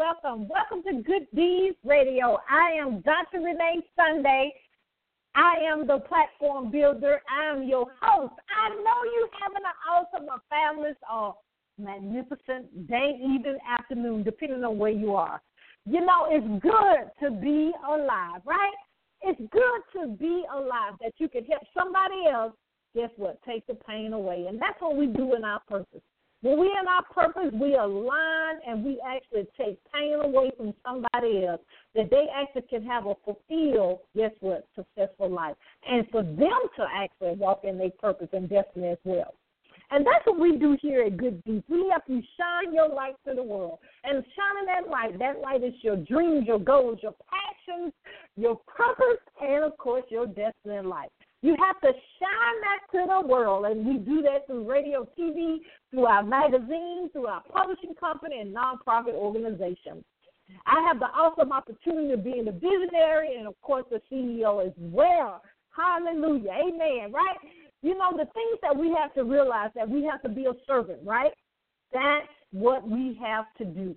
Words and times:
welcome. 0.00 0.48
Welcome 0.48 0.82
to 0.84 1.02
Good 1.02 1.26
Deeds 1.34 1.76
Radio. 1.84 2.38
I 2.48 2.70
am 2.80 3.02
Dr. 3.02 3.44
Renee 3.44 3.82
Sunday. 3.94 4.50
I 5.34 5.56
am 5.70 5.86
the 5.86 5.98
platform 5.98 6.70
builder. 6.70 7.20
I 7.30 7.52
am 7.52 7.64
your 7.64 7.84
host. 8.00 8.32
I 8.48 8.70
know 8.70 9.04
you 9.04 9.28
having 9.42 9.58
an 9.58 9.76
awesome, 9.92 10.26
a 10.30 10.40
fabulous, 10.48 10.96
or 11.12 11.36
magnificent 11.78 12.88
day, 12.88 13.20
even 13.20 13.58
afternoon, 13.68 14.22
depending 14.22 14.64
on 14.64 14.78
where 14.78 14.90
you 14.90 15.14
are. 15.14 15.42
You 15.84 16.00
know, 16.00 16.28
it's 16.30 16.62
good 16.62 17.10
to 17.22 17.36
be 17.38 17.70
alive, 17.86 18.40
right? 18.46 18.72
It's 19.20 19.40
good 19.52 20.00
to 20.00 20.16
be 20.16 20.44
alive 20.50 20.94
that 21.02 21.12
you 21.18 21.28
can 21.28 21.44
help 21.44 21.62
somebody 21.76 22.26
else. 22.32 22.54
Guess 22.96 23.10
what? 23.16 23.38
Take 23.46 23.66
the 23.66 23.74
pain 23.74 24.14
away. 24.14 24.46
And 24.48 24.58
that's 24.58 24.80
what 24.80 24.96
we 24.96 25.08
do 25.08 25.34
in 25.34 25.44
our 25.44 25.60
purpose. 25.68 26.00
When 26.42 26.58
we 26.58 26.66
in 26.68 26.88
our 26.88 27.02
purpose, 27.12 27.52
we 27.52 27.74
align 27.74 28.60
and 28.66 28.82
we 28.82 28.98
actually 29.06 29.46
take 29.58 29.78
pain 29.92 30.14
away 30.14 30.50
from 30.56 30.72
somebody 30.84 31.44
else 31.46 31.60
that 31.94 32.08
they 32.10 32.26
actually 32.34 32.62
can 32.62 32.82
have 32.86 33.04
a 33.06 33.14
fulfilled, 33.24 34.00
guess 34.16 34.32
what, 34.40 34.66
successful 34.74 35.30
life. 35.30 35.56
And 35.86 36.08
for 36.10 36.22
them 36.22 36.60
to 36.76 36.86
actually 36.90 37.34
walk 37.34 37.60
in 37.64 37.76
their 37.76 37.90
purpose 37.90 38.28
and 38.32 38.48
destiny 38.48 38.88
as 38.88 38.98
well. 39.04 39.34
And 39.90 40.06
that's 40.06 40.24
what 40.24 40.38
we 40.38 40.56
do 40.56 40.78
here 40.80 41.02
at 41.02 41.16
Good 41.16 41.42
Deeds. 41.44 41.64
We 41.68 41.88
help 41.90 42.04
you 42.06 42.22
shine 42.38 42.72
your 42.72 42.88
light 42.88 43.16
to 43.26 43.34
the 43.34 43.42
world. 43.42 43.78
And 44.04 44.24
shining 44.36 44.66
that 44.66 44.88
light, 44.88 45.18
that 45.18 45.40
light 45.40 45.64
is 45.64 45.74
your 45.82 45.96
dreams, 45.96 46.46
your 46.46 46.60
goals, 46.60 47.00
your 47.02 47.14
passions, 47.28 47.92
your 48.36 48.56
purpose, 48.66 49.20
and 49.42 49.64
of 49.64 49.76
course 49.76 50.04
your 50.08 50.26
destiny 50.26 50.76
in 50.76 50.88
life. 50.88 51.10
You 51.42 51.56
have 51.58 51.80
to 51.80 51.88
shine 51.88 52.60
that 52.60 52.80
to 52.92 53.06
the 53.08 53.26
world, 53.26 53.64
and 53.64 53.86
we 53.86 53.98
do 53.98 54.20
that 54.22 54.46
through 54.46 54.70
radio, 54.70 55.08
TV, 55.18 55.58
through 55.90 56.04
our 56.04 56.22
magazines, 56.22 57.10
through 57.12 57.26
our 57.26 57.42
publishing 57.50 57.94
company, 57.98 58.40
and 58.40 58.54
nonprofit 58.54 59.14
organizations. 59.14 60.04
I 60.66 60.82
have 60.86 60.98
the 60.98 61.06
awesome 61.06 61.52
opportunity 61.52 62.12
of 62.12 62.24
being 62.24 62.44
the 62.44 62.52
visionary 62.52 63.36
and, 63.38 63.46
of 63.46 63.60
course, 63.62 63.84
the 63.90 64.00
CEO 64.12 64.66
as 64.66 64.72
well. 64.76 65.42
Hallelujah. 65.70 66.50
Amen. 66.50 67.12
Right? 67.12 67.36
You 67.82 67.96
know, 67.96 68.10
the 68.12 68.26
things 68.34 68.58
that 68.62 68.76
we 68.76 68.94
have 68.98 69.14
to 69.14 69.24
realize 69.24 69.70
that 69.74 69.88
we 69.88 70.04
have 70.04 70.20
to 70.22 70.28
be 70.28 70.46
a 70.46 70.52
servant, 70.66 70.98
right? 71.04 71.32
That's 71.92 72.26
what 72.52 72.86
we 72.86 73.18
have 73.22 73.46
to 73.58 73.64
do. 73.64 73.96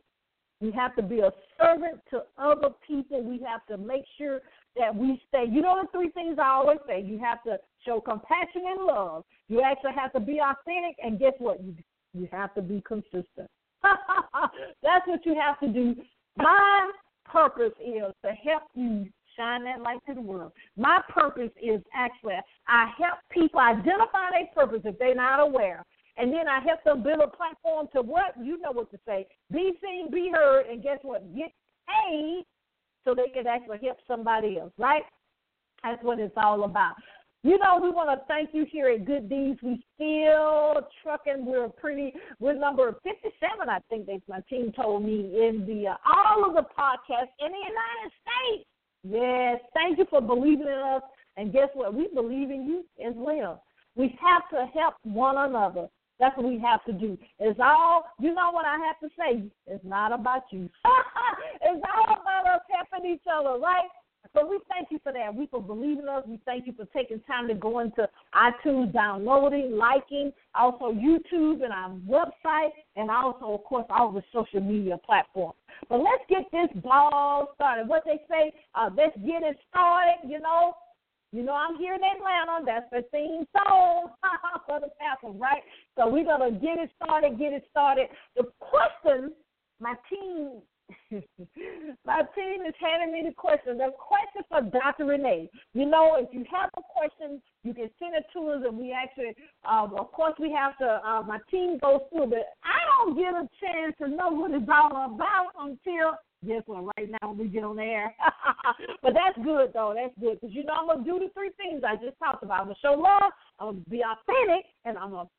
We 0.62 0.72
have 0.72 0.96
to 0.96 1.02
be 1.02 1.20
a 1.20 1.32
servant 1.60 2.00
to 2.12 2.24
other 2.38 2.70
people. 2.88 3.22
We 3.22 3.44
have 3.46 3.66
to 3.68 3.78
make 3.78 4.06
sure 4.18 4.40
that 4.76 4.96
we 4.96 5.22
stay. 5.30 5.46
You 5.50 5.62
know 5.62 5.80
the 5.82 5.88
three 5.92 6.10
things 6.10 6.38
I 6.42 6.50
always 6.50 6.80
say. 6.88 7.02
You 7.02 7.20
have 7.20 7.44
to 7.44 7.58
show 7.86 8.02
compassion 8.02 8.64
and 8.68 8.86
love. 8.86 9.24
You 9.48 9.62
actually 9.62 9.94
have 9.94 10.14
to 10.14 10.20
be 10.20 10.40
authentic, 10.40 10.98
and 11.04 11.20
guess 11.20 11.34
what? 11.38 11.64
You 11.64 11.76
you 12.14 12.28
have 12.32 12.54
to 12.56 12.62
be 12.62 12.82
consistent. 12.88 13.50
That's 13.84 15.08
what 15.08 15.26
you 15.26 15.36
have 15.36 15.60
to 15.62 15.68
do. 15.68 15.96
My 16.38 16.92
purpose 17.26 17.74
is 17.80 18.14
to 18.24 18.32
help 18.32 18.64
you 18.76 19.08
shine 19.36 19.64
that 19.64 19.82
light 19.82 20.00
to 20.08 20.14
the 20.14 20.22
world. 20.22 20.52
My 20.78 21.00
purpose 21.10 21.50
is 21.62 21.82
actually 21.94 22.36
I 22.68 22.92
help 22.98 23.18
people 23.32 23.60
identify 23.60 24.30
their 24.32 24.48
purpose 24.54 24.82
if 24.86 24.98
they're 25.00 25.16
not 25.16 25.40
aware. 25.40 25.84
And 26.18 26.32
then 26.32 26.48
I 26.48 26.60
help 26.60 26.84
them 26.84 27.02
build 27.02 27.22
a 27.22 27.28
platform 27.28 27.88
to 27.94 28.02
what? 28.04 28.36
You 28.40 28.62
know 28.62 28.72
what 28.72 28.92
to 28.92 29.00
say. 29.06 29.28
Be 29.52 29.74
seen, 29.82 30.12
be 30.12 30.32
heard, 30.32 30.68
and 30.68 30.84
guess 30.84 31.00
what? 31.02 31.24
Get 31.36 31.52
paid 31.88 32.46
so 33.04 33.14
they 33.14 33.30
can 33.30 33.48
actually 33.48 33.80
help 33.84 33.98
somebody 34.08 34.60
else, 34.60 34.74
right? 34.78 35.04
That's 35.84 36.04
what 36.04 36.20
it's 36.20 36.34
all 36.38 36.64
about. 36.64 36.96
You 37.46 37.58
know, 37.58 37.78
we 37.82 37.90
want 37.90 38.10
to 38.10 38.26
thank 38.26 38.52
you 38.54 38.66
here 38.72 38.88
at 38.88 39.04
Good 39.04 39.28
Deeds. 39.28 39.60
We 39.62 39.84
still 39.96 40.88
trucking. 41.04 41.46
We're 41.46 41.68
pretty. 41.68 42.14
We're 42.40 42.58
number 42.58 42.96
fifty-seven, 43.04 43.68
I 43.68 43.80
think. 43.90 44.06
They, 44.06 44.22
my 44.30 44.40
team 44.50 44.72
told 44.72 45.04
me 45.04 45.20
in 45.36 45.66
the 45.68 45.90
uh, 45.90 45.96
all 46.06 46.46
of 46.48 46.54
the 46.54 46.62
podcasts 46.62 47.36
in 47.40 47.52
the 47.52 47.58
United 47.58 48.12
States. 48.24 48.70
Yes, 49.04 49.60
thank 49.74 49.98
you 49.98 50.06
for 50.10 50.22
believing 50.22 50.68
in 50.68 50.82
us. 50.96 51.02
And 51.36 51.52
guess 51.52 51.68
what? 51.74 51.94
We 51.94 52.08
believe 52.14 52.50
in 52.50 52.66
you 52.66 52.86
as 53.06 53.14
well. 53.18 53.64
We 53.96 54.18
have 54.22 54.50
to 54.52 54.72
help 54.74 54.94
one 55.04 55.38
another. 55.38 55.90
That's 56.20 56.36
what 56.38 56.48
we 56.48 56.60
have 56.60 56.84
to 56.86 56.94
do. 56.94 57.18
It's 57.40 57.60
all, 57.62 58.06
you 58.20 58.34
know 58.34 58.52
what 58.52 58.66
I 58.66 58.78
have 58.86 59.00
to 59.02 59.10
say? 59.18 59.44
It's 59.68 59.84
not 59.84 60.14
about 60.14 60.44
you. 60.52 60.70
it's 61.62 61.84
all 61.96 62.18
about 62.22 62.56
us 62.56 62.62
helping 62.70 63.12
each 63.12 63.24
other, 63.32 63.60
right? 63.60 63.90
So 64.34 64.48
we 64.48 64.58
thank 64.68 64.88
you 64.90 65.00
for 65.04 65.14
that. 65.14 65.36
We 65.36 65.48
for 65.48 65.62
believing 65.62 66.08
us. 66.08 66.24
We 66.28 66.40
thank 66.46 66.66
you 66.66 66.74
for 66.74 66.86
taking 66.86 67.20
time 67.22 67.48
to 67.50 67.54
go 67.54 67.80
into 67.80 68.10
iTunes, 68.34 68.92
downloading, 68.92 69.78
liking, 69.78 70.32
also 70.56 70.92
YouTube 70.92 71.64
and 71.64 71.72
our 71.72 71.92
website, 72.08 72.70
and 72.96 73.12
also, 73.12 73.54
of 73.54 73.64
course, 73.66 73.86
all 73.90 74.12
the 74.12 74.24
social 74.34 74.62
media 74.62 74.98
platforms. 75.06 75.56
But 75.88 75.98
let's 75.98 76.24
get 76.30 76.46
this 76.52 76.82
ball 76.82 77.50
started. 77.56 77.88
What 77.88 78.04
they 78.06 78.22
say, 78.30 78.54
uh, 78.74 78.90
let's 78.96 79.16
get 79.18 79.44
it 79.44 79.58
started. 79.70 80.28
You 80.28 80.40
know, 80.40 80.74
you 81.34 81.44
know, 81.44 81.54
I'm 81.54 81.76
here 81.78 81.96
in 81.96 82.02
Atlanta. 82.04 82.64
That's 82.66 82.86
the 82.92 83.04
theme 83.12 83.46
song 83.52 84.12
for 84.68 84.80
the 84.80 84.90
Panthers, 85.00 85.40
right? 85.42 85.64
So 85.98 86.08
we're 86.08 86.26
gonna 86.26 86.52
get 86.52 86.78
it 86.78 86.92
started. 87.04 87.40
Get 87.40 87.54
it 87.54 87.66
started. 87.72 88.08
The 88.38 88.44
question 88.60 89.34
my 89.80 89.96
team 90.10 90.62
My 92.06 92.22
team 92.36 92.66
is 92.68 92.76
handing 92.80 93.14
me 93.14 93.30
the 93.30 93.34
question. 93.36 93.78
The 93.78 93.92
question 93.98 94.44
for 94.50 94.62
Dr. 94.62 95.06
Renee. 95.06 95.50
You 95.74 95.86
know, 95.86 96.18
if 96.20 96.30
you 96.34 96.46
have 96.52 96.70
a 96.78 96.82
question, 96.82 97.42
you 97.64 97.74
can 97.74 97.90
send 98.00 98.16
it 98.16 98.26
to 98.34 98.50
us, 98.50 98.64
and 98.68 98.78
we 98.78 98.92
actually, 98.92 99.34
uh, 99.66 99.88
of 99.98 100.12
course, 100.12 100.34
we 100.40 100.52
have 100.52 100.78
to. 100.80 101.02
Uh, 101.08 101.24
my 101.24 101.40
team 101.50 101.78
goes 101.80 102.02
through, 102.12 102.28
but 102.28 102.54
I 102.64 102.80
don't 103.06 103.16
get 103.16 103.34
a 103.34 103.48
chance 103.62 103.96
to 104.00 104.08
know 104.08 104.30
what 104.30 104.52
it's 104.52 104.70
all 104.72 105.16
about 105.16 105.52
until 105.60 106.18
guess 106.48 106.64
what? 106.66 106.86
Right 106.98 107.10
now 107.10 107.30
when 107.30 107.38
we 107.38 107.48
get 107.48 107.64
on 107.64 107.80
air. 107.80 108.14
but 109.02 109.14
that's 109.14 109.38
good 109.44 109.72
though. 109.74 109.94
That's 109.96 110.14
good 110.20 110.40
because 110.40 110.56
you 110.56 110.64
know 110.64 110.74
I'm 110.74 110.88
gonna 110.88 111.04
do 111.04 111.20
the 111.20 111.30
three 111.34 111.52
things 111.58 111.84
I 111.86 111.96
just 111.96 112.18
talked 112.20 112.44
about. 112.44 112.62
I'm 112.62 112.66
gonna 112.66 112.76
show 112.82 112.94
love. 112.94 113.32
I'm 113.60 113.68
gonna 113.68 113.90
be 113.90 114.04
authentic, 114.04 114.66
and 114.86 114.98
I'm 114.98 115.12
gonna 115.12 115.30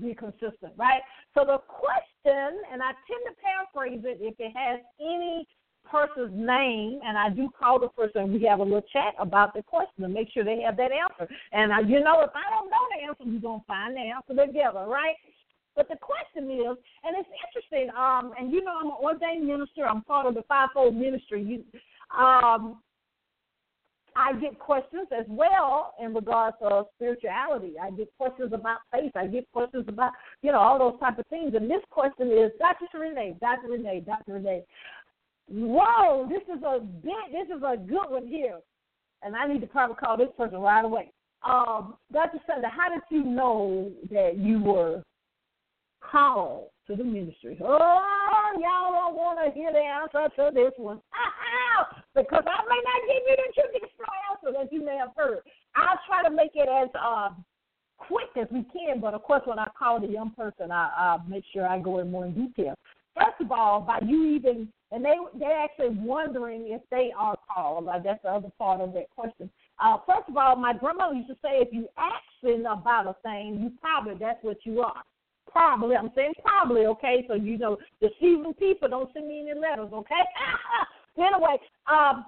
be 0.00 0.14
consistent, 0.14 0.72
right? 0.76 1.02
So 1.34 1.44
the 1.44 1.58
question, 1.68 2.62
and 2.72 2.82
I 2.82 2.92
tend 3.06 3.22
to 3.28 3.34
paraphrase 3.40 4.02
it 4.04 4.18
if 4.20 4.34
it 4.38 4.52
has 4.56 4.80
any 5.00 5.46
person's 5.90 6.32
name, 6.34 7.00
and 7.04 7.18
I 7.18 7.28
do 7.28 7.50
call 7.58 7.80
the 7.80 7.88
person, 7.88 8.32
we 8.32 8.42
have 8.44 8.60
a 8.60 8.62
little 8.62 8.84
chat 8.92 9.14
about 9.18 9.54
the 9.54 9.62
question 9.62 10.02
to 10.02 10.08
make 10.08 10.28
sure 10.32 10.44
they 10.44 10.60
have 10.60 10.76
that 10.76 10.90
answer. 10.92 11.32
And 11.52 11.72
I, 11.72 11.80
you 11.80 12.00
know, 12.00 12.22
if 12.22 12.30
I 12.34 12.48
don't 12.50 12.70
know 12.70 12.84
the 12.94 13.04
answer, 13.06 13.24
we're 13.26 13.58
to 13.58 13.64
find 13.66 13.96
the 13.96 14.00
answer 14.00 14.46
together, 14.46 14.86
right? 14.86 15.16
But 15.74 15.88
the 15.88 15.96
question 15.96 16.50
is, 16.50 16.76
and 17.04 17.16
it's 17.16 17.28
interesting, 17.46 17.88
um, 17.96 18.32
and 18.38 18.52
you 18.52 18.62
know, 18.62 18.74
I'm 18.78 18.88
an 18.88 18.96
ordained 19.02 19.46
minister. 19.46 19.86
I'm 19.86 20.02
part 20.02 20.26
of 20.26 20.34
the 20.34 20.42
fivefold 20.42 20.94
ministry. 20.94 21.42
You, 21.42 21.64
um, 22.16 22.78
I 24.14 24.34
get 24.34 24.58
questions 24.58 25.08
as 25.18 25.24
well 25.28 25.94
in 26.00 26.12
regards 26.14 26.56
to 26.60 26.84
spirituality. 26.96 27.74
I 27.82 27.90
get 27.90 28.12
questions 28.18 28.52
about 28.52 28.78
faith. 28.92 29.12
I 29.14 29.26
get 29.26 29.50
questions 29.52 29.86
about, 29.88 30.12
you 30.42 30.52
know, 30.52 30.58
all 30.58 30.78
those 30.78 31.00
type 31.00 31.18
of 31.18 31.26
things. 31.28 31.54
And 31.54 31.70
this 31.70 31.82
question 31.90 32.30
is, 32.30 32.50
Dr. 32.58 32.98
Renee, 32.98 33.36
Dr. 33.40 33.70
Renee, 33.70 34.02
Dr. 34.04 34.34
Renee. 34.34 34.64
Whoa, 35.48 36.28
this 36.28 36.42
is 36.54 36.62
a 36.62 36.80
bit, 36.80 37.14
this 37.32 37.56
is 37.56 37.62
a 37.62 37.76
good 37.76 38.10
one 38.10 38.26
here. 38.26 38.58
And 39.22 39.34
I 39.34 39.46
need 39.46 39.60
to 39.60 39.66
probably 39.66 39.96
call 39.96 40.16
this 40.16 40.28
person 40.36 40.58
right 40.58 40.84
away. 40.84 41.10
Um, 41.42 41.94
Dr. 42.12 42.38
Sunday, 42.46 42.68
how 42.70 42.90
did 42.90 43.02
you 43.10 43.24
know 43.24 43.90
that 44.10 44.36
you 44.36 44.60
were 44.60 45.02
called 46.10 46.68
to 46.86 46.96
the 46.96 47.04
ministry. 47.04 47.58
Oh, 47.62 48.50
y'all 48.58 48.92
don't 48.92 49.16
want 49.16 49.38
to 49.44 49.52
hear 49.54 49.72
the 49.72 49.78
answer 49.78 50.28
to 50.36 50.50
this 50.54 50.72
one. 50.76 51.00
because 52.14 52.44
I 52.46 52.60
may 52.68 52.80
not 52.84 53.00
give 53.08 53.22
you 53.26 53.36
the 53.36 53.52
traditional 53.54 54.12
answer 54.30 54.58
that 54.58 54.72
you 54.72 54.84
may 54.84 54.96
have 54.96 55.12
heard. 55.16 55.40
I'll 55.76 55.98
try 56.06 56.22
to 56.28 56.34
make 56.34 56.52
it 56.54 56.68
as 56.68 56.88
uh, 57.00 57.30
quick 57.96 58.28
as 58.36 58.48
we 58.50 58.64
can, 58.64 59.00
but 59.00 59.14
of 59.14 59.22
course, 59.22 59.42
when 59.44 59.58
I 59.58 59.68
call 59.78 60.00
the 60.00 60.08
young 60.08 60.30
person, 60.30 60.70
I, 60.70 60.90
I'll 60.96 61.24
make 61.28 61.44
sure 61.52 61.66
I 61.66 61.78
go 61.78 61.98
in 62.00 62.10
more 62.10 62.26
in 62.26 62.34
detail. 62.34 62.74
First 63.14 63.40
of 63.40 63.52
all, 63.52 63.80
by 63.80 63.98
you 64.06 64.26
even, 64.26 64.68
and 64.90 65.04
they 65.04 65.14
they're 65.38 65.58
actually 65.58 65.90
wondering 65.90 66.68
if 66.68 66.80
they 66.90 67.12
are 67.16 67.36
called. 67.54 67.84
Like 67.84 68.04
that's 68.04 68.22
the 68.22 68.30
other 68.30 68.50
part 68.58 68.80
of 68.80 68.94
that 68.94 69.10
question. 69.10 69.50
Uh, 69.82 69.98
first 70.06 70.28
of 70.28 70.36
all, 70.36 70.56
my 70.56 70.72
grandmother 70.72 71.14
used 71.14 71.28
to 71.28 71.36
say, 71.42 71.60
if 71.60 71.68
you 71.72 71.88
asking 71.98 72.64
about 72.64 73.06
a 73.06 73.16
thing, 73.22 73.60
you 73.62 73.72
probably 73.80 74.14
that's 74.18 74.42
what 74.42 74.58
you 74.64 74.80
are. 74.80 75.02
Probably, 75.52 75.96
I'm 75.96 76.10
saying 76.14 76.32
probably, 76.42 76.86
okay? 76.86 77.24
So, 77.28 77.34
you 77.34 77.58
know, 77.58 77.76
deceiving 78.00 78.54
people, 78.54 78.88
don't 78.88 79.12
send 79.12 79.28
me 79.28 79.46
any 79.48 79.58
letters, 79.58 79.90
okay? 79.92 80.22
anyway, 81.18 81.58
um, 81.86 82.24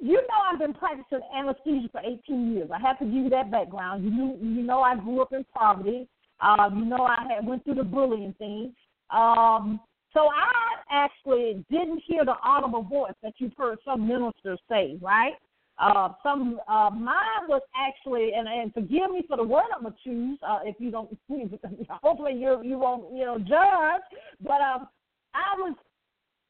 you 0.00 0.14
know 0.14 0.38
I've 0.52 0.58
been 0.58 0.74
practicing 0.74 1.20
anesthesia 1.36 1.88
for 1.92 2.00
18 2.00 2.52
years. 2.52 2.70
I 2.74 2.80
have 2.80 2.98
to 2.98 3.04
give 3.04 3.14
you 3.14 3.30
that 3.30 3.50
background. 3.50 4.04
You 4.04 4.10
knew, 4.10 4.38
you 4.42 4.62
know 4.62 4.80
I 4.80 4.96
grew 4.96 5.22
up 5.22 5.32
in 5.32 5.44
poverty. 5.54 6.08
Um, 6.40 6.78
you 6.78 6.84
know 6.84 7.04
I 7.04 7.24
had 7.32 7.46
went 7.46 7.64
through 7.64 7.76
the 7.76 7.84
bullying 7.84 8.34
thing. 8.38 8.74
Um, 9.10 9.80
so 10.12 10.28
I 10.28 10.50
actually 10.90 11.64
didn't 11.70 12.02
hear 12.06 12.24
the 12.24 12.34
audible 12.44 12.82
voice 12.82 13.14
that 13.22 13.34
you've 13.38 13.56
heard 13.56 13.78
some 13.84 14.06
ministers 14.06 14.60
say, 14.68 14.96
right? 15.00 15.34
Uh, 15.78 16.10
some 16.22 16.60
uh, 16.68 16.90
mine 16.90 17.48
was 17.48 17.62
actually, 17.76 18.30
and, 18.36 18.46
and 18.46 18.72
forgive 18.72 19.10
me 19.10 19.24
for 19.26 19.36
the 19.36 19.42
word 19.42 19.64
I'm 19.74 19.82
gonna 19.82 19.94
choose. 20.04 20.38
Uh, 20.46 20.60
if 20.64 20.76
you 20.78 20.90
don't, 20.90 21.10
hopefully 22.02 22.34
you 22.34 22.60
you 22.62 22.78
won't 22.78 23.12
you 23.12 23.24
know 23.24 23.38
judge. 23.38 24.02
But 24.40 24.60
um, 24.60 24.86
I 25.34 25.58
was 25.58 25.74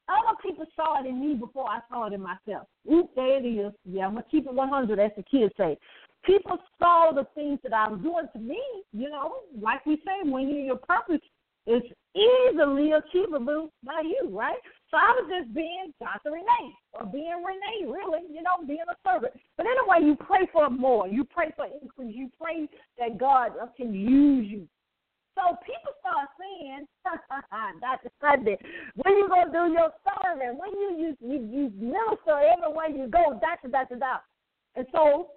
other 0.09 0.37
people 0.43 0.67
saw 0.77 1.03
it 1.03 1.07
in 1.07 1.21
me 1.21 1.35
before 1.35 1.67
I 1.69 1.81
saw 1.89 2.07
it 2.07 2.13
in 2.13 2.21
myself. 2.21 2.69
Oop, 2.93 3.11
there 3.17 3.39
it 3.39 3.49
is. 3.49 3.73
Yeah, 3.87 4.07
I'm 4.07 4.13
gonna 4.13 4.27
keep 4.31 4.47
it 4.47 4.53
100, 4.53 4.99
as 4.99 5.11
the 5.17 5.23
kids 5.23 5.55
say. 5.57 5.79
People 6.27 6.59
saw 6.79 7.13
the 7.15 7.27
things 7.35 7.59
that 7.63 7.73
I 7.73 7.89
was 7.89 8.01
doing 8.01 8.27
to 8.33 8.39
me. 8.39 8.61
You 8.93 9.09
know, 9.09 9.37
like 9.59 9.85
we 9.87 9.97
say, 9.97 10.29
when 10.29 10.49
you 10.49 10.57
your 10.57 10.77
purpose 10.77 11.21
is 11.67 11.83
easily 12.15 12.93
achievable 12.93 13.71
by 13.83 14.03
you, 14.05 14.29
right? 14.31 14.59
So 14.91 14.97
I 14.99 15.19
was 15.19 15.31
just 15.31 15.55
being 15.55 15.93
Dr. 15.99 16.33
Renee 16.33 16.75
or 16.93 17.07
being 17.07 17.43
Renee, 17.43 17.91
really, 17.91 18.23
you 18.31 18.43
know, 18.43 18.65
being 18.67 18.85
a 18.89 18.97
servant. 19.09 19.33
But 19.57 19.67
anyway, 19.67 20.07
you 20.07 20.15
pray 20.15 20.47
for 20.53 20.71
more. 20.71 21.09
You 21.09 21.25
pray 21.25 21.53
for 21.57 21.67
increase. 21.67 22.15
You 22.15 22.31
pray 22.41 22.69
that 22.99 23.19
God 23.19 23.53
can 23.77 23.95
use 23.95 24.47
you. 24.47 24.69
So 25.35 25.57
people 25.67 25.91
start 25.99 26.29
saying, 26.39 26.87
Dr. 27.81 28.11
Sunday, 28.21 28.57
when 28.95 29.17
you 29.17 29.29
gonna 29.29 29.51
do 29.51 29.73
your 29.73 29.91
sermon? 30.23 30.59
When 30.59 30.71
you 30.71 30.97
you 30.97 31.17
you, 31.21 31.39
you 31.51 31.73
minister 31.77 32.39
everywhere 32.39 32.89
you 32.89 33.09
go, 33.09 33.41
Dr. 33.41 33.69
Dr. 33.69 33.97
Dr. 33.97 34.23
And 34.77 34.87
so 34.93 35.31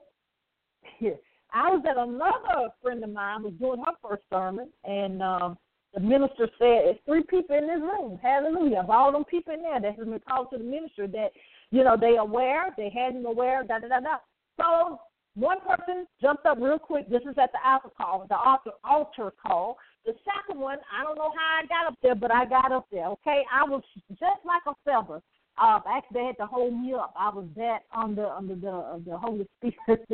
I 1.53 1.69
was 1.71 1.83
at 1.89 1.97
another 1.97 2.69
friend 2.83 3.03
of 3.03 3.09
mine 3.09 3.44
was 3.44 3.53
doing 3.59 3.81
her 3.85 3.94
first 4.07 4.23
sermon, 4.31 4.69
and 4.83 5.23
um, 5.23 5.57
the 5.97 6.03
minister 6.03 6.47
said, 6.59 6.85
"It's 6.85 6.99
three 7.05 7.23
people 7.23 7.55
in 7.55 7.65
this 7.65 7.81
room. 7.81 8.19
Hallelujah! 8.21 8.81
Of 8.81 8.91
all 8.91 9.11
them 9.11 9.25
people 9.25 9.53
in 9.53 9.63
there 9.63 9.81
that 9.81 9.95
has 9.95 10.05
been 10.05 10.19
called 10.29 10.51
to 10.51 10.59
the 10.59 10.63
minister, 10.63 11.07
that 11.07 11.31
you 11.71 11.83
know 11.83 11.97
they 11.99 12.17
aware, 12.17 12.71
they 12.77 12.89
hadn't 12.89 13.25
aware, 13.25 13.63
da 13.63 13.79
da 13.79 13.88
da 13.88 13.99
da." 14.01 14.17
So 14.61 14.99
one 15.33 15.57
person 15.61 16.05
jumped 16.21 16.45
up 16.45 16.59
real 16.61 16.77
quick. 16.77 17.09
This 17.09 17.23
is 17.23 17.35
at 17.41 17.51
the 17.51 17.57
altar 17.67 17.89
call, 17.97 18.27
the 18.29 18.38
altar 18.38 18.71
altar 18.83 19.33
call. 19.41 19.77
The 20.05 20.13
second 20.23 20.61
one, 20.61 20.77
I 20.94 21.03
don't 21.03 21.17
know 21.17 21.33
how 21.35 21.61
I 21.63 21.65
got 21.65 21.91
up 21.91 21.97
there, 22.03 22.15
but 22.15 22.31
I 22.31 22.45
got 22.45 22.71
up 22.71 22.85
there. 22.91 23.07
Okay, 23.07 23.44
I 23.51 23.63
was 23.63 23.81
just 24.11 24.45
like 24.45 24.61
a 24.67 24.75
feather. 24.85 25.23
Uh, 25.57 25.79
actually, 25.89 26.21
they 26.21 26.25
had 26.27 26.38
to 26.38 26.45
hold 26.45 26.79
me 26.79 26.94
up. 26.94 27.11
I 27.17 27.29
was 27.29 27.47
that 27.55 27.79
under 27.91 28.27
under 28.27 28.53
the 28.53 29.01
the 29.03 29.17
Holy 29.17 29.47
Spirit, 29.57 30.05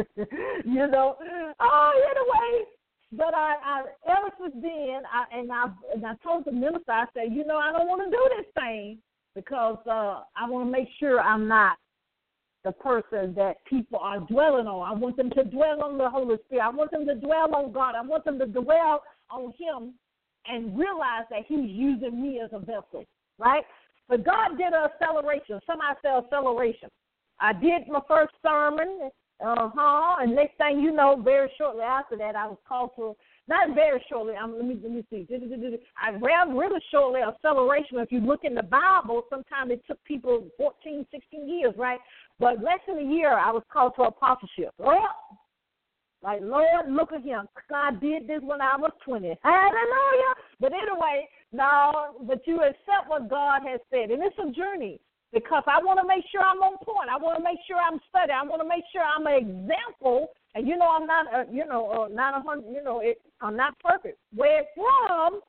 you 0.64 0.88
know. 0.88 1.18
Oh, 1.60 1.92
anyway, 2.10 2.66
but 3.18 3.34
I, 3.34 3.56
I 3.64 3.84
ever 4.10 4.30
since 4.42 4.56
then, 4.62 5.02
I 5.12 5.38
and 5.38 5.52
I 5.52 5.66
and 5.94 6.06
I 6.06 6.14
told 6.24 6.46
the 6.46 6.52
minister, 6.52 6.92
I 6.92 7.06
said, 7.14 7.32
you 7.32 7.46
know, 7.46 7.58
I 7.58 7.72
don't 7.72 7.88
want 7.88 8.02
to 8.04 8.10
do 8.10 8.30
this 8.38 8.48
thing 8.56 8.98
because 9.36 9.78
uh, 9.86 10.22
I 10.36 10.50
want 10.50 10.68
to 10.68 10.72
make 10.72 10.88
sure 11.00 11.20
I'm 11.20 11.48
not 11.48 11.78
the 12.64 12.72
person 12.72 13.34
that 13.36 13.58
people 13.66 14.00
are 14.00 14.20
dwelling 14.20 14.68
on. 14.68 14.90
I 14.90 14.98
want 14.98 15.18
them 15.18 15.30
to 15.32 15.44
dwell 15.44 15.84
on 15.84 15.98
the 15.98 16.10
Holy 16.10 16.38
Spirit. 16.46 16.64
I 16.64 16.70
want 16.70 16.92
them 16.92 17.06
to 17.06 17.16
dwell 17.16 17.54
on 17.54 17.72
God. 17.72 17.96
I 17.96 18.02
want 18.02 18.26
them 18.26 18.40
to 18.40 18.46
dwell 18.46 19.04
on 19.30 19.54
Him 19.60 19.94
and 20.48 20.78
realize 20.78 21.26
that 21.30 21.46
He's 21.48 21.70
using 21.70 22.22
me 22.22 22.40
as 22.44 22.50
a 22.54 22.60
vessel, 22.60 23.06
right? 23.38 23.64
But 24.08 24.26
God 24.26 24.58
did 24.58 24.68
an 24.68 24.90
acceleration. 24.92 25.60
Somebody 25.66 25.98
say 26.04 26.10
acceleration. 26.10 26.90
I 27.40 27.54
did 27.54 27.88
my 27.88 28.02
first 28.08 28.34
sermon 28.42 29.10
uh 29.44 29.70
huh. 29.76 30.16
And 30.22 30.36
next 30.36 30.58
thing 30.58 30.80
you 30.80 30.92
know, 30.92 31.20
very 31.22 31.52
shortly 31.58 31.82
after 31.82 32.18
that, 32.18 32.36
I 32.36 32.48
was 32.48 32.58
called 32.68 32.92
to 32.96 33.16
not 33.48 33.76
very 33.76 34.04
shortly. 34.10 34.36
I'm, 34.36 34.56
let 34.56 34.66
me 34.66 34.78
let 34.82 34.92
me 34.92 35.04
see. 35.10 35.28
I 36.02 36.12
ran 36.12 36.56
really 36.56 36.80
shortly 36.92 37.22
a 37.22 37.36
celebration. 37.42 38.00
If 38.00 38.12
you 38.12 38.22
look 38.22 38.46
in 38.46 38.56
the 38.56 38.64
Bible, 38.64 39.24
sometimes 39.30 39.72
it 39.72 39.84
took 39.86 40.02
people 40.06 40.48
14, 40.58 41.06
16 41.12 41.50
years, 41.50 41.74
right? 41.78 42.00
But 42.40 42.64
less 42.64 42.80
than 42.88 43.00
a 43.00 43.14
year, 43.14 43.38
I 43.38 43.52
was 43.52 43.64
called 43.72 43.94
to 43.98 44.04
apostleship. 44.04 44.74
Well, 44.78 45.10
like 46.24 46.40
Lord, 46.42 46.90
look 46.90 47.12
at 47.12 47.24
him. 47.24 47.48
God 47.70 48.00
did 48.00 48.28
this 48.28 48.40
when 48.42 48.62
I 48.62 48.78
was 48.78 48.92
20. 49.04 49.38
Hallelujah. 49.44 50.34
But 50.62 50.72
anyway, 50.72 51.28
no, 51.52 52.16
but 52.22 52.48
you 52.48 52.62
accept 52.62 53.10
what 53.10 53.30
God 53.30 53.62
has 53.68 53.82
said, 53.92 54.10
and 54.10 54.24
it's 54.24 54.38
a 54.40 54.52
journey 54.52 55.02
because 55.34 55.64
I 55.66 55.82
want 55.84 56.00
to 56.00 56.08
make 56.08 56.24
sure 56.32 56.42
I'm 56.42 56.62
on 56.62 56.78
point. 56.78 57.10
I 57.10 57.18
want 57.18 57.38
to 57.38 57.44
make 57.44 57.58
sure 57.68 57.78
I'm 57.78 58.00
studying. 58.10 58.38
I 58.38 58.46
want 58.46 58.62
to 58.62 58.68
make 58.68 58.86
sure 58.94 59.02
I'm 59.02 59.26
an 59.26 59.42
example. 59.42 60.30
And 60.56 60.68
you 60.68 60.78
know, 60.78 60.90
I'm 60.90 61.08
not, 61.08 61.26
uh, 61.34 61.44
you 61.52 61.66
know, 61.66 61.90
uh, 61.90 62.08
not 62.14 62.38
a 62.38 62.42
hundred. 62.42 62.72
You 62.72 62.84
know, 62.84 63.00
it, 63.00 63.20
I'm 63.42 63.58
not 63.58 63.74
perfect. 63.80 64.20
Where 64.36 64.64
from? 64.76 65.42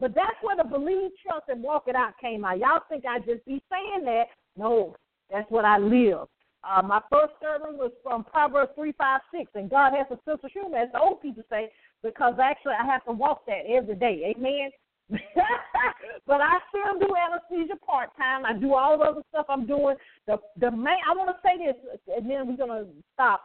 But 0.00 0.16
that's 0.16 0.34
where 0.42 0.56
the 0.56 0.64
believe, 0.64 1.12
trust, 1.24 1.46
and 1.48 1.62
walk 1.62 1.84
it 1.86 1.94
out 1.94 2.18
came 2.20 2.44
out. 2.44 2.58
Y'all 2.58 2.82
think 2.88 3.04
I 3.06 3.20
just 3.20 3.46
be 3.46 3.62
saying 3.70 4.04
that? 4.04 4.24
No, 4.56 4.96
that's 5.30 5.48
what 5.48 5.64
I 5.64 5.78
live. 5.78 6.26
Uh, 6.64 6.82
my 6.82 7.00
first 7.10 7.34
sermon 7.40 7.78
was 7.78 7.92
from 8.02 8.24
Proverbs 8.24 8.72
three, 8.74 8.92
five, 8.98 9.20
six, 9.32 9.50
and 9.54 9.70
God 9.70 9.92
has 9.94 10.06
a 10.10 10.18
sense 10.28 10.40
of 10.42 10.50
humor, 10.50 10.78
as 10.78 10.88
the 10.92 11.00
old 11.00 11.22
people 11.22 11.44
say, 11.48 11.70
because 12.02 12.34
actually 12.42 12.74
I 12.80 12.84
have 12.84 13.04
to 13.04 13.12
walk 13.12 13.46
that 13.46 13.62
every 13.68 13.94
day. 13.94 14.34
Amen. 14.36 14.70
but 16.26 16.40
I 16.40 16.58
still 16.68 16.98
do 16.98 17.14
anesthesia 17.14 17.76
part 17.84 18.10
time. 18.16 18.44
I 18.44 18.54
do 18.54 18.74
all 18.74 18.98
the 18.98 19.04
other 19.04 19.22
stuff 19.30 19.46
I'm 19.48 19.66
doing. 19.66 19.96
The 20.26 20.38
the 20.58 20.70
main 20.70 20.98
I 21.08 21.14
want 21.14 21.30
to 21.30 21.36
say 21.42 21.64
this, 21.64 21.76
and 22.16 22.30
then 22.30 22.46
we're 22.46 22.56
gonna 22.56 22.86
stop. 23.14 23.42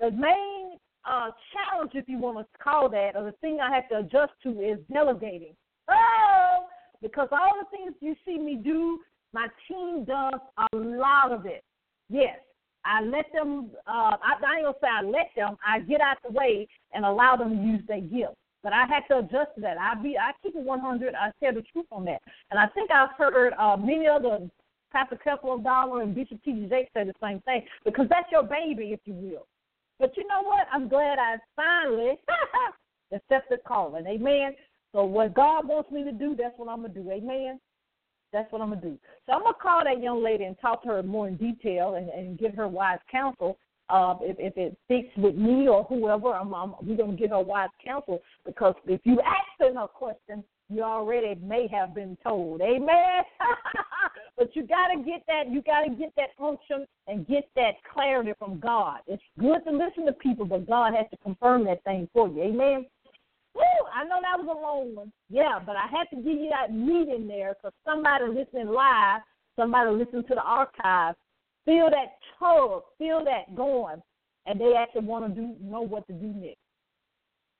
The 0.00 0.10
main 0.10 0.78
uh, 1.04 1.30
challenge, 1.52 1.92
if 1.94 2.08
you 2.08 2.18
want 2.18 2.38
to 2.38 2.46
call 2.62 2.88
that, 2.90 3.12
or 3.14 3.24
the 3.24 3.32
thing 3.40 3.58
I 3.60 3.74
have 3.74 3.88
to 3.90 3.98
adjust 3.98 4.32
to 4.44 4.60
is 4.60 4.78
delegating. 4.92 5.54
Oh, 5.90 6.66
because 7.00 7.28
all 7.32 7.54
the 7.58 7.76
things 7.76 7.94
you 8.00 8.14
see 8.24 8.38
me 8.38 8.56
do, 8.56 9.00
my 9.32 9.48
team 9.66 10.04
does 10.04 10.40
a 10.72 10.76
lot 10.76 11.32
of 11.32 11.46
it. 11.46 11.62
Yes, 12.10 12.38
I 12.84 13.02
let 13.02 13.26
them. 13.32 13.70
Uh, 13.86 14.16
I, 14.22 14.34
I 14.44 14.56
ain't 14.56 14.64
gonna 14.64 14.74
say 14.80 14.88
I 14.90 15.02
let 15.02 15.30
them. 15.36 15.56
I 15.66 15.80
get 15.80 16.00
out 16.00 16.16
the 16.26 16.32
way 16.32 16.66
and 16.92 17.04
allow 17.04 17.36
them 17.36 17.56
to 17.56 17.62
use 17.62 17.82
their 17.86 18.00
gifts. 18.00 18.36
But 18.62 18.72
I 18.72 18.86
had 18.86 19.02
to 19.08 19.18
adjust 19.18 19.54
to 19.54 19.60
that. 19.62 19.78
I 19.78 19.94
be 20.02 20.16
I 20.18 20.32
keep 20.42 20.54
it 20.56 20.62
100. 20.62 21.14
I 21.14 21.30
tell 21.42 21.54
the 21.54 21.62
truth 21.72 21.86
on 21.92 22.04
that. 22.06 22.20
And 22.50 22.58
I 22.58 22.66
think 22.68 22.90
I've 22.90 23.16
heard 23.16 23.52
uh, 23.58 23.76
many 23.76 24.06
other 24.06 24.48
Pastor 24.92 25.18
Creflo 25.24 25.62
Dollar 25.62 26.02
and 26.02 26.14
Bishop 26.14 26.42
T.D. 26.44 26.66
Jakes 26.68 26.90
say 26.94 27.04
the 27.04 27.14
same 27.22 27.40
thing 27.42 27.62
because 27.84 28.06
that's 28.08 28.30
your 28.32 28.42
baby, 28.42 28.92
if 28.92 29.00
you 29.04 29.14
will. 29.14 29.46
But 29.98 30.16
you 30.16 30.26
know 30.26 30.42
what? 30.42 30.66
I'm 30.72 30.88
glad 30.88 31.18
I 31.18 31.36
finally 31.56 32.18
accepted 33.12 33.60
calling. 33.66 34.06
Amen. 34.06 34.54
So 34.92 35.04
what 35.04 35.34
God 35.34 35.68
wants 35.68 35.90
me 35.90 36.04
to 36.04 36.12
do, 36.12 36.34
that's 36.36 36.58
what 36.58 36.68
I'm 36.68 36.82
gonna 36.82 36.94
do. 36.94 37.10
Amen. 37.10 37.60
That's 38.32 38.50
what 38.52 38.62
I'm 38.62 38.70
gonna 38.70 38.80
do. 38.80 38.98
So 39.26 39.32
I'm 39.32 39.42
gonna 39.42 39.56
call 39.60 39.84
that 39.84 40.02
young 40.02 40.22
lady 40.22 40.44
and 40.44 40.58
talk 40.60 40.82
to 40.82 40.88
her 40.88 41.02
more 41.02 41.28
in 41.28 41.36
detail 41.36 41.94
and, 41.94 42.08
and 42.10 42.38
give 42.38 42.54
her 42.54 42.68
wise 42.68 42.98
counsel 43.10 43.58
uh, 43.90 44.16
if, 44.20 44.36
if 44.38 44.56
it 44.56 44.76
fits 44.88 45.08
with 45.16 45.34
me 45.34 45.68
or 45.68 45.84
whoever, 45.84 46.34
I'm, 46.34 46.54
I'm, 46.54 46.74
we're 46.82 46.96
going 46.96 47.12
to 47.12 47.16
give 47.16 47.30
her 47.30 47.40
wise 47.40 47.70
counsel 47.84 48.20
because 48.44 48.74
if 48.86 49.00
you 49.04 49.20
ask 49.20 49.46
her 49.60 49.80
a 49.80 49.88
question, 49.88 50.44
you 50.70 50.82
already 50.82 51.40
may 51.42 51.66
have 51.68 51.94
been 51.94 52.16
told. 52.22 52.60
Amen. 52.60 53.22
but 54.36 54.54
you 54.54 54.66
got 54.66 54.88
to 54.88 55.02
get 55.02 55.22
that. 55.26 55.50
You 55.50 55.62
got 55.62 55.84
to 55.84 55.90
get 55.90 56.12
that 56.16 56.30
unction 56.42 56.86
and 57.06 57.26
get 57.26 57.48
that 57.56 57.76
clarity 57.92 58.32
from 58.38 58.60
God. 58.60 58.98
It's 59.06 59.22
good 59.38 59.60
to 59.66 59.70
listen 59.70 60.04
to 60.06 60.12
people, 60.12 60.44
but 60.44 60.68
God 60.68 60.92
has 60.94 61.06
to 61.10 61.16
confirm 61.18 61.64
that 61.64 61.82
thing 61.84 62.08
for 62.12 62.28
you. 62.28 62.42
Amen. 62.42 62.86
Woo, 63.54 63.62
I 63.92 64.04
know 64.04 64.20
that 64.20 64.44
was 64.44 64.56
a 64.56 64.60
long 64.60 64.94
one. 64.94 65.12
Yeah, 65.30 65.58
but 65.64 65.76
I 65.76 65.86
had 65.90 66.04
to 66.14 66.16
give 66.16 66.38
you 66.38 66.50
that 66.50 66.72
meat 66.72 67.08
in 67.08 67.26
there 67.26 67.54
because 67.54 67.72
somebody 67.84 68.24
listening 68.26 68.68
live, 68.68 69.22
somebody 69.56 69.90
listening 69.90 70.24
to 70.24 70.34
the 70.34 70.42
archive, 70.42 71.14
feel 71.68 71.90
that 71.90 72.16
tug, 72.38 72.82
feel 72.96 73.22
that 73.24 73.54
going, 73.54 74.00
and 74.46 74.58
they 74.58 74.72
actually 74.74 75.04
want 75.04 75.28
to 75.28 75.40
do 75.40 75.54
know 75.60 75.82
what 75.82 76.06
to 76.06 76.14
do 76.14 76.32
next. 76.34 76.56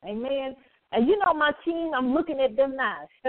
Amen. 0.02 0.56
And 0.92 1.06
you 1.06 1.18
know 1.18 1.34
my 1.34 1.52
team, 1.66 1.90
I'm 1.94 2.14
looking 2.14 2.40
at 2.40 2.56
them 2.56 2.74
now. 2.74 3.06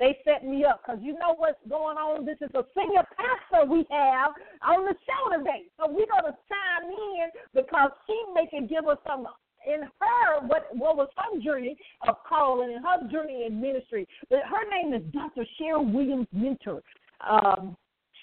they 0.00 0.18
set 0.24 0.44
me 0.44 0.64
up 0.64 0.80
because 0.82 1.00
you 1.00 1.12
know 1.12 1.36
what's 1.36 1.60
going 1.70 1.96
on. 1.96 2.26
This 2.26 2.38
is 2.40 2.50
a 2.56 2.64
senior 2.76 3.06
pastor 3.14 3.70
we 3.70 3.86
have 3.90 4.32
on 4.66 4.84
the 4.86 4.94
show 5.06 5.38
today, 5.38 5.70
so 5.78 5.86
we're 5.86 6.10
gonna 6.10 6.36
chime 6.50 6.90
in 6.90 7.30
because 7.54 7.90
she 8.08 8.20
may 8.34 8.48
can 8.48 8.66
give 8.66 8.88
us 8.88 8.98
some 9.06 9.28
in 9.64 9.82
her 9.82 10.46
what 10.48 10.66
what 10.74 10.96
was 10.96 11.08
her 11.16 11.38
journey 11.40 11.76
of 12.08 12.16
calling 12.28 12.74
and 12.74 12.84
her 12.84 13.08
journey 13.08 13.46
in 13.46 13.60
ministry. 13.60 14.08
Her 14.32 14.68
name 14.68 14.92
is 14.92 15.02
Dr. 15.12 15.46
Cheryl 15.60 15.92
Williams 15.92 16.26
Minter. 16.32 16.82
Um, 17.20 17.76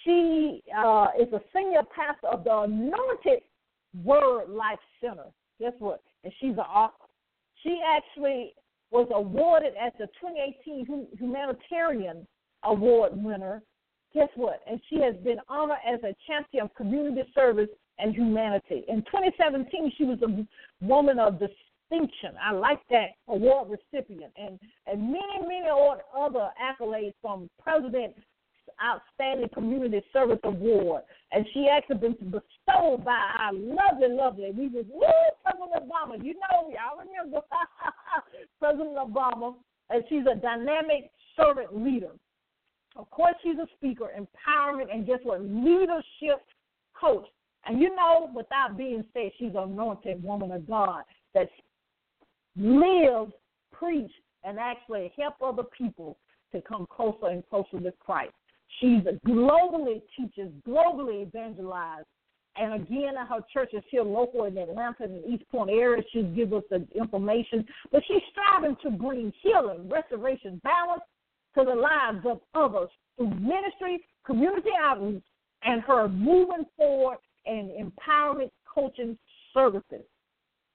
she 0.10 0.64
uh, 0.76 1.08
is 1.20 1.32
a 1.34 1.42
senior 1.56 1.82
pastor 1.96 2.28
of 2.28 2.44
the 2.44 2.58
Anointed 2.62 3.42
Word 4.04 4.50
Life 4.50 4.80
Center. 5.02 5.26
Guess 5.60 5.74
what? 5.80 6.02
And 6.24 6.34
she's 6.40 6.54
an 6.54 6.60
author. 6.60 6.94
She 7.64 7.82
actually 7.86 8.54
was 8.92 9.08
awarded 9.14 9.74
as 9.80 9.92
the 10.00 10.08
2018 10.20 11.08
Humanitarian 11.20 12.26
Award 12.64 13.12
winner. 13.24 13.62
Guess 14.14 14.30
what? 14.36 14.62
And 14.68 14.80
she 14.90 15.00
has 15.02 15.16
been 15.24 15.38
honored 15.48 15.78
as 15.88 16.00
a 16.04 16.16
champion 16.26 16.66
of 16.66 16.76
community 16.76 17.22
service 17.36 17.70
and 18.00 18.16
humanity. 18.16 18.86
In 18.88 19.02
2017, 19.04 19.92
she 19.98 20.06
was 20.06 20.20
a 20.24 20.84
woman 20.84 21.20
of 21.20 21.34
distinction. 21.34 22.32
I 22.42 22.54
like 22.54 22.80
that 22.90 23.10
award 23.28 23.70
recipient, 23.70 24.32
and 24.38 24.60
and 24.88 25.02
many 25.02 25.48
many 25.48 25.68
other 25.70 26.50
accolades 26.62 27.14
from 27.22 27.50
President 27.62 28.16
Outstanding 28.84 29.50
Community 29.54 30.02
Service 30.14 30.40
Award, 30.44 31.04
and 31.32 31.46
she 31.54 31.68
actually 31.68 31.98
been 31.98 32.14
bestowed 32.14 33.04
by 33.06 33.18
our 33.40 33.54
lovely, 33.54 34.10
lovely. 34.10 34.52
We 34.52 34.68
was 34.68 34.86
woo, 34.90 35.08
President 35.44 35.72
Obama. 35.76 36.24
You 36.24 36.34
know, 36.36 36.70
y'all 36.70 37.00
remember 37.00 37.42
President 38.60 38.96
Obama, 38.96 39.56
and 39.90 40.04
she's 40.10 40.24
a 40.32 40.36
dynamic 40.36 41.12
servant 41.36 41.84
leader. 41.84 42.12
Of 42.96 43.10
course, 43.12 43.36
she's 43.44 43.58
a 43.58 43.68
speaker, 43.78 44.10
empowerment, 44.18 44.94
and 44.94 45.06
guess 45.06 45.20
what? 45.24 45.42
Leadership 45.42 46.44
coach. 47.00 47.26
And 47.66 47.80
you 47.80 47.96
know, 47.96 48.30
without 48.34 48.78
being 48.78 49.04
said, 49.14 49.32
she's 49.38 49.52
an 49.52 49.72
anointed 49.72 50.24
woman 50.24 50.52
of 50.52 50.68
God 50.68 51.04
that 51.34 51.50
lives, 52.56 53.32
preach, 53.72 54.12
and 54.44 54.58
actually 54.60 55.12
help 55.18 55.36
other 55.44 55.64
people 55.78 56.18
to 56.52 56.62
come 56.62 56.88
closer 56.90 57.28
and 57.28 57.48
closer 57.50 57.80
to 57.80 57.92
Christ. 58.00 58.34
She's 58.80 59.02
globally 59.28 60.02
teaches, 60.16 60.52
globally 60.68 61.30
evangelizes. 61.30 62.06
And 62.56 62.74
again, 62.74 63.16
her 63.16 63.40
church 63.54 63.70
is 63.74 63.84
here 63.90 64.04
local 64.04 64.44
in 64.46 64.58
Atlanta 64.58 65.04
and 65.04 65.24
the 65.24 65.30
East 65.30 65.44
Point 65.50 65.70
area. 65.70 66.04
She 66.12 66.24
gives 66.24 66.52
us 66.52 66.64
the 66.70 66.86
information. 66.96 67.66
But 67.92 68.04
she's 68.08 68.22
striving 68.32 68.76
to 68.84 68.90
bring 68.90 69.32
healing, 69.42 69.90
restoration, 69.90 70.60
balance 70.64 71.04
to 71.58 71.64
the 71.64 71.76
lives 71.76 72.26
of 72.26 72.42
others 72.54 72.90
through 73.18 73.30
ministry, 73.30 74.06
community 74.26 74.70
outreach, 74.82 75.24
and 75.64 75.82
her 75.82 76.08
moving 76.10 76.66
forward 76.76 77.18
and 77.46 77.72
empowerment 77.72 78.52
coaching 78.66 79.18
services. 79.54 80.04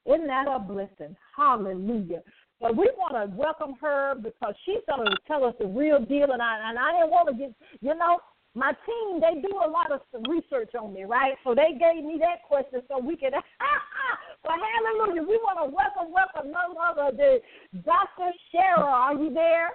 Isn't 0.06 0.26
that 0.26 0.46
a 0.48 0.58
blessing? 0.58 1.16
Hallelujah. 1.36 2.22
But 2.60 2.76
we 2.76 2.90
want 2.96 3.14
to 3.14 3.36
welcome 3.36 3.74
her 3.80 4.14
because 4.14 4.54
she's 4.64 4.80
going 4.88 5.06
to 5.06 5.16
tell 5.26 5.44
us 5.44 5.54
the 5.58 5.66
real 5.66 5.98
deal. 6.00 6.32
And 6.32 6.40
I, 6.40 6.70
and 6.70 6.78
I 6.78 6.92
didn't 6.92 7.10
want 7.10 7.28
to 7.28 7.34
get, 7.34 7.52
you 7.80 7.94
know, 7.94 8.18
my 8.54 8.72
team, 8.86 9.20
they 9.20 9.40
do 9.40 9.54
a 9.56 9.68
lot 9.68 9.90
of 9.90 10.00
research 10.28 10.74
on 10.80 10.94
me, 10.94 11.04
right? 11.04 11.34
So 11.42 11.54
they 11.54 11.76
gave 11.78 12.04
me 12.04 12.18
that 12.20 12.42
question 12.46 12.82
so 12.88 12.98
we 12.98 13.16
could. 13.16 13.32
well, 14.44 14.56
hallelujah. 14.56 15.22
We 15.22 15.36
want 15.42 15.58
to 15.58 15.74
welcome, 15.74 16.12
welcome 16.12 16.52
none 16.52 16.76
other 16.80 17.16
than 17.16 17.82
Dr. 17.82 18.30
Cheryl. 18.54 18.84
Are 18.84 19.14
you 19.14 19.34
there? 19.34 19.70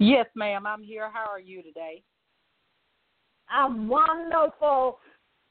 Yes, 0.00 0.26
ma'am. 0.34 0.66
I'm 0.66 0.82
here. 0.82 1.08
How 1.12 1.30
are 1.30 1.40
you 1.40 1.62
today? 1.62 2.02
I'm 3.48 3.88
wonderful. 3.88 4.98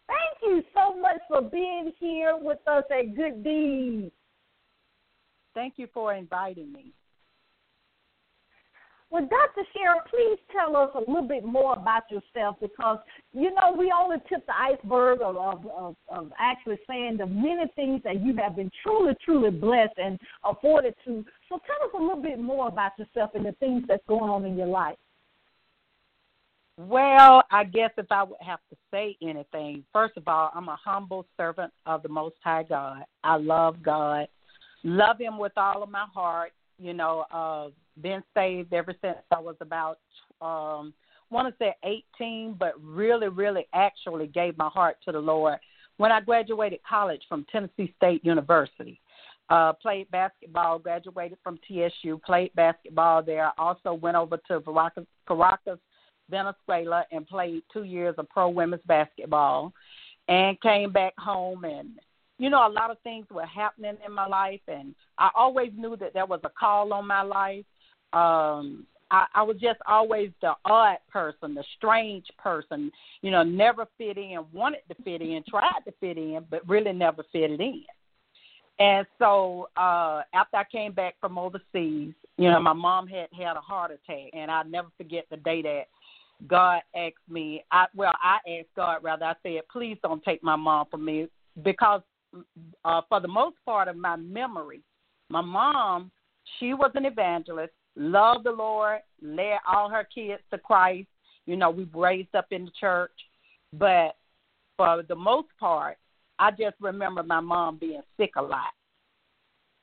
Thank 0.07 0.41
you 0.43 0.63
so 0.73 0.99
much 0.99 1.21
for 1.29 1.41
being 1.41 1.93
here 1.99 2.37
with 2.39 2.59
us 2.67 2.83
at 2.91 3.15
Good 3.15 3.43
Deeds. 3.43 4.11
Thank 5.53 5.75
you 5.77 5.87
for 5.93 6.13
inviting 6.13 6.71
me. 6.71 6.93
Well, 9.13 9.27
Dr. 9.29 9.61
Sharon, 9.75 10.01
please 10.09 10.39
tell 10.51 10.75
us 10.75 10.89
a 10.95 10.99
little 10.99 11.27
bit 11.27 11.45
more 11.45 11.73
about 11.73 12.01
yourself 12.09 12.55
because, 12.59 12.97
you 13.31 13.53
know, 13.53 13.75
we 13.77 13.93
only 13.95 14.17
tip 14.27 14.43
the 14.47 14.57
iceberg 14.57 15.21
of, 15.21 15.37
of, 15.37 15.67
of, 15.67 15.95
of 16.09 16.31
actually 16.39 16.79
saying 16.89 17.17
the 17.17 17.27
many 17.27 17.65
things 17.75 18.01
that 18.05 18.23
you 18.23 18.35
have 18.37 18.55
been 18.55 18.71
truly, 18.81 19.13
truly 19.23 19.51
blessed 19.51 19.93
and 19.97 20.19
afforded 20.43 20.95
to. 21.05 21.23
So 21.47 21.59
tell 21.59 21.87
us 21.87 21.93
a 21.93 22.01
little 22.01 22.23
bit 22.23 22.39
more 22.39 22.67
about 22.67 22.93
yourself 22.97 23.35
and 23.35 23.45
the 23.45 23.51
things 23.59 23.83
that's 23.87 24.01
going 24.07 24.31
on 24.31 24.45
in 24.45 24.57
your 24.57 24.65
life. 24.65 24.97
Well, 26.77 27.43
I 27.51 27.65
guess 27.65 27.91
if 27.97 28.07
I 28.11 28.23
would 28.23 28.41
have 28.41 28.61
to 28.71 28.77
say 28.89 29.15
anything, 29.21 29.83
first 29.93 30.17
of 30.17 30.27
all, 30.27 30.49
I'm 30.55 30.69
a 30.69 30.79
humble 30.83 31.27
servant 31.37 31.71
of 31.85 32.01
the 32.01 32.09
Most 32.09 32.37
High 32.43 32.63
God. 32.63 33.03
I 33.23 33.35
love 33.35 33.83
God, 33.83 34.27
love 34.83 35.19
Him 35.19 35.37
with 35.37 35.53
all 35.57 35.83
of 35.83 35.89
my 35.89 36.05
heart. 36.13 36.51
You 36.79 36.93
know, 36.93 37.25
uh, 37.31 37.69
been 38.01 38.23
saved 38.33 38.73
ever 38.73 38.93
since 39.01 39.17
I 39.31 39.39
was 39.39 39.55
about, 39.61 39.99
um, 40.41 40.93
want 41.29 41.47
to 41.47 41.53
say 41.59 41.75
18, 42.19 42.55
but 42.59 42.73
really, 42.81 43.27
really, 43.27 43.67
actually 43.73 44.27
gave 44.27 44.57
my 44.57 44.69
heart 44.69 44.97
to 45.05 45.11
the 45.11 45.19
Lord 45.19 45.59
when 45.97 46.11
I 46.11 46.19
graduated 46.19 46.79
college 46.87 47.21
from 47.29 47.45
Tennessee 47.51 47.93
State 47.97 48.25
University. 48.25 48.99
Uh, 49.49 49.73
played 49.73 50.09
basketball, 50.09 50.79
graduated 50.79 51.37
from 51.43 51.59
TSU, 51.67 52.19
played 52.25 52.53
basketball 52.55 53.21
there. 53.21 53.51
Also 53.57 53.93
went 53.93 54.17
over 54.17 54.37
to 54.47 54.61
Caracas, 54.61 55.05
Caracas 55.27 55.79
Venezuela 56.29 57.05
and 57.11 57.27
played 57.27 57.63
two 57.71 57.83
years 57.83 58.15
of 58.17 58.29
pro 58.29 58.49
women's 58.49 58.83
basketball 58.87 59.73
and 60.27 60.59
came 60.61 60.91
back 60.91 61.13
home 61.17 61.63
and 61.65 61.99
you 62.43 62.49
know 62.49 62.67
a 62.67 62.69
lot 62.69 62.91
of 62.91 62.99
things 63.03 63.25
were 63.31 63.45
happening 63.45 63.95
in 64.05 64.11
my 64.11 64.27
life 64.27 64.59
and 64.67 64.93
I 65.17 65.29
always 65.33 65.71
knew 65.77 65.95
that 65.95 66.13
there 66.13 66.25
was 66.25 66.41
a 66.43 66.49
call 66.49 66.91
on 66.91 67.07
my 67.07 67.21
life. 67.21 67.63
Um 68.11 68.85
I, 69.09 69.27
I 69.33 69.43
was 69.43 69.55
just 69.61 69.79
always 69.87 70.31
the 70.41 70.53
odd 70.65 70.97
person, 71.09 71.53
the 71.53 71.63
strange 71.77 72.25
person, 72.37 72.91
you 73.21 73.31
know, 73.31 73.43
never 73.43 73.85
fit 73.97 74.17
in, 74.17 74.39
wanted 74.51 74.81
to 74.89 74.95
fit 75.03 75.21
in, 75.21 75.41
tried 75.47 75.83
to 75.85 75.93
fit 76.01 76.17
in, 76.17 76.45
but 76.49 76.67
really 76.67 76.91
never 76.91 77.23
fitted 77.31 77.61
in. 77.61 77.83
And 78.77 79.07
so 79.19 79.69
uh 79.77 80.23
after 80.33 80.57
I 80.57 80.65
came 80.69 80.91
back 80.91 81.15
from 81.21 81.37
overseas, 81.37 82.13
you 82.37 82.51
know, 82.51 82.59
my 82.59 82.73
mom 82.73 83.07
had 83.07 83.29
had 83.31 83.55
a 83.55 83.61
heart 83.61 83.91
attack 83.91 84.31
and 84.33 84.51
I'll 84.51 84.67
never 84.67 84.89
forget 84.97 85.27
the 85.31 85.37
day 85.37 85.61
that 85.61 85.83
God 86.47 86.81
asked 86.93 87.29
me, 87.29 87.63
I 87.71 87.85
well, 87.95 88.11
I 88.21 88.39
asked 88.59 88.75
God 88.75 88.97
rather. 89.01 89.23
I 89.23 89.35
said, 89.43 89.61
please 89.71 89.97
don't 90.03 90.21
take 90.25 90.43
my 90.43 90.57
mom 90.57 90.87
from 90.91 91.05
me 91.05 91.29
because 91.61 92.01
uh, 92.85 93.01
for 93.09 93.19
the 93.19 93.27
most 93.27 93.57
part 93.65 93.87
of 93.87 93.95
my 93.95 94.15
memory, 94.15 94.81
my 95.29 95.41
mom, 95.41 96.11
she 96.59 96.73
was 96.73 96.91
an 96.95 97.05
evangelist, 97.05 97.73
loved 97.95 98.45
the 98.45 98.51
Lord, 98.51 98.99
led 99.21 99.57
all 99.67 99.89
her 99.89 100.07
kids 100.13 100.41
to 100.51 100.57
Christ. 100.57 101.07
You 101.45 101.55
know, 101.55 101.69
we 101.69 101.87
raised 101.93 102.35
up 102.35 102.47
in 102.51 102.65
the 102.65 102.71
church, 102.79 103.11
but 103.73 104.15
for 104.77 105.03
the 105.07 105.15
most 105.15 105.47
part, 105.59 105.97
I 106.39 106.51
just 106.51 106.75
remember 106.79 107.23
my 107.23 107.39
mom 107.39 107.77
being 107.77 108.01
sick 108.17 108.31
a 108.37 108.41
lot. 108.41 108.71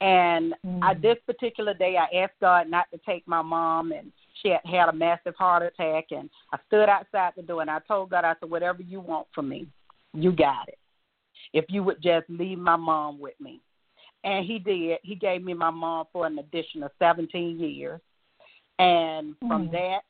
And 0.01 0.55
mm. 0.67 0.81
I, 0.83 0.95
this 0.95 1.19
particular 1.27 1.75
day, 1.75 1.97
I 1.97 2.23
asked 2.23 2.41
God 2.41 2.71
not 2.71 2.87
to 2.93 3.01
take 3.07 3.27
my 3.29 3.43
mom, 3.43 3.93
and 3.93 4.11
she 4.43 4.49
had 4.49 4.61
had 4.65 4.89
a 4.89 4.93
massive 4.93 5.35
heart 5.37 5.63
attack, 5.63 6.07
and 6.11 6.31
I 6.53 6.59
stood 6.67 6.89
outside 6.89 7.33
the 7.37 7.43
door 7.43 7.61
and 7.61 7.71
I 7.71 7.81
told 7.87 8.11
God, 8.11 8.25
I 8.25 8.35
said, 8.41 8.51
whatever 8.51 8.83
you 8.83 9.01
want 9.01 9.27
from 9.35 9.49
me, 9.49 9.67
you 10.15 10.33
got 10.33 10.69
it. 10.69 10.79
If 11.53 11.67
you 11.69 11.83
would 11.83 12.03
just 12.03 12.29
leave 12.29 12.59
my 12.59 12.77
mom 12.77 13.19
with 13.19 13.35
me. 13.41 13.61
And 14.25 14.45
he 14.45 14.59
did. 14.59 14.99
He 15.03 15.15
gave 15.15 15.43
me 15.43 15.55
my 15.55 15.71
mom 15.71 16.07
for 16.13 16.27
an 16.27 16.39
additional 16.39 16.91
17 16.99 17.59
years. 17.59 18.01
And 18.79 19.35
from 19.41 19.69
mm. 19.69 19.73
that, 19.73 20.01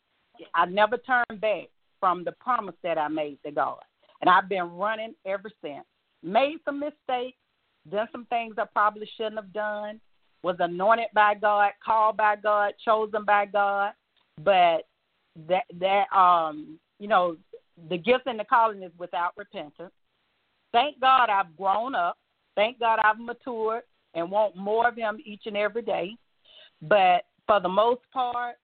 I 0.55 0.67
never 0.67 0.97
turned 0.97 1.41
back 1.41 1.69
from 2.01 2.25
the 2.25 2.33
promise 2.33 2.75
that 2.83 2.99
I 2.99 3.09
made 3.09 3.39
to 3.45 3.53
God. 3.53 3.81
And 4.21 4.29
I've 4.29 4.49
been 4.49 4.77
running 4.77 5.15
ever 5.27 5.51
since. 5.63 5.85
Made 6.23 6.59
some 6.65 6.81
mistakes, 6.81 7.39
done 7.91 8.09
some 8.13 8.27
things 8.27 8.55
I 8.59 8.65
probably 8.73 9.09
shouldn't 9.17 9.37
have 9.37 9.53
done, 9.53 10.01
was 10.43 10.57
anointed 10.59 11.09
by 11.15 11.35
God, 11.35 11.73
called 11.85 12.17
by 12.17 12.37
God, 12.37 12.75
chosen 12.85 13.25
by 13.25 13.47
God, 13.47 13.93
but 14.43 14.87
that 15.49 15.65
that 15.79 16.05
um 16.17 16.79
you 16.99 17.09
know 17.09 17.37
the 17.89 17.97
gift 17.97 18.27
and 18.27 18.39
the 18.39 18.45
calling 18.45 18.83
is 18.83 18.93
without 18.99 19.33
repentance. 19.37 19.93
Thank 20.73 21.01
God 21.01 21.29
I've 21.31 21.57
grown 21.57 21.95
up. 21.95 22.17
Thank 22.55 22.79
God 22.79 22.99
I've 23.03 23.19
matured 23.19 23.83
and 24.15 24.31
want 24.31 24.57
more 24.57 24.89
of 24.89 24.97
Him 24.97 25.19
each 25.25 25.43
and 25.47 25.57
every 25.57 25.83
day. 25.83 26.17
But 26.83 27.25
for 27.47 27.61
the 27.61 27.69
most 27.69 28.01
part, 28.13 28.57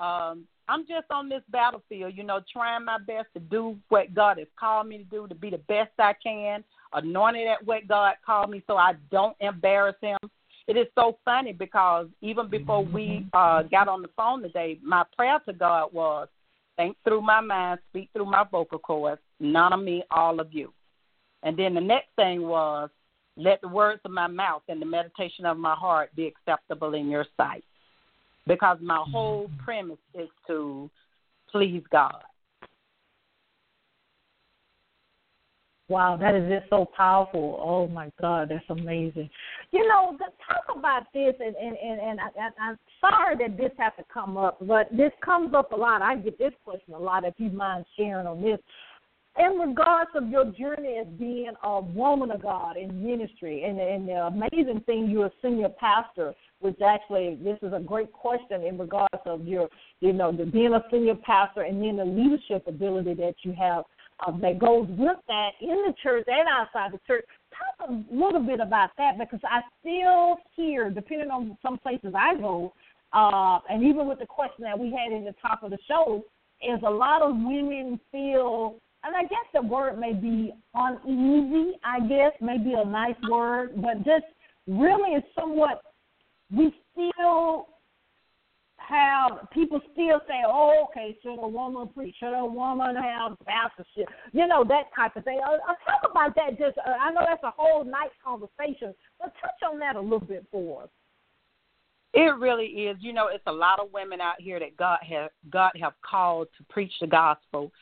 um, 0.00 0.44
I'm 0.68 0.86
just 0.86 1.10
on 1.10 1.28
this 1.28 1.42
battlefield, 1.50 2.14
you 2.16 2.24
know, 2.24 2.40
trying 2.50 2.84
my 2.84 2.98
best 2.98 3.26
to 3.34 3.40
do 3.40 3.76
what 3.88 4.14
God 4.14 4.38
has 4.38 4.48
called 4.58 4.88
me 4.88 4.98
to 4.98 5.04
do, 5.04 5.28
to 5.28 5.34
be 5.34 5.50
the 5.50 5.58
best 5.58 5.90
I 5.98 6.14
can, 6.22 6.64
anointed 6.92 7.46
at 7.46 7.64
what 7.66 7.86
God 7.86 8.14
called 8.24 8.50
me 8.50 8.62
so 8.66 8.76
I 8.76 8.94
don't 9.10 9.36
embarrass 9.40 9.96
Him 10.00 10.18
it 10.66 10.76
is 10.76 10.86
so 10.94 11.18
funny 11.24 11.52
because 11.52 12.06
even 12.22 12.48
before 12.48 12.84
we 12.84 13.26
uh, 13.34 13.62
got 13.62 13.88
on 13.88 14.02
the 14.02 14.08
phone 14.16 14.42
today, 14.42 14.78
my 14.82 15.04
prayer 15.16 15.38
to 15.46 15.52
God 15.52 15.92
was, 15.92 16.28
think 16.76 16.96
through 17.04 17.20
my 17.20 17.40
mind, 17.40 17.80
speak 17.90 18.08
through 18.12 18.30
my 18.30 18.44
vocal 18.50 18.78
cords, 18.78 19.20
none 19.40 19.72
of 19.72 19.82
me, 19.82 20.04
all 20.10 20.40
of 20.40 20.52
you. 20.52 20.72
And 21.44 21.56
then 21.56 21.74
the 21.74 21.80
next 21.80 22.08
thing 22.16 22.42
was, 22.42 22.90
let 23.36 23.60
the 23.60 23.68
words 23.68 24.00
of 24.04 24.10
my 24.10 24.26
mouth 24.26 24.62
and 24.68 24.80
the 24.80 24.86
meditation 24.86 25.44
of 25.44 25.56
my 25.56 25.74
heart 25.74 26.10
be 26.16 26.26
acceptable 26.26 26.94
in 26.94 27.08
your 27.08 27.26
sight. 27.36 27.64
Because 28.46 28.78
my 28.80 28.96
mm-hmm. 28.96 29.12
whole 29.12 29.50
premise 29.62 29.98
is 30.14 30.28
to 30.46 30.90
please 31.50 31.82
God. 31.90 32.22
Wow, 35.88 36.16
that 36.16 36.34
is 36.34 36.48
just 36.48 36.70
so 36.70 36.88
powerful. 36.96 37.60
Oh 37.62 37.86
my 37.88 38.10
God, 38.18 38.48
that's 38.48 38.64
amazing. 38.70 39.28
You 39.70 39.86
know, 39.86 40.16
talk 40.48 40.76
about 40.76 41.02
this, 41.12 41.34
and 41.38 41.54
and 41.54 41.76
and, 41.76 42.00
and 42.00 42.20
I, 42.20 42.24
I, 42.40 42.68
I'm 42.68 42.78
sorry 43.02 43.36
that 43.36 43.58
this 43.58 43.70
has 43.78 43.92
to 43.98 44.04
come 44.12 44.38
up, 44.38 44.56
but 44.66 44.88
this 44.90 45.12
comes 45.22 45.52
up 45.52 45.72
a 45.72 45.76
lot. 45.76 46.00
I 46.00 46.16
get 46.16 46.38
this 46.38 46.54
question 46.64 46.94
a 46.94 46.98
lot. 46.98 47.24
If 47.24 47.34
you 47.36 47.50
mind 47.50 47.84
sharing 47.98 48.26
on 48.26 48.40
this, 48.40 48.58
in 49.36 49.58
regards 49.58 50.10
of 50.14 50.28
your 50.28 50.44
journey 50.52 50.98
as 51.00 51.06
being 51.18 51.52
a 51.64 51.80
woman 51.80 52.30
of 52.30 52.42
God 52.42 52.76
in 52.76 53.04
ministry, 53.04 53.64
and, 53.64 53.80
and 53.80 54.08
the 54.08 54.26
amazing 54.26 54.82
thing 54.86 55.08
you're 55.10 55.26
a 55.26 55.32
senior 55.42 55.70
pastor, 55.70 56.34
which 56.60 56.80
actually 56.80 57.38
this 57.42 57.58
is 57.62 57.72
a 57.72 57.80
great 57.80 58.12
question 58.12 58.62
in 58.62 58.78
regards 58.78 59.08
of 59.26 59.44
your, 59.46 59.68
you 60.00 60.12
know, 60.12 60.30
the, 60.30 60.44
being 60.44 60.74
a 60.74 60.84
senior 60.90 61.16
pastor 61.16 61.62
and 61.62 61.82
then 61.82 61.96
the 61.96 62.04
leadership 62.04 62.66
ability 62.68 63.14
that 63.14 63.34
you 63.42 63.52
have 63.52 63.84
uh, 64.24 64.30
that 64.40 64.58
goes 64.58 64.86
with 64.90 65.16
that 65.26 65.50
in 65.60 65.82
the 65.86 65.94
church 66.00 66.24
and 66.28 66.48
outside 66.48 66.92
the 66.92 67.00
church. 67.06 67.24
Talk 67.50 67.88
a 67.90 68.14
little 68.14 68.40
bit 68.40 68.60
about 68.60 68.90
that 68.98 69.18
because 69.18 69.40
I 69.44 69.62
still 69.80 70.36
hear, 70.54 70.90
depending 70.90 71.30
on 71.30 71.58
some 71.60 71.78
places 71.78 72.14
I 72.16 72.36
go, 72.36 72.72
uh, 73.12 73.58
and 73.68 73.82
even 73.82 74.06
with 74.08 74.20
the 74.20 74.26
question 74.26 74.64
that 74.64 74.78
we 74.78 74.90
had 74.92 75.12
in 75.12 75.24
the 75.24 75.34
top 75.42 75.62
of 75.62 75.70
the 75.70 75.78
show, 75.88 76.22
is 76.62 76.80
a 76.86 76.90
lot 76.90 77.22
of 77.22 77.32
women 77.36 78.00
feel, 78.10 78.76
and 79.04 79.14
I 79.14 79.22
guess 79.22 79.46
the 79.52 79.62
word 79.62 79.98
may 79.98 80.12
be 80.12 80.52
uneasy. 80.74 81.78
I 81.84 82.00
guess 82.00 82.32
maybe 82.40 82.74
a 82.74 82.84
nice 82.84 83.16
word, 83.28 83.72
but 83.76 83.98
just 84.04 84.24
really 84.66 85.16
is 85.16 85.24
somewhat. 85.38 85.82
We 86.54 86.74
still 86.92 87.68
have 88.76 89.50
people 89.52 89.80
still 89.92 90.20
say, 90.26 90.42
"Oh, 90.46 90.86
okay, 90.90 91.16
should 91.22 91.38
a 91.38 91.48
woman 91.48 91.88
preach? 91.88 92.16
Should 92.18 92.38
a 92.38 92.44
woman 92.44 92.96
have 92.96 93.36
pastorship? 93.46 94.08
You 94.32 94.46
know 94.46 94.64
that 94.64 94.84
type 94.94 95.16
of 95.16 95.24
thing." 95.24 95.40
I'll, 95.44 95.58
I'll 95.66 95.76
talk 95.86 96.10
about 96.10 96.34
that. 96.36 96.58
Just 96.58 96.78
uh, 96.78 96.90
I 97.00 97.10
know 97.10 97.22
that's 97.26 97.42
a 97.42 97.52
whole 97.56 97.84
night 97.84 98.10
conversation, 98.24 98.94
but 99.18 99.32
touch 99.40 99.70
on 99.70 99.78
that 99.80 99.96
a 99.96 100.00
little 100.00 100.20
bit 100.20 100.46
for 100.50 100.84
us. 100.84 100.88
It 102.12 102.38
really 102.38 102.66
is. 102.66 102.96
You 103.00 103.12
know, 103.12 103.28
it's 103.28 103.42
a 103.46 103.52
lot 103.52 103.80
of 103.80 103.92
women 103.92 104.20
out 104.20 104.40
here 104.40 104.60
that 104.60 104.76
God 104.76 104.98
have 105.08 105.30
God 105.50 105.72
have 105.80 105.94
called 106.08 106.48
to 106.58 106.64
preach 106.68 106.92
the 107.00 107.06
gospel, 107.06 107.72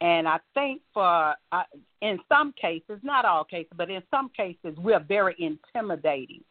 and 0.00 0.26
I 0.26 0.38
think 0.54 0.80
for 0.94 1.34
uh, 1.52 1.62
in 2.02 2.18
some 2.28 2.52
cases, 2.60 3.00
not 3.02 3.24
all 3.24 3.44
cases, 3.44 3.72
but 3.76 3.90
in 3.90 4.02
some 4.10 4.30
cases, 4.36 4.76
we're 4.78 5.00
very 5.00 5.34
intimidating 5.38 6.42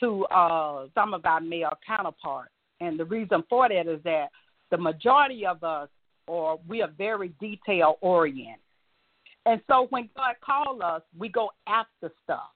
to 0.00 0.24
uh, 0.26 0.86
some 0.94 1.14
of 1.14 1.24
our 1.26 1.40
male 1.40 1.76
counterparts 1.86 2.52
and 2.80 2.98
the 2.98 3.04
reason 3.04 3.42
for 3.48 3.68
that 3.68 3.88
is 3.88 4.02
that 4.04 4.28
the 4.70 4.78
majority 4.78 5.46
of 5.46 5.64
us, 5.64 5.88
or 6.26 6.60
we 6.68 6.82
are 6.82 6.90
very 6.96 7.28
detail 7.40 7.98
oriented. 8.00 8.60
And 9.46 9.60
so 9.66 9.86
when 9.90 10.08
God 10.14 10.34
called 10.44 10.82
us, 10.82 11.02
we 11.18 11.28
go 11.28 11.50
after 11.66 12.12
stuff. 12.24 12.50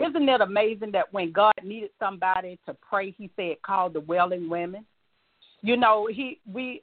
Isn't 0.00 0.28
it 0.28 0.40
amazing 0.40 0.92
that 0.92 1.12
when 1.12 1.32
God 1.32 1.54
needed 1.64 1.90
somebody 1.98 2.58
to 2.66 2.76
pray, 2.88 3.10
He 3.10 3.30
said, 3.34 3.60
"Call 3.62 3.90
the 3.90 4.00
wailing 4.00 4.48
women." 4.48 4.86
You 5.62 5.76
know, 5.76 6.06
He 6.06 6.40
we 6.50 6.82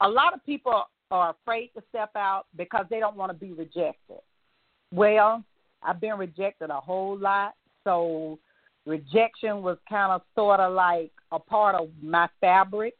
a 0.00 0.08
lot 0.08 0.34
of 0.34 0.44
people 0.44 0.82
are 1.12 1.36
afraid 1.42 1.70
to 1.76 1.82
step 1.90 2.10
out 2.16 2.46
because 2.56 2.86
they 2.90 2.98
don't 2.98 3.16
want 3.16 3.30
to 3.30 3.38
be 3.38 3.52
rejected. 3.52 4.18
Well, 4.90 5.44
I've 5.82 6.00
been 6.00 6.16
rejected 6.16 6.70
a 6.70 6.80
whole 6.80 7.18
lot, 7.18 7.54
so 7.84 8.38
rejection 8.86 9.62
was 9.62 9.76
kind 9.88 10.10
of 10.10 10.22
sort 10.34 10.58
of 10.58 10.72
like 10.72 11.12
a 11.30 11.38
part 11.38 11.74
of 11.74 11.90
my 12.02 12.28
fabric 12.40 12.94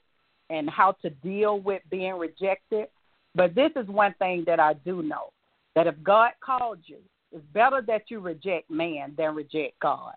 and 0.50 0.68
how 0.68 0.92
to 1.02 1.08
deal 1.08 1.60
with 1.60 1.80
being 1.90 2.14
rejected. 2.14 2.88
But 3.34 3.54
this 3.54 3.70
is 3.76 3.86
one 3.88 4.14
thing 4.18 4.44
that 4.46 4.60
I 4.60 4.74
do 4.74 5.02
know 5.02 5.32
that 5.74 5.86
if 5.86 5.94
God 6.02 6.32
called 6.44 6.80
you, 6.84 6.98
it's 7.32 7.42
better 7.54 7.82
that 7.86 8.02
you 8.08 8.20
reject 8.20 8.70
man 8.70 9.14
than 9.16 9.34
reject 9.34 9.80
God. 9.80 10.12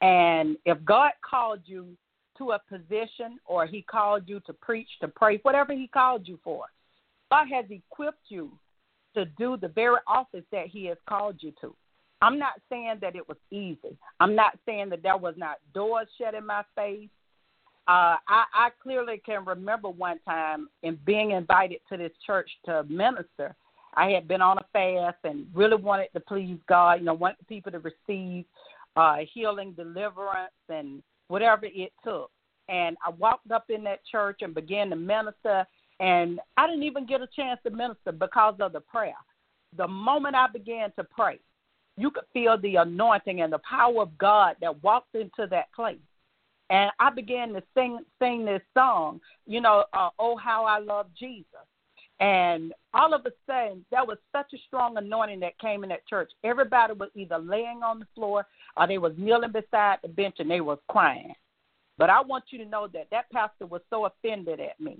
And 0.00 0.56
if 0.64 0.82
God 0.86 1.12
called 1.28 1.60
you 1.66 1.88
to 2.38 2.52
a 2.52 2.60
position 2.70 3.38
or 3.44 3.66
he 3.66 3.82
called 3.82 4.22
you 4.26 4.40
to 4.46 4.54
preach, 4.54 4.88
to 5.02 5.08
pray, 5.08 5.38
whatever 5.42 5.74
he 5.74 5.86
called 5.86 6.26
you 6.26 6.38
for, 6.42 6.64
God 7.30 7.46
has 7.52 7.64
equipped 7.70 8.24
you 8.28 8.50
to 9.14 9.24
do 9.24 9.56
the 9.56 9.68
very 9.68 9.98
office 10.06 10.44
that 10.52 10.66
he 10.66 10.86
has 10.86 10.98
called 11.08 11.36
you 11.40 11.52
to. 11.60 11.74
I'm 12.22 12.38
not 12.38 12.60
saying 12.68 12.98
that 13.00 13.16
it 13.16 13.26
was 13.28 13.38
easy. 13.50 13.96
I'm 14.20 14.34
not 14.34 14.58
saying 14.66 14.90
that 14.90 15.02
there 15.02 15.16
was 15.16 15.34
not 15.36 15.56
doors 15.72 16.06
shut 16.18 16.34
in 16.34 16.44
my 16.46 16.62
face. 16.74 17.08
Uh, 17.88 18.16
I, 18.28 18.44
I 18.54 18.68
clearly 18.82 19.22
can 19.24 19.44
remember 19.44 19.88
one 19.88 20.20
time 20.24 20.68
in 20.82 20.98
being 21.06 21.30
invited 21.30 21.80
to 21.88 21.96
this 21.96 22.12
church 22.26 22.50
to 22.66 22.84
minister. 22.84 23.54
I 23.94 24.10
had 24.10 24.28
been 24.28 24.42
on 24.42 24.58
a 24.58 24.64
fast 24.72 25.18
and 25.24 25.46
really 25.54 25.76
wanted 25.76 26.08
to 26.12 26.20
please 26.20 26.58
God. 26.68 27.00
You 27.00 27.06
know, 27.06 27.14
wanted 27.14 27.46
people 27.48 27.72
to 27.72 27.80
receive 27.80 28.44
uh, 28.96 29.16
healing, 29.32 29.72
deliverance, 29.72 30.52
and 30.68 31.02
whatever 31.28 31.66
it 31.66 31.92
took. 32.04 32.30
And 32.68 32.96
I 33.04 33.10
walked 33.10 33.50
up 33.50 33.70
in 33.70 33.82
that 33.84 34.00
church 34.10 34.40
and 34.42 34.54
began 34.54 34.90
to 34.90 34.96
minister, 34.96 35.66
and 36.00 36.40
I 36.56 36.66
didn't 36.66 36.82
even 36.82 37.06
get 37.06 37.20
a 37.20 37.28
chance 37.28 37.60
to 37.64 37.70
minister 37.70 38.10
because 38.10 38.54
of 38.58 38.72
the 38.72 38.80
prayer. 38.80 39.14
The 39.76 39.86
moment 39.86 40.34
I 40.34 40.48
began 40.48 40.90
to 40.92 41.04
pray, 41.04 41.38
you 41.96 42.10
could 42.10 42.24
feel 42.32 42.58
the 42.58 42.76
anointing 42.76 43.42
and 43.42 43.52
the 43.52 43.60
power 43.68 44.02
of 44.02 44.16
God 44.18 44.56
that 44.60 44.82
walked 44.82 45.14
into 45.14 45.46
that 45.50 45.72
place. 45.72 45.98
And 46.70 46.90
I 46.98 47.10
began 47.10 47.52
to 47.52 47.62
sing 47.74 47.98
sing 48.20 48.44
this 48.44 48.62
song, 48.74 49.20
you 49.46 49.60
know, 49.60 49.84
uh, 49.92 50.10
"Oh 50.18 50.36
How 50.36 50.64
I 50.64 50.78
Love 50.78 51.06
Jesus." 51.18 51.66
And 52.20 52.74
all 52.92 53.14
of 53.14 53.24
a 53.26 53.32
sudden, 53.46 53.84
there 53.90 54.04
was 54.04 54.18
such 54.30 54.52
a 54.52 54.58
strong 54.66 54.96
anointing 54.96 55.40
that 55.40 55.58
came 55.58 55.82
in 55.82 55.88
that 55.88 56.06
church. 56.06 56.30
Everybody 56.44 56.92
was 56.92 57.08
either 57.14 57.38
laying 57.38 57.82
on 57.82 57.98
the 57.98 58.06
floor 58.14 58.46
or 58.76 58.86
they 58.86 58.98
was 58.98 59.14
kneeling 59.16 59.52
beside 59.52 59.98
the 60.02 60.08
bench 60.08 60.36
and 60.38 60.50
they 60.50 60.60
was 60.60 60.78
crying. 60.88 61.34
But 61.96 62.10
I 62.10 62.20
want 62.20 62.44
you 62.50 62.58
to 62.58 62.66
know 62.66 62.88
that 62.88 63.08
that 63.10 63.30
pastor 63.30 63.66
was 63.66 63.80
so 63.88 64.04
offended 64.04 64.60
at 64.60 64.78
me, 64.78 64.98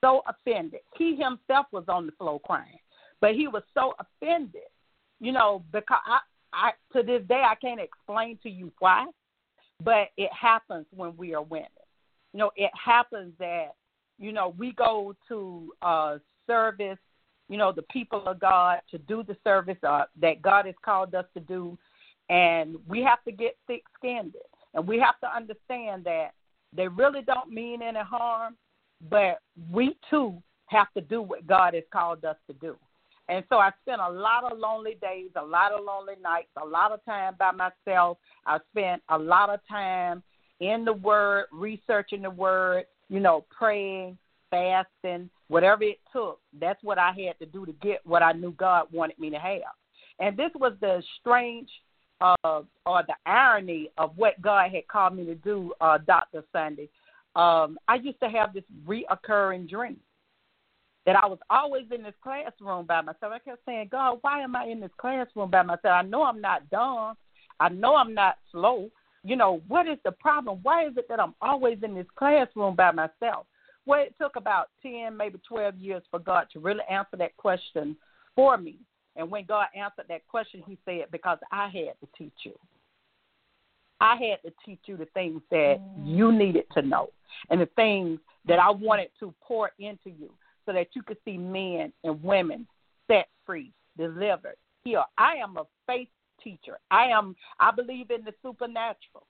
so 0.00 0.22
offended. 0.26 0.80
He 0.96 1.16
himself 1.16 1.66
was 1.72 1.84
on 1.88 2.06
the 2.06 2.12
floor 2.12 2.40
crying, 2.40 2.78
but 3.20 3.34
he 3.34 3.48
was 3.48 3.62
so 3.74 3.94
offended 3.98 4.62
you 5.20 5.32
know, 5.32 5.62
because 5.72 6.00
I, 6.06 6.18
I 6.52 6.70
to 6.94 7.02
this 7.04 7.22
day 7.28 7.44
I 7.46 7.54
can't 7.54 7.80
explain 7.80 8.38
to 8.42 8.50
you 8.50 8.72
why, 8.78 9.06
but 9.84 10.08
it 10.16 10.30
happens 10.32 10.86
when 10.94 11.16
we 11.16 11.34
are 11.34 11.42
women. 11.42 11.68
You 12.32 12.38
know, 12.38 12.50
it 12.56 12.70
happens 12.74 13.34
that 13.38 13.74
you 14.18 14.32
know 14.32 14.54
we 14.58 14.72
go 14.72 15.14
to 15.28 15.72
uh, 15.82 16.18
service, 16.46 16.98
you 17.48 17.58
know, 17.58 17.70
the 17.70 17.82
people 17.82 18.26
of 18.26 18.40
God 18.40 18.80
to 18.90 18.98
do 18.98 19.22
the 19.22 19.36
service 19.44 19.76
uh, 19.86 20.04
that 20.20 20.42
God 20.42 20.66
has 20.66 20.74
called 20.82 21.14
us 21.14 21.26
to 21.34 21.40
do, 21.40 21.78
and 22.30 22.76
we 22.88 23.02
have 23.02 23.22
to 23.24 23.32
get 23.32 23.56
thick-skinned, 23.66 24.34
and 24.74 24.88
we 24.88 24.98
have 24.98 25.20
to 25.20 25.36
understand 25.36 26.04
that 26.04 26.30
they 26.74 26.88
really 26.88 27.22
don't 27.22 27.50
mean 27.50 27.82
any 27.82 27.98
harm, 27.98 28.56
but 29.08 29.40
we 29.72 29.96
too 30.08 30.42
have 30.66 30.92
to 30.94 31.00
do 31.00 31.22
what 31.22 31.46
God 31.46 31.74
has 31.74 31.84
called 31.92 32.24
us 32.24 32.36
to 32.46 32.52
do. 32.54 32.76
And 33.28 33.44
so 33.48 33.56
I 33.56 33.70
spent 33.82 34.00
a 34.00 34.10
lot 34.10 34.50
of 34.50 34.58
lonely 34.58 34.96
days, 35.00 35.30
a 35.36 35.44
lot 35.44 35.72
of 35.72 35.84
lonely 35.84 36.14
nights, 36.20 36.48
a 36.60 36.66
lot 36.66 36.90
of 36.90 37.04
time 37.04 37.34
by 37.38 37.52
myself. 37.52 38.18
I 38.44 38.58
spent 38.72 39.02
a 39.08 39.16
lot 39.16 39.50
of 39.50 39.60
time 39.68 40.22
in 40.58 40.84
the 40.84 40.92
Word, 40.92 41.46
researching 41.52 42.22
the 42.22 42.30
Word, 42.30 42.86
you 43.08 43.20
know, 43.20 43.44
praying, 43.56 44.18
fasting, 44.50 45.30
whatever 45.46 45.84
it 45.84 46.00
took. 46.12 46.40
That's 46.60 46.82
what 46.82 46.98
I 46.98 47.12
had 47.12 47.38
to 47.38 47.46
do 47.46 47.64
to 47.66 47.72
get 47.80 48.04
what 48.04 48.22
I 48.22 48.32
knew 48.32 48.52
God 48.52 48.86
wanted 48.92 49.18
me 49.18 49.30
to 49.30 49.38
have. 49.38 49.74
And 50.18 50.36
this 50.36 50.50
was 50.56 50.72
the 50.80 51.02
strange 51.20 51.68
uh, 52.20 52.34
or 52.84 53.02
the 53.06 53.14
irony 53.26 53.90
of 53.96 54.12
what 54.16 54.40
God 54.42 54.70
had 54.72 54.86
called 54.88 55.16
me 55.16 55.24
to 55.26 55.34
do, 55.36 55.72
uh, 55.80 55.98
Dr. 55.98 56.44
Sunday. 56.52 56.88
Um, 57.36 57.78
I 57.88 57.96
used 57.96 58.20
to 58.20 58.28
have 58.28 58.52
this 58.52 58.64
reoccurring 58.86 59.68
dream 59.68 59.98
that 61.06 61.16
I 61.16 61.26
was 61.26 61.38
always 61.48 61.84
in 61.94 62.02
this 62.02 62.14
classroom 62.22 62.86
by 62.86 63.00
myself. 63.00 63.32
I 63.32 63.38
kept 63.38 63.64
saying, 63.64 63.88
God, 63.90 64.18
why 64.20 64.40
am 64.40 64.54
I 64.54 64.66
in 64.66 64.80
this 64.80 64.90
classroom 64.98 65.50
by 65.50 65.62
myself? 65.62 65.84
I 65.86 66.02
know 66.02 66.22
I'm 66.22 66.40
not 66.40 66.68
dumb. 66.70 67.14
I 67.58 67.68
know 67.68 67.96
I'm 67.96 68.14
not 68.14 68.36
slow. 68.52 68.90
You 69.22 69.36
know, 69.36 69.60
what 69.68 69.86
is 69.86 69.98
the 70.04 70.12
problem? 70.12 70.60
Why 70.62 70.86
is 70.86 70.92
it 70.96 71.06
that 71.08 71.20
I'm 71.20 71.34
always 71.40 71.78
in 71.82 71.94
this 71.94 72.06
classroom 72.16 72.74
by 72.74 72.90
myself? 72.90 73.46
Well, 73.86 74.00
it 74.00 74.14
took 74.20 74.36
about 74.36 74.68
10, 74.82 75.16
maybe 75.16 75.38
12 75.48 75.76
years 75.76 76.02
for 76.10 76.20
God 76.20 76.46
to 76.52 76.60
really 76.60 76.84
answer 76.90 77.16
that 77.18 77.36
question 77.36 77.96
for 78.34 78.56
me. 78.56 78.76
And 79.16 79.30
when 79.30 79.44
God 79.44 79.66
answered 79.74 80.06
that 80.08 80.26
question, 80.28 80.62
He 80.66 80.78
said, 80.84 81.06
Because 81.10 81.38
I 81.50 81.64
had 81.64 81.94
to 82.00 82.08
teach 82.16 82.32
you. 82.44 82.52
I 84.00 84.16
had 84.16 84.42
to 84.48 84.54
teach 84.64 84.80
you 84.86 84.96
the 84.96 85.06
things 85.06 85.42
that 85.50 85.80
you 86.02 86.26
mm. 86.26 86.38
needed 86.38 86.64
to 86.74 86.82
know 86.82 87.10
and 87.50 87.60
the 87.60 87.68
things 87.76 88.18
that 88.46 88.58
I 88.58 88.70
wanted 88.70 89.10
to 89.20 89.34
pour 89.42 89.70
into 89.78 90.10
you 90.10 90.30
so 90.66 90.72
that 90.72 90.88
you 90.94 91.02
could 91.02 91.18
see 91.24 91.36
men 91.36 91.92
and 92.04 92.22
women 92.22 92.66
set 93.06 93.28
free, 93.44 93.72
delivered, 93.98 94.56
healed. 94.84 95.04
I 95.18 95.34
am 95.36 95.56
a 95.56 95.64
faith 95.86 96.08
teacher. 96.42 96.78
I 96.90 97.06
am 97.06 97.36
I 97.58 97.70
believe 97.70 98.10
in 98.10 98.24
the 98.24 98.32
supernatural. 98.42 99.26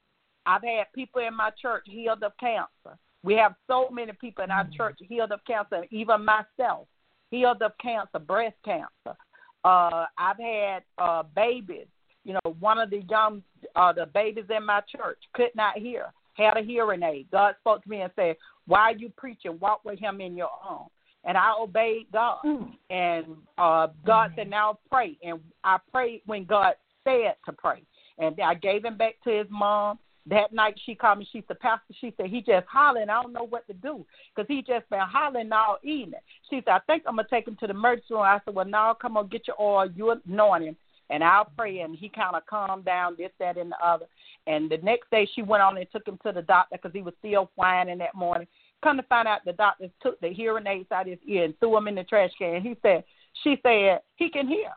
I've 0.47 0.63
had 0.63 0.85
people 0.95 1.23
in 1.27 1.37
my 1.37 1.51
church 1.61 1.85
healed 1.87 2.23
of 2.23 2.33
cancer. 2.39 2.99
We 3.23 3.35
have 3.35 3.55
so 3.67 3.89
many 3.91 4.13
people 4.13 4.45
in 4.45 4.51
our 4.51 4.65
mm-hmm. 4.65 4.75
church 4.75 4.99
healed 5.01 5.33
of 5.33 5.41
cancer, 5.47 5.85
even 5.91 6.25
myself, 6.25 6.87
healed 7.31 7.63
of 7.63 7.73
cancer, 7.83 8.19
breast 8.19 8.57
cancer. 8.65 9.17
Uh, 9.65 10.07
I've 10.17 10.39
had 10.39 10.83
uh, 10.99 11.23
babies. 11.35 11.87
You 12.25 12.35
know, 12.35 12.53
one 12.61 12.79
of 12.79 12.91
the 12.91 13.03
young, 13.09 13.43
uh, 13.77 13.93
the 13.93 14.07
babies 14.07 14.45
in 14.55 14.65
my 14.67 14.81
church 14.95 15.19
could 15.35 15.51
not 15.55 15.79
hear, 15.79 16.13
had 16.35 16.57
a 16.57 16.63
hearing 16.63 17.03
aid. 17.03 17.29
God 17.33 17.55
spoke 17.61 17.83
to 17.83 17.89
me 17.89 18.03
and 18.03 18.13
said, 18.17 18.37
"Why 18.67 18.93
are 18.93 18.97
you 18.97 19.11
preaching? 19.17 19.59
Walk 19.59 19.85
with 19.85 19.99
Him 19.99 20.21
in 20.21 20.37
your 20.37 20.51
arms." 20.63 20.91
and 21.25 21.37
I 21.37 21.53
obeyed 21.59 22.07
God. 22.13 22.39
Mm. 22.45 22.73
And 22.89 23.27
uh, 23.59 23.89
God 24.07 24.33
mm. 24.33 24.37
said, 24.37 24.51
"Now 24.51 24.79
pray." 24.91 25.19
And 25.23 25.41
I 25.65 25.79
prayed 25.93 26.23
when 26.27 26.45
God 26.45 26.75
said 27.05 27.35
to 27.47 27.53
pray, 27.53 27.83
and 28.19 28.39
I 28.41 28.55
gave 28.55 28.85
him 28.85 28.97
back 28.97 29.17
to 29.25 29.31
his 29.31 29.47
mom. 29.51 29.99
That 30.27 30.53
night 30.53 30.79
she 30.85 30.95
called 30.95 31.19
me. 31.19 31.29
She 31.33 31.43
said, 31.49 31.61
"Pastor," 31.61 31.95
she 32.01 32.13
said, 32.17 32.27
"He 32.27 32.41
just 32.41 32.67
hollering. 32.71 33.09
I 33.09 33.23
don't 33.23 33.33
know 33.33 33.47
what 33.47 33.67
to 33.69 33.75
do 33.75 34.05
because 34.35 34.47
he 34.49 34.63
just 34.63 34.89
been 34.91 35.01
hollering 35.01 35.53
all 35.53 35.79
evening." 35.83 36.21
She 36.49 36.57
said, 36.65 36.73
"I 36.73 36.79
think 36.81 37.05
I'm 37.07 37.17
gonna 37.17 37.29
take 37.29 37.49
him 37.49 37.57
to 37.61 37.67
the 37.67 37.75
emergency 37.75 38.15
room." 38.15 38.23
I 38.23 38.41
said, 38.45 38.55
"Well, 38.55 38.67
now 38.67 38.95
come 38.95 39.17
on, 39.17 39.29
get 39.29 39.47
your 39.47 39.61
oil. 39.61 39.91
You 39.95 40.11
anoint 40.27 40.65
him." 40.65 40.77
And 41.11 41.25
I'll 41.25 41.51
pray, 41.57 41.81
and 41.81 41.97
he 41.97 42.09
kind 42.09 42.37
of 42.37 42.47
calmed 42.47 42.85
down, 42.85 43.17
this, 43.19 43.33
that, 43.41 43.59
and 43.59 43.73
the 43.73 43.85
other. 43.85 44.07
And 44.47 44.71
the 44.71 44.79
next 44.79 45.11
day, 45.11 45.29
she 45.35 45.43
went 45.43 45.63
on 45.63 45.77
and 45.77 45.87
took 45.91 46.07
him 46.07 46.19
to 46.25 46.33
the 46.33 46.43
doctor 46.43 46.77
because 46.77 46.93
he 46.95 47.03
was 47.03 47.15
still 47.19 47.51
whining 47.57 47.99
that 47.99 48.15
morning 48.15 48.47
Come 48.83 48.97
to 48.97 49.03
find 49.05 49.29
out, 49.29 49.45
the 49.45 49.53
doctor 49.53 49.89
took 50.03 50.19
the 50.21 50.29
hearing 50.29 50.67
aids 50.67 50.91
out 50.91 51.03
of 51.03 51.09
his 51.09 51.19
ear 51.27 51.45
and 51.45 51.59
threw 51.59 51.73
them 51.73 51.89
in 51.89 51.95
the 51.97 52.05
trash 52.05 52.31
can. 52.39 52.63
He 52.63 52.77
said, 52.81 53.05
she 53.43 53.59
said 53.63 54.01
he 54.17 54.31
can 54.31 54.49
hear. 54.49 54.71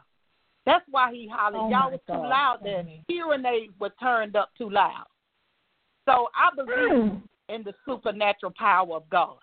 That's 0.65 0.83
why 0.91 1.11
he 1.13 1.29
hollered. 1.31 1.61
Oh 1.61 1.69
Y'all 1.69 1.91
was 1.91 1.99
God. 2.07 2.15
too 2.15 2.29
loud. 2.29 2.59
The 2.63 2.85
hearing 3.07 3.45
aids 3.45 3.73
were 3.79 3.93
turned 4.01 4.35
up 4.35 4.49
too 4.57 4.69
loud. 4.69 5.05
So 6.05 6.29
I 6.35 6.53
believe 6.55 6.91
Mm. 6.91 7.21
in 7.49 7.63
the 7.63 7.73
supernatural 7.85 8.53
power 8.57 8.95
of 8.95 9.09
God. 9.09 9.37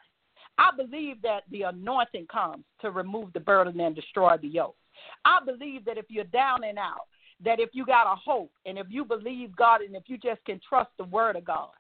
I 0.59 0.71
believe 0.77 1.23
that 1.23 1.45
the 1.51 1.63
anointing 1.63 2.27
comes 2.27 2.65
to 2.81 2.91
remove 2.91 3.33
the 3.33 3.41
burden 3.41 3.81
and 3.81 3.95
destroy 3.95 4.37
the 4.37 4.49
yoke. 4.49 4.77
I 5.25 5.39
believe 5.45 5.85
that 5.85 5.99
if 5.99 6.07
you're 6.09 6.25
down 6.25 6.65
and 6.65 6.79
out, 6.79 7.07
that 7.45 7.61
if 7.61 7.71
you 7.73 7.87
got 7.87 8.13
a 8.13 8.17
hope 8.17 8.53
and 8.67 8.79
if 8.79 8.87
you 8.91 9.05
believe 9.05 9.57
God 9.57 9.81
and 9.81 9.97
if 9.97 10.05
you 10.07 10.19
just 10.19 10.45
can 10.45 10.61
trust 10.67 10.91
the 10.99 11.05
word 11.05 11.37
of 11.37 11.45
God, 11.45 11.71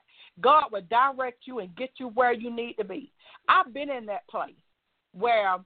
God 0.40 0.64
will 0.72 0.82
direct 0.88 1.46
you 1.46 1.58
and 1.58 1.74
get 1.76 1.90
you 1.98 2.08
where 2.08 2.32
you 2.32 2.54
need 2.54 2.74
to 2.74 2.84
be. 2.84 3.12
I've 3.48 3.74
been 3.74 3.90
in 3.90 4.06
that 4.06 4.26
place 4.28 4.54
where, 5.12 5.56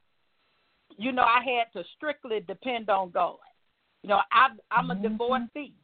you 0.97 1.13
know, 1.13 1.23
I 1.23 1.41
had 1.45 1.79
to 1.79 1.87
strictly 1.97 2.41
depend 2.41 2.91
on 2.91 3.11
God. 3.11 3.37
You 4.03 4.09
know, 4.09 4.21
I, 4.33 4.49
I'm 4.71 4.91
a 4.91 4.95
Mhm. 4.95 5.03
divorcee, 5.03 5.75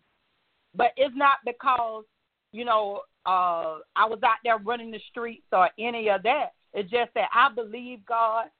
but 0.75 0.93
it's 0.97 1.15
not 1.15 1.39
because, 1.45 2.05
you 2.53 2.65
know, 2.65 3.03
uh, 3.27 3.79
I 3.97 4.07
was 4.07 4.23
out 4.23 4.39
there 4.43 4.59
running 4.59 4.91
the 4.91 4.99
streets 5.11 5.47
or 5.53 5.71
any 5.79 6.09
of 6.09 6.23
that. 6.25 6.55
It's 6.73 6.91
just 6.91 7.13
that 7.15 7.29
I 7.33 7.49
believe 7.51 8.05
God, 8.07 8.51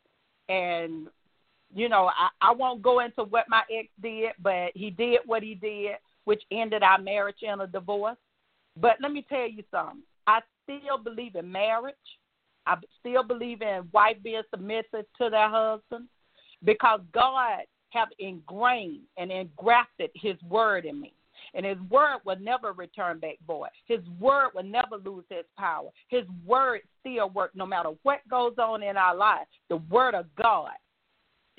and 0.49 1.09
you 1.75 1.89
know, 1.89 2.11
I, 2.17 2.29
I 2.41 2.53
won't 2.53 2.83
go 2.83 3.01
into 3.01 3.25
what 3.25 3.47
my 3.49 3.63
ex 3.71 3.89
did, 4.03 4.33
but 4.43 4.71
he 4.75 4.91
did 4.91 5.21
what 5.27 5.43
he 5.43 5.55
did, 5.55 5.97
which 6.25 6.43
ended 6.51 6.83
our 6.83 7.01
marriage 7.01 7.43
in 7.43 7.61
a 7.61 7.67
divorce. 7.67 8.17
But 8.81 8.97
let 9.01 9.13
me 9.13 9.25
tell 9.29 9.49
you 9.49 9.63
something. 9.71 10.03
I 10.27 10.41
still 10.65 10.99
believe 10.99 11.35
in 11.35 11.51
marriage. 11.51 11.95
I 12.67 12.77
still 12.99 13.23
believe 13.23 13.63
in 13.63 13.89
wife 13.93 14.17
being 14.23 14.43
submissive 14.51 15.07
to 15.19 15.31
their 15.31 15.49
husband 15.49 16.09
because 16.65 17.01
God 17.13 17.61
have 17.91 18.09
ingrained 18.19 19.01
and 19.17 19.33
engrafted 19.33 20.11
his 20.15 20.37
word 20.49 20.85
in 20.85 21.01
me. 21.01 21.13
And 21.55 21.67
his 21.67 21.79
word 21.91 22.19
will 22.25 22.39
never 22.39 22.73
return 22.73 23.19
back 23.19 23.39
void. 23.45 23.71
His 23.87 24.01
word 24.21 24.51
will 24.55 24.63
never 24.63 24.99
lose 25.05 25.25
its 25.31 25.49
power. 25.59 25.89
His 26.09 26.25
word 26.47 26.83
still 27.01 27.31
works 27.31 27.57
no 27.57 27.67
matter 27.67 27.91
what 28.05 28.21
goes 28.31 28.55
on 28.59 28.85
in 28.85 28.97
our 28.97 29.17
life. 29.17 29.49
The 29.69 29.77
word 29.77 30.15
of 30.15 30.27
God 30.41 30.71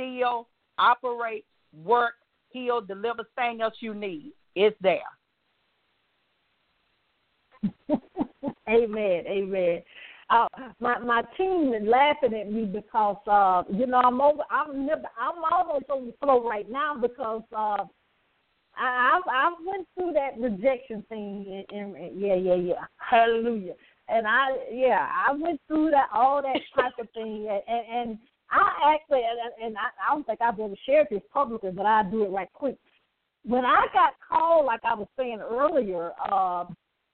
still 0.02 0.48
operates, 0.78 1.48
work, 1.84 2.14
heal, 2.50 2.82
deliver, 2.82 3.24
thing 3.36 3.62
else 3.62 3.76
you 3.80 3.94
need. 3.94 4.34
It's 4.56 4.76
there. 4.82 5.00
amen, 8.70 9.24
amen. 9.28 9.84
Uh, 10.30 10.48
my 10.80 10.98
my 11.00 11.22
team 11.38 11.74
is 11.74 11.86
laughing 11.86 12.34
at 12.34 12.52
me 12.52 12.66
because 12.66 13.18
uh, 13.28 13.64
you 13.72 13.86
know 13.86 13.98
I'm 13.98 14.22
over. 14.22 14.44
I'm 14.50 14.86
never, 14.86 15.04
I'm 15.20 15.44
almost 15.52 15.90
on 15.90 16.08
the 16.08 16.14
floor 16.22 16.50
right 16.50 16.70
now 16.70 16.96
because 17.00 17.44
uh, 17.56 17.84
I 18.76 19.20
I 19.30 19.54
went 19.66 19.88
through 19.94 20.14
that 20.14 20.40
rejection 20.40 21.04
thing 21.10 21.66
and, 21.72 21.96
and 21.96 22.20
yeah 22.20 22.36
yeah 22.36 22.56
yeah 22.56 22.86
hallelujah 22.98 23.74
and 24.08 24.26
I 24.26 24.58
yeah 24.72 25.08
I 25.28 25.34
went 25.34 25.60
through 25.68 25.92
that 25.92 26.08
all 26.14 26.42
that 26.42 26.62
type 26.76 26.94
of 26.98 27.10
thing 27.14 27.48
and, 27.68 28.10
and 28.10 28.20
I 28.52 28.96
actually 28.96 29.22
and, 29.64 29.76
I 29.78 30.14
don't 30.14 30.26
think 30.26 30.42
I've 30.42 30.60
ever 30.60 30.74
shared 30.86 31.08
this 31.10 31.22
publicly 31.34 31.72
but 31.72 31.86
I 31.86 32.04
do 32.04 32.24
it 32.24 32.30
right 32.32 32.52
quick. 32.54 32.76
When 33.44 33.66
I 33.66 33.88
got 33.94 34.14
called, 34.28 34.66
like 34.66 34.82
I 34.84 34.94
was 34.94 35.08
saying 35.18 35.40
earlier, 35.42 36.12
uh, 36.32 36.66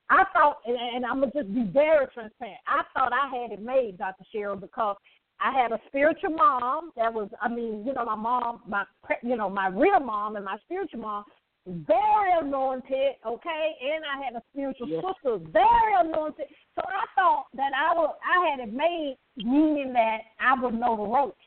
I 0.10 0.24
thought, 0.34 0.60
and, 0.66 0.76
and 0.76 1.06
I'm 1.06 1.20
gonna 1.20 1.32
just 1.34 1.54
be 1.54 1.64
very 1.64 2.06
transparent. 2.14 2.60
I 2.68 2.82
thought 2.94 3.12
I 3.14 3.34
had 3.36 3.52
it 3.52 3.62
made, 3.62 3.98
Dr. 3.98 4.26
Cheryl, 4.34 4.60
because 4.60 4.98
I 5.40 5.52
had 5.52 5.72
a 5.72 5.80
spiritual 5.88 6.32
mom 6.32 6.92
that 6.96 7.14
was, 7.14 7.30
I 7.42 7.48
mean, 7.48 7.86
you 7.86 7.94
know, 7.94 8.06
my 8.06 8.16
mom, 8.16 8.62
my, 8.68 8.84
you 9.22 9.38
know, 9.38 9.50
my 9.50 9.68
real 9.68 10.00
mom 10.00 10.36
and 10.36 10.46
my 10.46 10.58
spiritual 10.66 11.02
mom, 11.02 11.26
very 11.68 12.32
anointed, 12.40 13.16
okay, 13.26 13.76
and 13.82 14.04
I 14.06 14.24
had 14.24 14.36
a 14.36 14.44
spiritual 14.52 14.88
Yes. 14.88 15.04
sister, 15.04 15.38
very 15.38 15.94
anointed. 16.00 16.48
So 16.76 16.82
I 16.88 17.06
thought 17.16 17.48
that 17.56 17.72
I 17.76 17.98
would, 17.98 18.12
I 18.24 18.50
had 18.50 18.60
it 18.62 18.74
made, 18.74 19.18
meaning 19.36 19.92
that 19.94 20.20
I 20.40 20.60
would 20.62 20.74
know 20.74 20.96
the 20.96 21.04
ropes. 21.04 21.44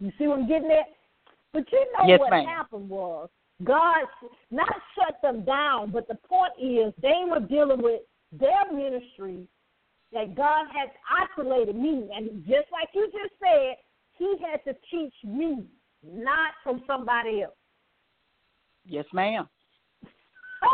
You 0.00 0.12
see 0.18 0.26
what 0.26 0.40
I'm 0.40 0.48
getting 0.48 0.70
at? 0.70 0.86
But 1.52 1.70
you 1.72 1.86
know 1.92 2.08
Yes, 2.08 2.20
what 2.20 2.30
ma'am. 2.30 2.44
happened 2.46 2.88
was 2.88 3.30
God 3.62 4.04
not 4.50 4.74
shut 4.94 5.20
them 5.22 5.44
down, 5.44 5.90
but 5.92 6.08
the 6.08 6.16
point 6.16 6.52
is 6.60 6.92
they 7.00 7.22
were 7.26 7.40
dealing 7.40 7.80
with 7.80 8.02
their 8.32 8.70
ministry 8.72 9.46
that 10.12 10.34
God 10.34 10.66
has 10.74 10.90
isolated 11.08 11.76
me. 11.76 12.10
And 12.14 12.44
just 12.44 12.70
like 12.70 12.88
you 12.92 13.06
just 13.06 13.34
said, 13.40 13.76
He 14.18 14.36
had 14.44 14.62
to 14.64 14.76
teach 14.90 15.14
me, 15.24 15.64
not 16.02 16.50
from 16.62 16.82
somebody 16.86 17.42
else. 17.42 17.54
Yes, 18.86 19.04
ma'am. 19.12 19.48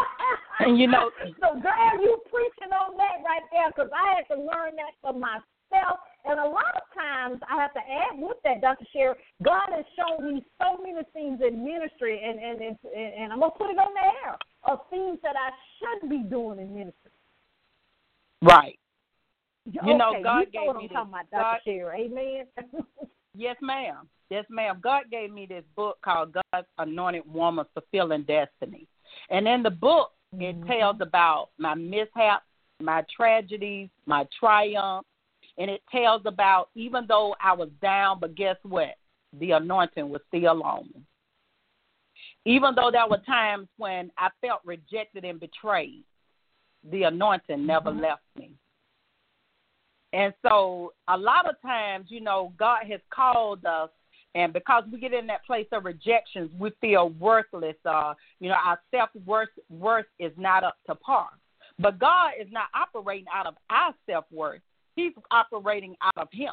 And 0.61 0.79
you 0.79 0.87
know- 0.87 1.11
so 1.41 1.59
girl, 1.59 2.03
you 2.03 2.21
preaching 2.31 2.71
on 2.73 2.95
that 2.99 3.25
right 3.25 3.43
there 3.51 3.71
because 3.71 3.91
I 3.97 4.15
had 4.15 4.29
to 4.35 4.39
learn 4.41 4.77
that 4.77 4.93
for 5.01 5.13
myself. 5.15 5.99
And 6.27 6.39
a 6.39 6.45
lot 6.45 6.77
of 6.77 6.83
times 6.95 7.41
I 7.49 7.57
have 7.57 7.73
to 7.73 7.81
add 7.81 8.19
with 8.21 8.37
that, 8.45 8.61
Dr. 8.61 8.85
Sherry, 8.93 9.15
God 9.43 9.71
has 9.73 9.87
shown 9.97 10.35
me 10.35 10.45
so 10.61 10.77
many 10.83 11.01
things 11.15 11.41
in 11.41 11.65
ministry, 11.65 12.21
and 12.23 12.39
and 12.39 12.61
and, 12.61 12.77
and 12.95 13.33
I'm 13.33 13.41
gonna 13.41 13.53
put 13.53 13.71
it 13.71 13.79
on 13.79 13.95
the 13.95 14.05
air 14.29 14.37
of 14.65 14.81
things 14.91 15.19
that 15.23 15.35
I 15.35 15.49
should 15.81 16.11
be 16.11 16.19
doing 16.19 16.59
in 16.61 16.75
ministry. 16.75 17.11
Right. 18.43 18.79
You 19.65 19.97
know, 19.97 20.11
okay, 20.13 20.23
God 20.23 20.41
you 20.41 20.45
know 20.47 20.51
gave 20.53 20.67
what 20.67 20.77
me 20.77 20.83
I'm 20.83 20.89
this. 20.89 20.93
talking 20.93 21.13
about, 21.13 21.31
Dr. 21.31 21.43
God- 21.43 21.61
Sherry. 21.65 22.05
Amen. 22.05 22.47
Yes, 23.35 23.57
ma'am. 23.61 24.09
Yes, 24.29 24.45
ma'am. 24.49 24.81
God 24.83 25.05
gave 25.11 25.33
me 25.33 25.47
this 25.47 25.65
book 25.77 25.99
called 26.03 26.35
God's 26.53 26.67
Anointed 26.79 27.23
Woman 27.33 27.67
Fulfilling 27.75 28.23
Destiny. 28.23 28.87
And 29.29 29.47
in 29.49 29.63
the 29.63 29.71
book, 29.71 30.13
it 30.39 30.61
Mhm. 30.61 30.67
tells 30.67 31.01
about 31.01 31.51
my 31.59 31.75
mishaps, 31.75 32.47
my 32.81 33.03
tragedies, 33.03 33.91
my 34.07 34.25
triumphs, 34.39 35.09
and 35.59 35.71
it 35.71 35.83
tells 35.91 36.25
about 36.27 36.71
even 36.75 37.07
though 37.07 37.35
I 37.41 37.53
was 37.53 37.71
down, 37.83 38.21
but 38.21 38.35
guess 38.35 38.57
what? 38.63 38.97
The 39.35 39.53
anointing 39.53 40.09
was 40.09 40.23
still 40.29 40.63
on 40.63 40.91
me. 40.95 41.05
Even 42.45 42.75
though 42.75 42.91
there 42.91 43.07
were 43.07 43.19
times 43.19 43.69
when 43.77 44.11
I 44.17 44.31
felt 44.41 44.61
rejected 44.65 45.25
and 45.25 45.39
betrayed, 45.39 46.05
the 46.85 47.03
anointing 47.05 47.67
never 47.67 47.91
Mhm. 47.91 48.01
left 48.01 48.23
me. 48.37 48.57
And 50.13 50.35
so 50.47 50.93
a 51.09 51.17
lot 51.17 51.49
of 51.49 51.55
times, 51.63 52.07
you 52.09 52.21
know, 52.21 52.53
God 52.59 52.85
has 52.89 53.01
called 53.13 53.65
us 53.65 53.91
and 54.35 54.53
because 54.53 54.85
we 54.91 55.01
get 55.01 55.13
in 55.13 55.27
that 55.27 55.45
place 55.45 55.67
of 55.73 55.85
rejections, 55.85 56.51
we 56.59 56.71
feel 56.81 57.11
worthless. 57.11 57.75
Uh, 57.85 58.15
you 58.39 58.49
know, 58.49 58.55
our 58.65 58.81
self 58.91 59.11
worth 59.27 59.49
worth 59.69 60.07
is 60.19 60.33
not 60.37 60.63
up 60.63 60.77
to 60.89 60.95
par. 60.95 61.29
But 61.79 61.99
God 61.99 62.33
is 62.41 62.47
not 62.53 62.69
operating 62.75 63.27
out 63.35 63.47
of 63.47 63.55
our 63.71 63.95
self 64.09 64.25
worth. 64.31 64.61
He's 64.95 65.13
operating 65.31 65.97
out 66.03 66.17
of 66.17 66.29
Him. 66.31 66.53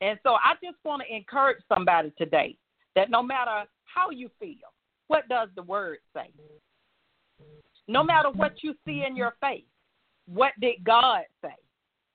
And 0.00 0.18
so 0.22 0.34
I 0.34 0.54
just 0.62 0.76
want 0.84 1.02
to 1.06 1.14
encourage 1.14 1.58
somebody 1.68 2.12
today 2.16 2.56
that 2.94 3.10
no 3.10 3.22
matter 3.22 3.64
how 3.84 4.10
you 4.10 4.30
feel, 4.40 4.72
what 5.08 5.28
does 5.28 5.48
the 5.56 5.62
word 5.62 5.98
say? 6.14 6.30
No 7.88 8.02
matter 8.02 8.30
what 8.30 8.62
you 8.62 8.74
see 8.86 9.04
in 9.06 9.14
your 9.14 9.34
face, 9.40 9.64
what 10.26 10.52
did 10.60 10.82
God 10.84 11.22
say? 11.42 11.54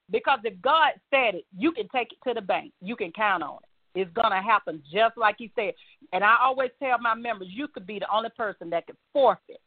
Because 0.10 0.40
if 0.44 0.62
God 0.62 0.92
said 1.10 1.36
it, 1.36 1.46
you 1.58 1.72
can 1.72 1.88
take 1.90 2.10
it 2.12 2.20
to 2.28 2.34
the 2.34 2.42
bank. 2.42 2.74
You 2.82 2.96
can 2.96 3.12
count 3.12 3.44
on 3.44 3.58
it. 3.64 4.00
It's 4.02 4.14
going 4.14 4.32
to 4.32 4.42
happen 4.42 4.82
just 4.92 5.18
like 5.18 5.36
He 5.38 5.52
said. 5.56 5.74
And 6.14 6.24
I 6.24 6.38
always 6.42 6.72
tell 6.82 6.98
my 7.00 7.16
members, 7.16 7.48
you 7.52 7.68
could 7.68 7.88
be 7.88 8.00
the 8.00 8.14
only 8.14 8.30
person 8.30 8.70
that 8.70 8.88
could 8.88 8.98
forfeit. 9.14 9.62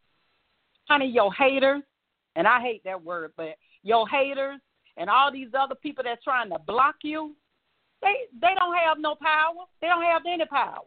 Honey, 0.89 1.09
your 1.09 1.33
haters, 1.33 1.83
and 2.37 2.47
I 2.47 2.61
hate 2.61 2.83
that 2.85 3.03
word, 3.03 3.33
but 3.37 3.57
your 3.83 4.09
haters 4.09 4.61
and 4.97 5.09
all 5.11 5.33
these 5.33 5.49
other 5.59 5.75
people 5.75 6.05
that's 6.05 6.23
trying 6.23 6.51
to 6.51 6.59
block 6.67 6.97
you, 7.03 7.35
they 8.03 8.15
they 8.41 8.55
don't 8.57 8.77
have 8.77 8.99
no 8.99 9.15
power. 9.15 9.65
They 9.81 9.89
don't 9.89 10.03
have 10.03 10.23
any 10.27 10.45
power. 10.47 10.85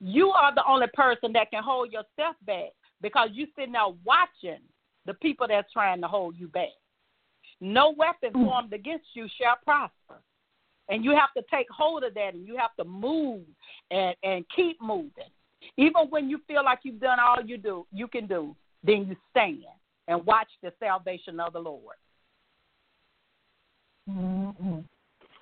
You 0.00 0.30
are 0.30 0.54
the 0.54 0.64
only 0.66 0.86
person 0.94 1.32
that 1.32 1.50
can 1.50 1.62
hold 1.62 1.92
yourself 1.92 2.36
back 2.46 2.70
because 3.02 3.30
you 3.32 3.46
sitting 3.56 3.72
there 3.72 3.82
watching 4.04 4.60
the 5.06 5.14
people 5.14 5.46
that's 5.48 5.72
trying 5.72 6.00
to 6.00 6.08
hold 6.08 6.36
you 6.36 6.48
back. 6.48 6.68
No 7.60 7.94
weapon 7.96 8.32
formed 8.32 8.72
against 8.72 9.06
you 9.14 9.28
shall 9.40 9.56
prosper. 9.64 10.22
And 10.88 11.04
you 11.04 11.12
have 11.12 11.32
to 11.36 11.42
take 11.52 11.66
hold 11.70 12.04
of 12.04 12.14
that 12.14 12.34
and 12.34 12.46
you 12.46 12.56
have 12.56 12.74
to 12.76 12.84
move 12.84 13.42
and, 13.90 14.14
and 14.22 14.44
keep 14.54 14.80
moving. 14.80 15.30
Even 15.76 16.02
when 16.10 16.28
you 16.28 16.38
feel 16.46 16.64
like 16.64 16.80
you've 16.82 17.00
done 17.00 17.18
all 17.18 17.44
you 17.44 17.56
do 17.56 17.86
you 17.92 18.06
can 18.06 18.26
do, 18.26 18.54
then 18.84 19.06
you 19.08 19.16
stand 19.30 19.64
and 20.06 20.24
watch 20.26 20.48
the 20.62 20.72
salvation 20.78 21.40
of 21.40 21.52
the 21.52 21.58
Lord. 21.58 21.96
Mm-hmm. 24.08 24.78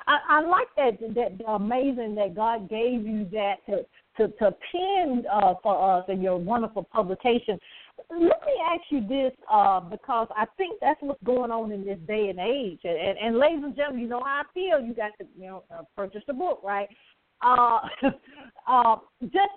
I, 0.07 0.19
I 0.29 0.41
like 0.47 0.69
that 0.77 1.15
that 1.15 1.45
amazing 1.47 2.15
that 2.15 2.35
God 2.35 2.71
gave 2.71 3.07
you 3.07 3.27
that 3.33 3.57
to 3.67 3.85
to, 4.17 4.29
to 4.39 4.55
pen 4.73 5.25
uh, 5.31 5.55
for 5.63 5.99
us 5.99 6.05
in 6.09 6.23
your 6.23 6.37
wonderful 6.37 6.85
publication. 6.85 7.59
Let 8.11 8.21
me 8.21 8.53
ask 8.73 8.83
you 8.91 9.07
this, 9.07 9.33
uh, 9.51 9.81
because 9.81 10.29
I 10.37 10.47
think 10.57 10.79
that's 10.81 11.01
what's 11.01 11.23
going 11.23 11.51
on 11.51 11.73
in 11.73 11.85
this 11.85 11.99
day 12.07 12.29
and 12.29 12.39
age. 12.39 12.81
And, 12.85 12.99
and, 12.99 13.19
and 13.19 13.39
ladies 13.39 13.63
and 13.63 13.77
gentlemen, 13.77 14.03
you 14.03 14.09
know 14.09 14.23
how 14.25 14.43
I 14.43 14.53
feel. 14.53 14.81
You 14.81 14.95
got 14.95 15.13
to, 15.21 15.27
you 15.39 15.47
know, 15.47 15.65
uh, 15.71 15.83
purchase 15.97 16.23
the 16.27 16.33
book, 16.33 16.61
right? 16.65 16.89
Uh, 17.43 17.81
uh, 18.69 18.97
just 19.23 19.53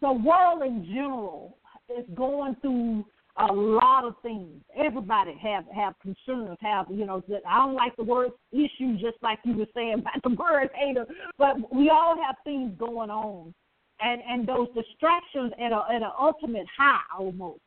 the 0.00 0.12
world 0.12 0.62
in 0.62 0.84
general 0.86 1.58
is 1.88 2.04
going 2.14 2.56
through 2.60 3.04
a 3.36 3.52
lot 3.52 4.04
of 4.04 4.14
things. 4.22 4.62
Everybody 4.76 5.34
have 5.42 5.64
have 5.74 5.94
concerns. 6.00 6.58
Have 6.60 6.86
you 6.90 7.06
know? 7.06 7.22
I 7.48 7.64
don't 7.64 7.74
like 7.74 7.96
the 7.96 8.04
word 8.04 8.30
issue, 8.52 8.94
just 8.94 9.16
like 9.22 9.38
you 9.44 9.56
were 9.56 9.66
saying 9.74 9.94
about 9.94 10.14
the 10.22 10.34
word 10.34 10.70
hater. 10.74 11.06
But 11.38 11.74
we 11.74 11.88
all 11.88 12.16
have 12.22 12.36
things 12.44 12.72
going 12.78 13.10
on, 13.10 13.54
and 14.02 14.20
and 14.28 14.46
those 14.46 14.68
distractions 14.68 15.52
at 15.58 15.72
a 15.72 15.84
at 15.90 16.02
an 16.02 16.10
ultimate 16.18 16.66
high 16.76 17.00
almost. 17.18 17.60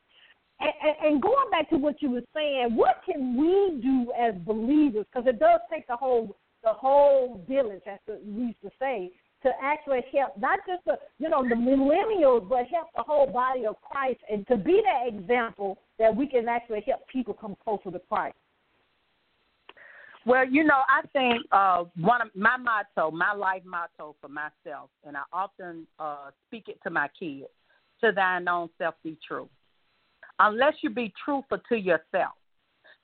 And, 0.58 0.72
and 1.04 1.22
going 1.22 1.50
back 1.50 1.68
to 1.70 1.76
what 1.76 2.00
you 2.00 2.10
were 2.10 2.22
saying, 2.34 2.74
what 2.74 3.02
can 3.04 3.36
we 3.36 3.80
do 3.82 4.10
as 4.18 4.34
believers? 4.46 5.04
Because 5.12 5.28
it 5.28 5.38
does 5.38 5.60
take 5.70 5.86
the 5.86 5.96
whole 5.96 6.36
the 6.62 6.72
whole 6.72 7.44
village, 7.48 7.82
as 7.86 7.98
we 8.24 8.46
used 8.46 8.62
to 8.62 8.70
say, 8.78 9.10
to 9.42 9.50
actually 9.62 10.00
help 10.12 10.36
not 10.38 10.58
just 10.66 10.84
the 10.86 10.98
you 11.18 11.28
know 11.28 11.42
the 11.42 11.54
millennials, 11.54 12.48
but 12.48 12.66
help 12.72 12.88
the 12.96 13.02
whole 13.02 13.26
body 13.26 13.66
of 13.66 13.76
Christ, 13.82 14.20
and 14.30 14.46
to 14.48 14.56
be 14.56 14.82
that 14.84 15.14
example 15.14 15.78
that 15.98 16.14
we 16.14 16.26
can 16.26 16.48
actually 16.48 16.82
help 16.86 17.06
people 17.08 17.34
come 17.34 17.56
closer 17.62 17.90
to 17.90 18.00
Christ. 18.08 18.36
Well, 20.26 20.44
you 20.44 20.64
know, 20.64 20.82
I 20.88 21.06
think 21.12 21.46
uh, 21.52 21.84
one 22.00 22.20
of 22.20 22.28
my 22.34 22.56
motto, 22.56 23.12
my 23.12 23.32
life 23.32 23.62
motto 23.64 24.16
for 24.20 24.28
myself, 24.28 24.90
and 25.06 25.16
I 25.16 25.22
often 25.32 25.86
uh, 26.00 26.30
speak 26.48 26.64
it 26.66 26.80
to 26.82 26.90
my 26.90 27.08
kids: 27.18 27.46
"To 28.02 28.10
thine 28.10 28.48
own 28.48 28.68
self 28.76 28.96
be 29.04 29.16
true." 29.26 29.48
Unless 30.40 30.74
you 30.82 30.90
be 30.90 31.14
truthful 31.24 31.58
to 31.68 31.76
yourself, 31.76 32.34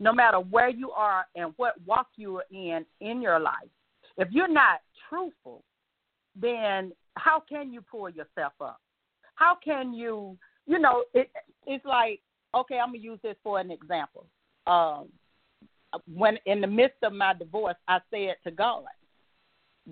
no 0.01 0.13
matter 0.13 0.39
where 0.39 0.69
you 0.69 0.91
are 0.91 1.25
and 1.37 1.55
what 1.57 1.75
walk 1.87 2.09
you 2.17 2.39
are 2.39 2.45
in 2.51 2.85
in 3.01 3.23
your 3.23 3.39
life, 3.39 3.71
if 4.17 4.29
you're 4.33 4.53
not 4.53 4.81
truthful, 5.09 5.63
then 6.35 6.93
how 7.15 7.41
can 7.49 7.73
you 7.73 7.83
pull 7.83 8.11
yourself 8.11 8.53
up? 8.61 8.81
How 9.37 9.57
can 9.65 9.95
you, 9.95 10.37
you 10.67 10.81
know, 10.81 11.05
it, 11.15 11.31
it's 11.67 11.85
like, 11.85 12.21
okay, 12.53 12.79
I'm 12.79 12.89
gonna 12.89 12.99
use 12.99 13.21
this 13.23 13.37
for 13.45 13.61
an 13.61 13.71
example. 13.71 14.27
Um, 14.67 15.09
when 16.13 16.39
in 16.47 16.61
the 16.61 16.67
midst 16.67 17.03
of 17.03 17.13
my 17.13 17.35
divorce, 17.35 17.77
I 17.89 17.99
said 18.11 18.37
to 18.45 18.51
God, 18.51 18.85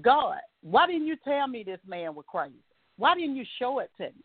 God, 0.01 0.39
why 0.63 0.87
didn't 0.87 1.07
you 1.07 1.17
tell 1.25 1.49
me 1.49 1.63
this 1.63 1.81
man 1.87 2.15
was 2.15 2.25
crazy? 2.29 2.55
Why 2.97 3.15
didn't 3.15 3.37
you 3.37 3.45
show 3.59 3.81
it 3.81 3.91
to 3.97 4.05
me? 4.05 4.25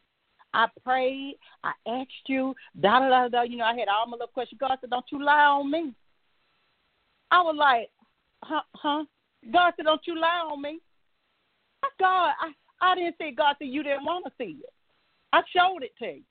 I 0.54 0.68
prayed, 0.84 1.38
I 1.64 1.74
asked 1.88 2.12
you, 2.28 2.56
da 2.80 3.00
da 3.00 3.10
da 3.10 3.28
da. 3.28 3.42
You 3.44 3.58
know, 3.58 3.66
I 3.66 3.78
had 3.78 3.90
all 3.90 4.08
my 4.08 4.14
little 4.14 4.28
questions. 4.28 4.60
God 4.60 4.78
said, 4.80 4.90
"Don't 4.90 5.06
you 5.12 5.22
lie 5.24 5.46
on 5.46 5.70
me." 5.70 5.94
I 7.30 7.42
was 7.42 7.56
like, 7.58 7.92
"Huh, 8.42 8.62
huh?" 8.74 9.04
God 9.52 9.74
said, 9.76 9.84
"Don't 9.84 10.06
you 10.08 10.18
lie 10.18 10.48
on 10.50 10.62
me." 10.62 10.80
God, 12.00 12.34
I, 12.40 12.52
I 12.82 12.96
didn't 12.96 13.16
say 13.18 13.32
God 13.32 13.56
said 13.60 13.68
you 13.68 13.84
didn't 13.84 14.06
want 14.06 14.26
to 14.26 14.32
see 14.38 14.60
it. 14.64 14.74
I 15.34 15.42
showed 15.54 15.84
it 15.84 15.92
to 16.00 16.18
you. 16.18 16.24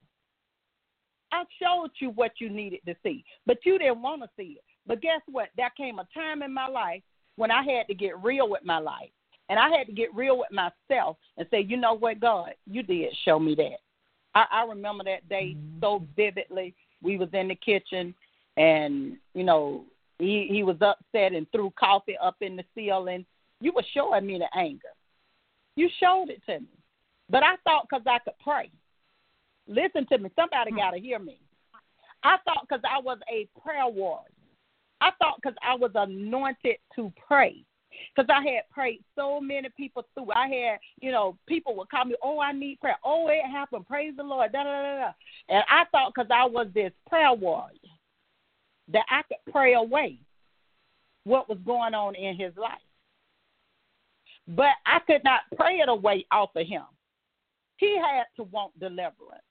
I 1.32 1.44
showed 1.60 1.90
you 2.00 2.10
what 2.10 2.32
you 2.38 2.48
needed 2.48 2.80
to 2.86 2.94
see, 3.02 3.24
but 3.44 3.58
you 3.64 3.78
didn't 3.78 4.02
want 4.02 4.22
to 4.22 4.30
see 4.36 4.58
it. 4.58 4.63
But 4.86 5.00
guess 5.00 5.20
what? 5.26 5.48
There 5.56 5.72
came 5.76 5.98
a 5.98 6.06
time 6.14 6.42
in 6.42 6.52
my 6.52 6.68
life 6.68 7.02
when 7.36 7.50
I 7.50 7.62
had 7.62 7.86
to 7.88 7.94
get 7.94 8.22
real 8.22 8.48
with 8.48 8.64
my 8.64 8.78
life. 8.78 9.10
And 9.48 9.58
I 9.58 9.68
had 9.68 9.86
to 9.86 9.92
get 9.92 10.14
real 10.14 10.38
with 10.38 10.50
myself 10.50 11.16
and 11.36 11.46
say, 11.50 11.60
you 11.60 11.76
know 11.76 11.94
what, 11.94 12.20
God, 12.20 12.52
you 12.70 12.82
did 12.82 13.14
show 13.24 13.38
me 13.38 13.54
that. 13.56 13.78
I, 14.34 14.46
I 14.50 14.64
remember 14.64 15.04
that 15.04 15.28
day 15.28 15.54
mm-hmm. 15.56 15.80
so 15.80 16.06
vividly. 16.16 16.74
We 17.02 17.18
was 17.18 17.28
in 17.32 17.48
the 17.48 17.54
kitchen 17.54 18.14
and, 18.56 19.16
you 19.34 19.44
know, 19.44 19.84
he 20.18 20.46
he 20.48 20.62
was 20.62 20.76
upset 20.80 21.32
and 21.32 21.50
threw 21.50 21.72
coffee 21.78 22.16
up 22.22 22.36
in 22.40 22.56
the 22.56 22.64
ceiling. 22.74 23.26
You 23.60 23.72
were 23.72 23.84
showing 23.92 24.26
me 24.26 24.38
the 24.38 24.58
anger. 24.58 24.88
You 25.76 25.88
showed 26.00 26.30
it 26.30 26.40
to 26.46 26.60
me. 26.60 26.68
But 27.28 27.42
I 27.42 27.56
thought 27.64 27.86
because 27.88 28.04
I 28.06 28.18
could 28.20 28.38
pray. 28.42 28.70
Listen 29.66 30.06
to 30.06 30.18
me. 30.18 30.30
Somebody 30.36 30.70
hmm. 30.70 30.76
got 30.76 30.90
to 30.92 31.00
hear 31.00 31.18
me. 31.18 31.38
I 32.22 32.36
thought 32.44 32.66
because 32.68 32.82
I 32.88 33.00
was 33.00 33.18
a 33.30 33.48
prayer 33.60 33.86
warrior. 33.86 34.24
I 35.04 35.10
thought 35.18 35.36
because 35.42 35.56
I 35.62 35.74
was 35.74 35.90
anointed 35.94 36.76
to 36.96 37.12
pray. 37.26 37.64
Because 38.14 38.28
I 38.28 38.42
had 38.42 38.68
prayed 38.72 39.04
so 39.14 39.40
many 39.40 39.68
people 39.76 40.04
through. 40.14 40.32
I 40.34 40.48
had, 40.48 40.78
you 41.00 41.12
know, 41.12 41.36
people 41.46 41.76
would 41.76 41.90
call 41.90 42.06
me, 42.06 42.16
oh, 42.24 42.40
I 42.40 42.52
need 42.52 42.80
prayer. 42.80 42.96
Oh, 43.04 43.28
it 43.28 43.48
happened. 43.48 43.86
Praise 43.86 44.14
the 44.16 44.22
Lord. 44.22 44.50
Da, 44.50 44.64
da, 44.64 44.82
da, 44.82 44.96
da. 44.96 45.12
And 45.48 45.62
I 45.68 45.84
thought 45.92 46.12
because 46.14 46.30
I 46.34 46.44
was 46.44 46.66
this 46.74 46.92
prayer 47.08 47.32
warrior 47.32 47.76
that 48.92 49.04
I 49.10 49.22
could 49.28 49.52
pray 49.52 49.74
away 49.74 50.18
what 51.24 51.48
was 51.48 51.58
going 51.64 51.94
on 51.94 52.14
in 52.16 52.36
his 52.36 52.52
life. 52.56 52.72
But 54.48 54.72
I 54.86 54.98
could 55.06 55.22
not 55.22 55.42
pray 55.56 55.76
it 55.76 55.88
away 55.88 56.26
off 56.32 56.50
of 56.56 56.66
him. 56.66 56.84
He 57.76 57.96
had 57.96 58.24
to 58.36 58.44
want 58.44 58.78
deliverance. 58.80 59.44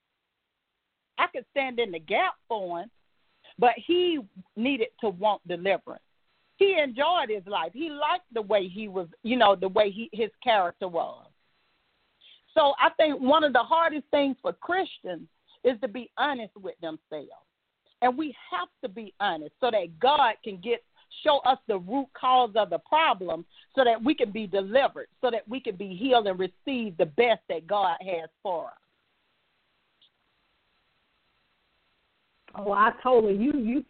I 1.17 1.27
could 1.27 1.45
stand 1.51 1.79
in 1.79 1.91
the 1.91 1.99
gap 1.99 2.33
for 2.47 2.81
him, 2.81 2.91
but 3.59 3.73
he 3.75 4.19
needed 4.55 4.89
to 5.01 5.09
want 5.09 5.45
deliverance. 5.47 6.01
He 6.57 6.77
enjoyed 6.79 7.29
his 7.29 7.45
life. 7.47 7.71
He 7.73 7.89
liked 7.89 8.25
the 8.33 8.41
way 8.41 8.67
he 8.67 8.87
was, 8.87 9.07
you 9.23 9.37
know, 9.37 9.55
the 9.55 9.69
way 9.69 9.91
he, 9.91 10.09
his 10.11 10.29
character 10.43 10.87
was. 10.87 11.25
So 12.53 12.73
I 12.79 12.89
think 12.97 13.19
one 13.19 13.43
of 13.43 13.53
the 13.53 13.59
hardest 13.59 14.05
things 14.11 14.37
for 14.41 14.53
Christians 14.53 15.27
is 15.63 15.79
to 15.81 15.87
be 15.87 16.11
honest 16.17 16.53
with 16.55 16.75
themselves. 16.81 17.29
And 18.01 18.17
we 18.17 18.35
have 18.51 18.67
to 18.83 18.89
be 18.89 19.13
honest 19.19 19.53
so 19.59 19.71
that 19.71 19.99
God 19.99 20.35
can 20.43 20.57
get 20.57 20.83
show 21.23 21.39
us 21.39 21.57
the 21.67 21.77
root 21.77 22.07
cause 22.19 22.51
of 22.55 22.69
the 22.69 22.79
problem 22.79 23.45
so 23.75 23.83
that 23.83 24.03
we 24.03 24.15
can 24.15 24.31
be 24.31 24.47
delivered, 24.47 25.07
so 25.21 25.29
that 25.31 25.47
we 25.47 25.59
can 25.59 25.75
be 25.75 25.95
healed 25.95 26.27
and 26.27 26.39
receive 26.39 26.97
the 26.97 27.05
best 27.05 27.41
that 27.49 27.67
God 27.67 27.97
has 28.01 28.29
for 28.41 28.67
us. 28.67 28.82
Oh, 32.55 32.71
I 32.71 32.91
totally 33.01 33.35
you 33.35 33.53
you 33.53 33.83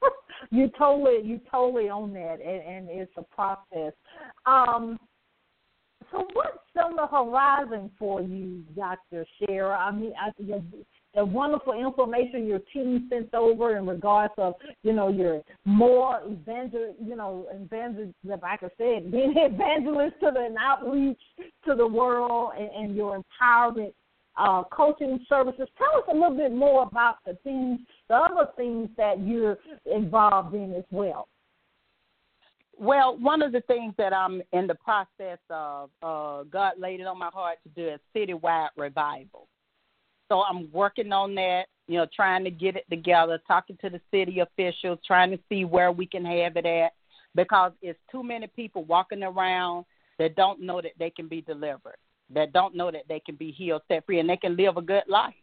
you 0.50 0.70
totally 0.78 1.26
you 1.26 1.40
totally 1.50 1.90
own 1.90 2.12
that, 2.14 2.38
and, 2.44 2.62
and 2.62 2.88
it's 2.90 3.12
a 3.16 3.22
process. 3.22 3.92
Um, 4.46 4.98
so 6.10 6.26
what's 6.32 6.58
on 6.82 6.96
the 6.96 7.06
horizon 7.06 7.90
for 7.98 8.20
you, 8.20 8.64
Doctor 8.76 9.24
Shara? 9.40 9.78
I 9.78 9.90
mean, 9.92 10.12
I, 10.20 10.30
the 11.14 11.24
wonderful 11.24 11.72
information 11.72 12.46
your 12.46 12.60
team 12.72 13.08
sent 13.10 13.34
over 13.34 13.76
in 13.76 13.86
regards 13.86 14.32
of 14.38 14.54
you 14.82 14.92
know 14.92 15.08
your 15.08 15.42
more 15.64 16.20
evangel 16.28 16.94
you 17.02 17.16
know 17.16 17.46
evangel 17.54 18.12
like 18.24 18.62
I 18.62 18.68
said 18.78 19.10
being 19.10 19.34
evangelist 19.36 20.20
to 20.20 20.30
the 20.32 20.54
outreach 20.60 21.18
to 21.66 21.74
the 21.74 21.86
world 21.86 22.52
and, 22.56 22.70
and 22.70 22.96
your 22.96 23.20
empowerment 23.20 23.92
uh, 24.40 24.62
coaching 24.72 25.24
services. 25.28 25.68
Tell 25.76 26.00
us 26.00 26.04
a 26.10 26.14
little 26.14 26.36
bit 26.36 26.52
more 26.52 26.84
about 26.84 27.16
the 27.26 27.36
things, 27.44 27.80
the 28.08 28.14
other 28.14 28.48
things 28.56 28.88
that 28.96 29.20
you're 29.20 29.58
involved 29.84 30.54
in 30.54 30.74
as 30.74 30.84
well. 30.90 31.28
Well, 32.78 33.18
one 33.18 33.42
of 33.42 33.52
the 33.52 33.60
things 33.62 33.92
that 33.98 34.14
I'm 34.14 34.40
in 34.54 34.66
the 34.66 34.74
process 34.76 35.38
of, 35.50 35.90
uh, 36.02 36.44
God 36.44 36.72
laid 36.78 37.00
it 37.00 37.06
on 37.06 37.18
my 37.18 37.28
heart 37.28 37.58
to 37.64 37.68
do 37.70 37.90
a 37.90 38.18
citywide 38.18 38.70
revival. 38.78 39.46
So 40.30 40.42
I'm 40.42 40.70
working 40.72 41.12
on 41.12 41.34
that, 41.34 41.64
you 41.86 41.98
know, 41.98 42.06
trying 42.14 42.44
to 42.44 42.50
get 42.50 42.76
it 42.76 42.86
together, 42.88 43.38
talking 43.46 43.76
to 43.82 43.90
the 43.90 44.00
city 44.10 44.38
officials, 44.38 44.98
trying 45.06 45.30
to 45.32 45.38
see 45.50 45.66
where 45.66 45.92
we 45.92 46.06
can 46.06 46.24
have 46.24 46.56
it 46.56 46.64
at 46.64 46.92
because 47.34 47.72
it's 47.82 47.98
too 48.10 48.22
many 48.22 48.46
people 48.46 48.84
walking 48.84 49.22
around 49.22 49.84
that 50.18 50.36
don't 50.36 50.62
know 50.62 50.80
that 50.80 50.92
they 50.98 51.10
can 51.10 51.28
be 51.28 51.42
delivered, 51.42 51.96
that 52.34 52.52
don't 52.52 52.74
know 52.74 52.90
that 52.90 53.04
they 53.08 53.20
can 53.20 53.34
be 53.34 53.50
healed, 53.50 53.82
set 53.88 54.06
free, 54.06 54.20
and 54.20 54.28
they 54.28 54.36
can 54.36 54.56
live 54.56 54.76
a 54.76 54.82
good 54.82 55.02
life. 55.08 55.34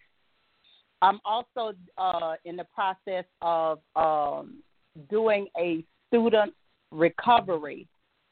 I'm 1.01 1.19
also 1.25 1.73
uh, 1.97 2.33
in 2.45 2.55
the 2.55 2.65
process 2.73 3.25
of 3.41 3.79
um, 3.95 4.63
doing 5.09 5.47
a 5.59 5.83
student 6.07 6.53
recovery, 6.91 7.87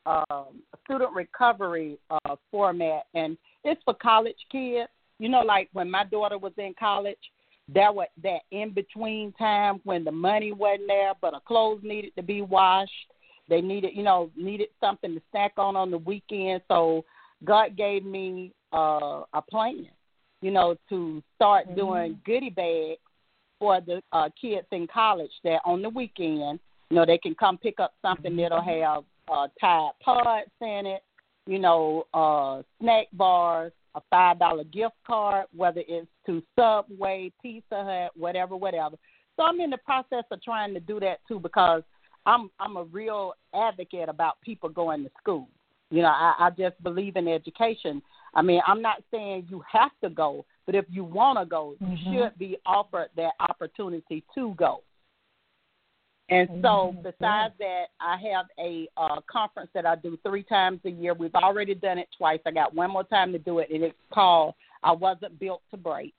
um, 0.05 0.61
student 0.83 1.13
recovery 1.13 1.97
uh, 2.09 2.35
format, 2.49 3.03
and 3.13 3.37
it's 3.63 3.81
for 3.83 3.93
college 3.93 4.37
kids. 4.51 4.89
You 5.19 5.29
know, 5.29 5.41
like 5.41 5.69
when 5.73 5.89
my 5.89 6.03
daughter 6.05 6.37
was 6.37 6.53
in 6.57 6.73
college, 6.79 7.17
there 7.67 7.91
was 7.91 8.07
that 8.23 8.39
in 8.51 8.71
between 8.71 9.31
time 9.33 9.79
when 9.83 10.03
the 10.03 10.11
money 10.11 10.51
wasn't 10.51 10.87
there, 10.87 11.13
but 11.21 11.33
her 11.33 11.39
clothes 11.47 11.81
needed 11.83 12.15
to 12.15 12.23
be 12.23 12.41
washed. 12.41 12.91
They 13.47 13.61
needed, 13.61 13.91
you 13.95 14.03
know, 14.03 14.31
needed 14.35 14.69
something 14.79 15.13
to 15.13 15.21
snack 15.31 15.53
on 15.57 15.75
on 15.75 15.91
the 15.91 15.97
weekend. 15.99 16.61
So 16.67 17.05
God 17.45 17.77
gave 17.77 18.05
me 18.05 18.51
uh, 18.73 19.23
a 19.33 19.41
plan, 19.49 19.87
you 20.41 20.51
know, 20.51 20.75
to 20.89 21.23
start 21.35 21.67
mm-hmm. 21.67 21.75
doing 21.75 22.19
goodie 22.25 22.49
bags 22.49 22.99
for 23.59 23.79
the 23.81 24.01
uh, 24.11 24.29
kids 24.39 24.67
in 24.71 24.87
college. 24.87 25.31
That 25.43 25.61
on 25.65 25.81
the 25.81 25.89
weekend, 25.89 26.59
you 26.89 26.95
know, 26.95 27.05
they 27.05 27.17
can 27.17 27.35
come 27.35 27.57
pick 27.57 27.79
up 27.79 27.93
something 28.01 28.31
mm-hmm. 28.31 28.41
that'll 28.41 28.61
have 28.61 29.03
uh, 29.31 29.47
Tide 29.59 29.91
Pods 30.03 30.51
in 30.61 30.85
it, 30.85 31.03
you 31.47 31.59
know, 31.59 32.05
uh, 32.13 32.61
snack 32.81 33.07
bars, 33.13 33.71
a 33.95 34.01
five 34.09 34.39
dollar 34.39 34.63
gift 34.65 34.95
card, 35.05 35.45
whether 35.55 35.81
it's 35.87 36.07
to 36.25 36.43
Subway, 36.57 37.31
Pizza 37.41 37.83
Hut, 37.83 38.11
whatever, 38.15 38.55
whatever. 38.55 38.97
So 39.37 39.43
I'm 39.43 39.59
in 39.59 39.69
the 39.69 39.77
process 39.77 40.23
of 40.31 40.41
trying 40.41 40.73
to 40.73 40.79
do 40.79 40.99
that 40.99 41.19
too 41.27 41.39
because 41.39 41.83
I'm 42.25 42.49
I'm 42.59 42.77
a 42.77 42.83
real 42.83 43.33
advocate 43.53 44.09
about 44.09 44.41
people 44.41 44.69
going 44.69 45.03
to 45.03 45.11
school. 45.19 45.47
You 45.91 46.01
know, 46.01 46.09
I, 46.09 46.35
I 46.39 46.49
just 46.49 46.81
believe 46.83 47.15
in 47.15 47.27
education. 47.27 48.01
I 48.33 48.41
mean, 48.41 48.61
I'm 48.67 48.81
not 48.81 49.03
saying 49.11 49.47
you 49.49 49.63
have 49.71 49.91
to 50.03 50.09
go, 50.09 50.45
but 50.65 50.75
if 50.75 50.85
you 50.89 51.03
want 51.03 51.39
to 51.39 51.45
go, 51.45 51.75
mm-hmm. 51.81 51.93
you 51.93 51.97
should 52.23 52.37
be 52.37 52.57
offered 52.65 53.09
that 53.15 53.33
opportunity 53.39 54.23
to 54.35 54.53
go. 54.55 54.81
And 56.27 56.49
so, 56.61 56.91
mm-hmm. 56.91 57.03
besides 57.03 57.53
that, 57.59 57.85
I 57.99 58.17
have 58.33 58.47
a 58.59 58.87
uh, 58.97 59.21
conference 59.31 59.69
that 59.75 59.85
I 59.85 59.95
do 59.95 60.17
three 60.25 60.41
times 60.41 60.79
a 60.83 60.89
year. 60.89 61.13
We've 61.13 61.35
already 61.35 61.75
done 61.75 61.99
it 61.99 62.07
twice. 62.17 62.39
I 62.47 62.51
got 62.51 62.73
one 62.73 62.89
more 62.89 63.03
time 63.03 63.31
to 63.33 63.39
do 63.39 63.59
it, 63.59 63.69
and 63.71 63.83
it's 63.83 63.95
called 64.11 64.55
"I 64.81 64.91
Wasn't 64.91 65.39
Built 65.39 65.61
to 65.69 65.77
Break." 65.77 66.15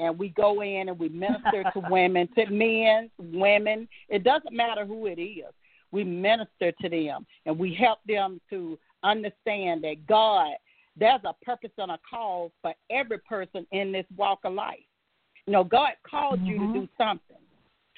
And 0.00 0.18
we 0.18 0.30
go 0.30 0.62
in 0.62 0.88
and 0.88 0.98
we 0.98 1.08
minister 1.08 1.62
to 1.72 1.80
women, 1.90 2.28
to 2.36 2.50
men, 2.50 3.10
women. 3.18 3.88
It 4.08 4.24
doesn't 4.24 4.52
matter 4.52 4.84
who 4.84 5.06
it 5.06 5.20
is. 5.20 5.52
We 5.92 6.04
minister 6.04 6.72
to 6.72 6.88
them, 6.88 7.26
and 7.46 7.58
we 7.58 7.74
help 7.74 8.00
them 8.06 8.40
to 8.50 8.78
understand 9.04 9.84
that 9.84 10.06
God, 10.08 10.52
there's 10.96 11.20
a 11.24 11.34
purpose 11.44 11.70
and 11.78 11.92
a 11.92 11.98
call 12.08 12.52
for 12.62 12.74
every 12.90 13.18
person 13.18 13.66
in 13.72 13.92
this 13.92 14.06
walk 14.16 14.40
of 14.44 14.54
life. 14.54 14.80
You 15.46 15.52
know, 15.52 15.64
God 15.64 15.92
called 16.08 16.40
mm-hmm. 16.40 16.46
you 16.46 16.58
to 16.58 16.72
do 16.72 16.88
something 16.98 17.36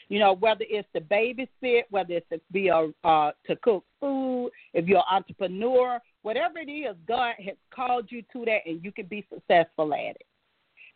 you 0.08 0.18
know, 0.18 0.34
whether 0.34 0.64
it's 0.68 0.88
to 0.94 1.00
babysit, 1.00 1.82
whether 1.90 2.14
it's 2.14 2.28
to 2.30 2.40
be 2.52 2.68
a 2.68 2.90
uh, 3.04 3.32
to 3.46 3.56
cook 3.56 3.84
food, 4.00 4.50
if 4.72 4.86
you're 4.86 4.98
an 4.98 5.04
entrepreneur, 5.10 5.98
whatever 6.22 6.58
it 6.58 6.70
is, 6.70 6.94
God 7.08 7.34
has 7.44 7.56
called 7.74 8.06
you 8.10 8.22
to 8.32 8.44
that, 8.44 8.60
and 8.66 8.84
you 8.84 8.92
can 8.92 9.06
be 9.06 9.26
successful 9.32 9.94
at 9.94 10.16
it. 10.16 10.26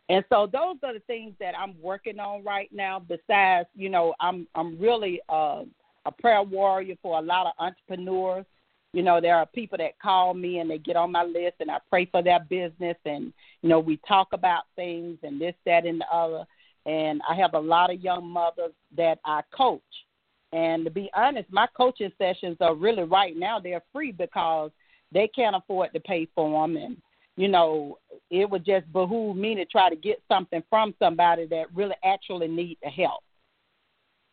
And 0.09 0.23
so 0.29 0.47
those 0.51 0.77
are 0.83 0.93
the 0.93 1.01
things 1.01 1.33
that 1.39 1.53
I'm 1.57 1.75
working 1.81 2.19
on 2.19 2.43
right 2.43 2.69
now. 2.71 2.99
Besides, 2.99 3.67
you 3.75 3.89
know, 3.89 4.13
I'm 4.19 4.47
I'm 4.55 4.79
really 4.79 5.21
uh, 5.29 5.63
a 6.05 6.11
prayer 6.11 6.43
warrior 6.43 6.95
for 7.01 7.19
a 7.19 7.21
lot 7.21 7.47
of 7.47 7.53
entrepreneurs. 7.59 8.45
You 8.93 9.03
know, 9.03 9.21
there 9.21 9.35
are 9.35 9.45
people 9.45 9.77
that 9.77 9.99
call 9.99 10.33
me 10.33 10.59
and 10.59 10.69
they 10.69 10.79
get 10.79 10.95
on 10.95 11.11
my 11.11 11.23
list, 11.23 11.55
and 11.59 11.69
I 11.69 11.77
pray 11.89 12.05
for 12.05 12.23
their 12.23 12.39
business, 12.39 12.97
and 13.05 13.31
you 13.61 13.69
know, 13.69 13.79
we 13.79 13.97
talk 14.07 14.29
about 14.33 14.63
things 14.75 15.19
and 15.21 15.39
this, 15.39 15.53
that, 15.65 15.85
and 15.85 16.01
the 16.01 16.07
other 16.11 16.45
and 16.85 17.21
I 17.29 17.35
have 17.35 17.53
a 17.53 17.59
lot 17.59 17.93
of 17.93 18.01
young 18.01 18.27
mothers 18.27 18.71
that 18.97 19.19
I 19.25 19.41
coach. 19.55 19.81
And 20.51 20.85
to 20.85 20.91
be 20.91 21.09
honest, 21.13 21.51
my 21.51 21.67
coaching 21.77 22.11
sessions 22.17 22.57
are 22.61 22.73
really 22.73 23.03
right 23.03 23.37
now 23.37 23.59
they're 23.59 23.83
free 23.93 24.11
because 24.11 24.71
they 25.11 25.27
can't 25.27 25.55
afford 25.55 25.93
to 25.93 25.99
pay 25.99 26.27
for 26.33 26.61
them, 26.61 26.75
and 26.77 26.97
you 27.35 27.47
know 27.47 27.99
it 28.31 28.49
would 28.49 28.65
just 28.65 28.91
behoove 28.91 29.35
me 29.35 29.55
to 29.55 29.65
try 29.65 29.89
to 29.89 29.95
get 29.95 30.21
something 30.27 30.63
from 30.69 30.95
somebody 30.97 31.45
that 31.47 31.73
really 31.75 31.95
actually 32.03 32.47
need 32.47 32.77
the 32.81 32.89
help. 32.89 33.23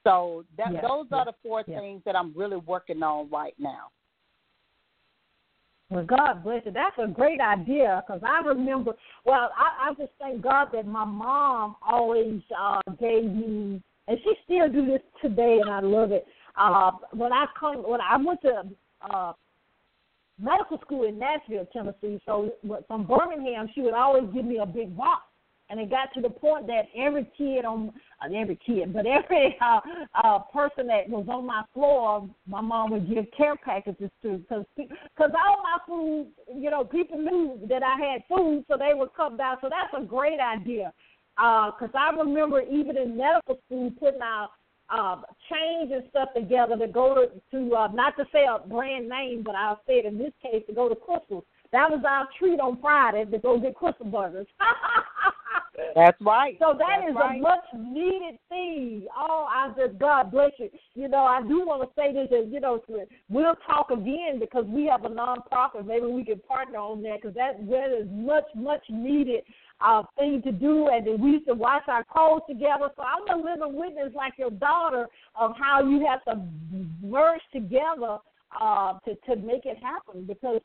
So 0.06 0.44
that, 0.56 0.72
yes, 0.72 0.84
those 0.86 1.06
yes, 1.10 1.18
are 1.18 1.24
the 1.24 1.32
four 1.42 1.64
yes. 1.66 1.80
things 1.80 2.00
that 2.06 2.14
I'm 2.14 2.32
really 2.36 2.58
working 2.58 3.02
on 3.02 3.28
right 3.28 3.54
now. 3.58 3.88
Well, 5.90 6.04
God 6.04 6.44
bless 6.44 6.62
you. 6.64 6.70
That's 6.70 6.96
a 7.02 7.08
great 7.08 7.40
idea 7.40 8.04
because 8.06 8.22
I 8.24 8.46
remember. 8.46 8.92
Well, 9.24 9.50
I, 9.56 9.90
I 9.90 9.94
just 9.94 10.12
thank 10.20 10.42
God 10.42 10.68
that 10.72 10.86
my 10.86 11.04
mom 11.04 11.74
always 11.84 12.40
uh, 12.56 12.80
gave 13.00 13.24
me, 13.24 13.82
and 14.06 14.18
she 14.22 14.34
still 14.44 14.68
do 14.68 14.86
this 14.86 15.02
today, 15.20 15.58
and 15.60 15.70
I 15.70 15.80
love 15.80 16.12
it. 16.12 16.24
Uh, 16.56 16.92
when 17.12 17.32
I 17.32 17.46
come, 17.58 17.78
when 17.78 18.00
I 18.00 18.16
went 18.16 18.42
to 18.42 18.62
uh, 19.12 19.32
medical 20.40 20.78
school 20.82 21.08
in 21.08 21.18
Nashville, 21.18 21.66
Tennessee, 21.72 22.20
so 22.26 22.52
from 22.86 23.06
Birmingham, 23.06 23.68
she 23.74 23.80
would 23.80 23.94
always 23.94 24.32
give 24.32 24.44
me 24.44 24.58
a 24.58 24.66
big 24.66 24.96
box 24.96 25.22
and 25.68 25.80
it 25.80 25.90
got 25.90 26.12
to 26.14 26.20
the 26.20 26.30
point 26.30 26.66
that 26.68 26.86
every 26.96 27.26
kid 27.36 27.64
on 27.64 27.92
uh, 28.22 28.32
every 28.34 28.58
kid, 28.64 28.92
but 28.92 29.06
every 29.06 29.56
uh, 29.60 29.80
uh, 30.22 30.38
person 30.52 30.86
that 30.86 31.08
was 31.08 31.26
on 31.28 31.46
my 31.46 31.62
floor, 31.74 32.28
my 32.46 32.60
mom 32.60 32.90
would 32.90 33.08
give 33.08 33.26
care 33.36 33.56
packages 33.56 34.10
to 34.22 34.38
because 34.38 34.64
because 34.76 35.30
all 35.46 35.62
my 35.62 35.78
food, 35.86 36.28
you 36.54 36.70
know, 36.70 36.84
people 36.84 37.18
knew 37.18 37.58
that 37.68 37.82
I 37.82 37.96
had 37.96 38.22
food, 38.28 38.64
so 38.68 38.76
they 38.76 38.94
would 38.94 39.14
come 39.16 39.36
down. 39.36 39.58
So 39.60 39.68
that's 39.68 39.92
a 39.96 40.06
great 40.06 40.40
idea. 40.40 40.92
Because 41.36 41.90
uh, 41.94 41.98
I 41.98 42.10
remember 42.16 42.62
even 42.62 42.96
in 42.96 43.16
medical 43.16 43.58
school 43.66 43.90
putting 44.00 44.22
out 44.22 44.50
uh, 44.88 45.16
change 45.50 45.92
and 45.92 46.04
stuff 46.10 46.28
together 46.34 46.78
to 46.78 46.86
go 46.86 47.14
to, 47.14 47.40
to 47.50 47.74
uh, 47.74 47.88
not 47.88 48.16
to 48.16 48.24
say 48.32 48.44
a 48.44 48.66
brand 48.66 49.08
name, 49.08 49.42
but 49.44 49.54
I'll 49.54 49.80
say 49.86 49.94
it 49.94 50.06
in 50.06 50.16
this 50.16 50.32
case 50.42 50.62
to 50.68 50.74
go 50.74 50.88
to 50.88 50.94
Krystals. 50.94 51.42
That 51.72 51.90
was 51.90 52.00
our 52.08 52.28
treat 52.38 52.60
on 52.60 52.80
Friday 52.80 53.24
to 53.30 53.38
go 53.38 53.58
get 53.58 53.74
Krystal 53.74 54.10
burgers. 54.10 54.46
That's 55.94 56.20
right. 56.20 56.56
So 56.60 56.74
that 56.78 57.00
That's 57.00 57.10
is 57.10 57.16
right. 57.16 57.38
a 57.38 57.42
much 57.42 57.64
needed 57.74 58.38
thing. 58.48 59.06
Oh, 59.16 59.46
I 59.48 59.72
just 59.76 59.98
God 59.98 60.30
bless 60.30 60.52
you. 60.58 60.70
You 60.94 61.08
know, 61.08 61.24
I 61.24 61.42
do 61.42 61.66
want 61.66 61.82
to 61.82 61.88
say 62.00 62.12
this, 62.12 62.28
and 62.30 62.52
you 62.52 62.60
know, 62.60 62.82
we'll 63.28 63.54
talk 63.66 63.90
again 63.90 64.38
because 64.40 64.64
we 64.66 64.86
have 64.86 65.04
a 65.04 65.08
nonprofit. 65.08 65.86
Maybe 65.86 66.06
we 66.06 66.24
can 66.24 66.38
partner 66.40 66.78
on 66.78 67.02
that 67.02 67.20
because 67.22 67.34
that 67.34 67.66
that 67.68 67.98
is 67.98 68.06
much 68.10 68.44
much 68.54 68.82
needed 68.88 69.42
uh, 69.80 70.02
thing 70.18 70.42
to 70.42 70.52
do, 70.52 70.88
and 70.88 71.06
then 71.06 71.20
we 71.20 71.32
used 71.32 71.46
to 71.46 71.54
watch 71.54 71.84
our 71.88 72.04
calls 72.04 72.42
together. 72.48 72.88
So 72.96 73.02
I'm 73.02 73.38
a 73.38 73.42
living 73.42 73.78
witness, 73.78 74.12
like 74.14 74.34
your 74.38 74.50
daughter, 74.50 75.06
of 75.38 75.52
how 75.58 75.82
you 75.82 76.06
have 76.06 76.24
to 76.24 76.42
merge 77.02 77.42
together 77.52 78.18
uh, 78.60 78.98
to 79.04 79.14
to 79.26 79.36
make 79.36 79.66
it 79.66 79.78
happen 79.82 80.24
because 80.24 80.60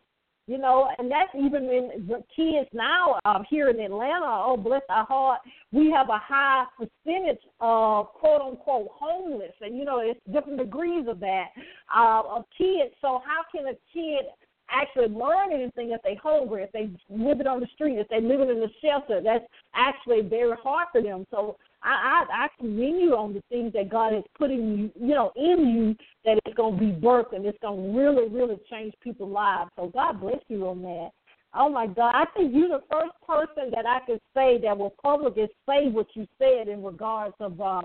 you 0.48 0.58
know, 0.58 0.90
and 0.98 1.10
that's 1.10 1.30
even 1.36 1.64
in 1.66 2.08
the 2.08 2.24
kids 2.36 2.68
now 2.74 3.20
uh, 3.26 3.40
here 3.50 3.70
in 3.70 3.80
Atlanta. 3.80 4.26
Oh, 4.26 4.58
bless 4.58 4.82
our 4.90 5.06
heart, 5.06 5.40
we 5.72 5.92
have 5.92 6.10
a 6.10 6.18
high 6.18 6.66
percentage 6.78 7.42
of 7.60 8.08
quote 8.08 8.42
unquote 8.42 8.88
homeless, 8.92 9.54
and 9.62 9.78
you 9.78 9.86
know, 9.86 10.00
it's 10.00 10.20
different 10.32 10.58
degrees 10.58 11.08
of 11.08 11.20
that 11.20 11.48
uh, 11.96 12.24
of 12.28 12.46
kids. 12.58 12.94
So 13.02 13.22
how 13.26 13.44
can 13.54 13.68
a 13.68 13.78
kid 13.94 14.26
actually 14.72 15.08
learn 15.08 15.52
anything 15.54 15.92
if 15.92 16.02
they 16.04 16.16
hungry, 16.16 16.64
if 16.64 16.72
they 16.72 16.90
living 17.10 17.48
on 17.48 17.60
the 17.60 17.68
street, 17.74 17.98
if 17.98 18.08
they 18.10 18.22
living 18.22 18.50
in 18.50 18.64
a 18.64 18.68
shelter? 18.82 19.22
That's 19.24 19.46
actually 19.76 20.22
very 20.22 20.56
hard 20.64 20.88
for 20.92 21.02
them. 21.02 21.26
So 21.32 21.58
I, 21.84 22.26
I 22.30 22.46
I 22.46 22.48
commend 22.60 23.02
you 23.02 23.16
on 23.16 23.34
the 23.34 23.44
things 23.50 23.74
that 23.74 23.90
God 23.90 24.14
has 24.14 24.24
put 24.38 24.52
in 24.52 24.78
you, 24.78 25.08
you 25.08 25.14
know, 25.14 25.32
in 25.36 25.68
you 25.68 25.96
that 26.26 26.40
it's 26.46 26.56
going 26.56 26.78
to 26.78 26.80
be 26.80 26.92
birthed 26.92 27.36
and 27.36 27.46
it's 27.46 27.58
going 27.62 27.94
to 27.94 28.00
really, 28.00 28.30
really 28.30 28.58
change 28.70 28.94
people's 29.02 29.32
lives. 29.32 29.72
So 29.76 29.88
God 29.88 30.22
bless 30.22 30.40
you 30.48 30.68
on 30.68 30.82
that. 30.84 31.10
Oh 31.54 31.70
my 31.70 31.86
God, 31.86 32.14
I 32.16 32.26
think 32.36 32.54
you're 32.56 32.70
the 32.70 32.84
first 32.90 33.12
person 33.28 33.72
that 33.76 33.86
I 33.86 34.00
could 34.06 34.22
say 34.34 34.58
that 34.64 34.78
will 34.78 34.94
publicly 35.02 35.48
say 35.68 35.90
what 35.90 36.08
you 36.14 36.26
said 36.40 36.70
in 36.70 36.82
regards 36.82 37.36
of 37.42 37.60
uh, 37.60 37.82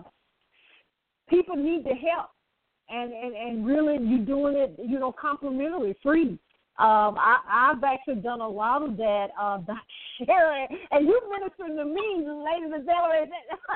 people 1.29 1.57
need 1.57 1.85
the 1.85 1.95
help, 1.95 2.31
and 2.89 3.13
and 3.13 3.35
and 3.35 3.67
really 3.67 3.99
you 4.07 4.19
doing 4.19 4.57
it, 4.57 4.79
you 4.79 5.01
know, 5.01 5.11
complimentary, 5.11 5.97
free. 6.03 6.39
Um, 6.79 7.17
I, 7.17 7.73
I've 7.73 7.83
actually 7.85 8.17
done 8.17 8.43
a 8.43 8.49
lot 8.49 8.83
of 8.83 8.97
that, 8.99 9.29
uh, 9.41 9.59
sharing, 10.27 10.69
and 10.91 11.07
you 11.07 11.21
ministering 11.31 11.77
to 11.77 11.85
me, 11.87 12.27
ladies 12.27 12.73
and 12.75 12.85
gentlemen, 12.85 13.31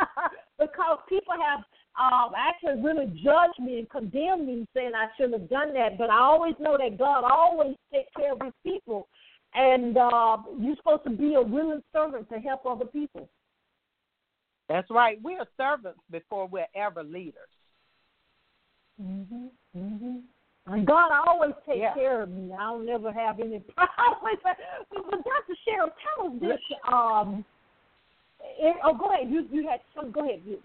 because 0.58 0.98
people 1.08 1.32
have 1.40 1.60
um, 1.98 2.32
actually 2.36 2.82
really 2.82 3.06
judged 3.24 3.58
me 3.58 3.78
and 3.78 3.90
condemned 3.90 4.46
me, 4.46 4.66
saying 4.74 4.92
I 4.94 5.08
shouldn't 5.16 5.40
have 5.40 5.50
done 5.50 5.72
that. 5.74 5.96
But 5.96 6.10
I 6.10 6.18
always 6.18 6.54
know 6.60 6.76
that 6.76 6.98
God 6.98 7.24
always 7.24 7.74
takes 7.92 8.10
care 8.16 8.32
of 8.32 8.40
His 8.42 8.52
people, 8.62 9.08
and 9.54 9.96
uh, 9.96 10.36
you're 10.58 10.76
supposed 10.76 11.04
to 11.04 11.10
be 11.10 11.34
a 11.34 11.42
willing 11.42 11.82
servant 11.94 12.28
to 12.28 12.38
help 12.38 12.66
other 12.66 12.84
people. 12.84 13.30
That's 14.68 14.90
right. 14.90 15.18
We're 15.22 15.44
servants 15.56 16.00
before 16.10 16.46
we're 16.46 16.68
ever 16.76 17.02
leaders. 17.02 17.48
Mhm. 19.00 19.50
Mhm. 19.76 20.22
God 20.84 21.10
always 21.26 21.54
takes 21.66 21.78
Yeah. 21.78 21.94
care 21.94 22.22
of 22.22 22.30
me. 22.30 22.52
I 22.52 22.64
don't 22.64 22.86
never 22.86 23.12
have 23.12 23.40
any 23.40 23.58
problems. 23.76 24.38
But, 24.42 24.56
but 25.10 25.24
Dr. 25.24 25.56
Cheryl, 25.66 25.90
tell 26.16 26.26
us 26.28 26.32
this. 26.40 26.78
Um, 26.90 27.44
it, 28.58 28.76
oh, 28.84 28.94
go 28.94 29.12
ahead. 29.12 29.30
You 29.30 29.46
you 29.50 29.68
had 29.68 29.80
some. 29.94 30.10
Go 30.12 30.24
ahead. 30.24 30.40
You. 30.46 30.58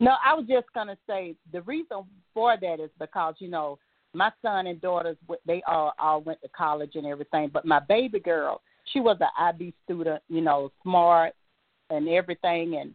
No, 0.00 0.14
I 0.24 0.34
was 0.34 0.46
just 0.48 0.66
gonna 0.74 0.96
say 1.06 1.34
the 1.52 1.62
reason 1.62 2.04
for 2.32 2.56
that 2.60 2.80
is 2.80 2.90
because 2.98 3.34
you 3.38 3.48
know 3.48 3.78
my 4.12 4.30
son 4.42 4.66
and 4.66 4.80
daughters 4.80 5.16
they 5.46 5.62
all 5.66 5.92
all 5.98 6.20
went 6.20 6.40
to 6.42 6.48
college 6.48 6.92
and 6.94 7.06
everything, 7.06 7.50
but 7.52 7.64
my 7.64 7.80
baby 7.80 8.20
girl 8.20 8.60
she 8.92 9.00
was 9.00 9.16
an 9.20 9.28
IB 9.38 9.72
student, 9.84 10.22
you 10.28 10.40
know, 10.40 10.70
smart 10.82 11.34
and 11.90 12.08
everything, 12.08 12.76
and 12.76 12.94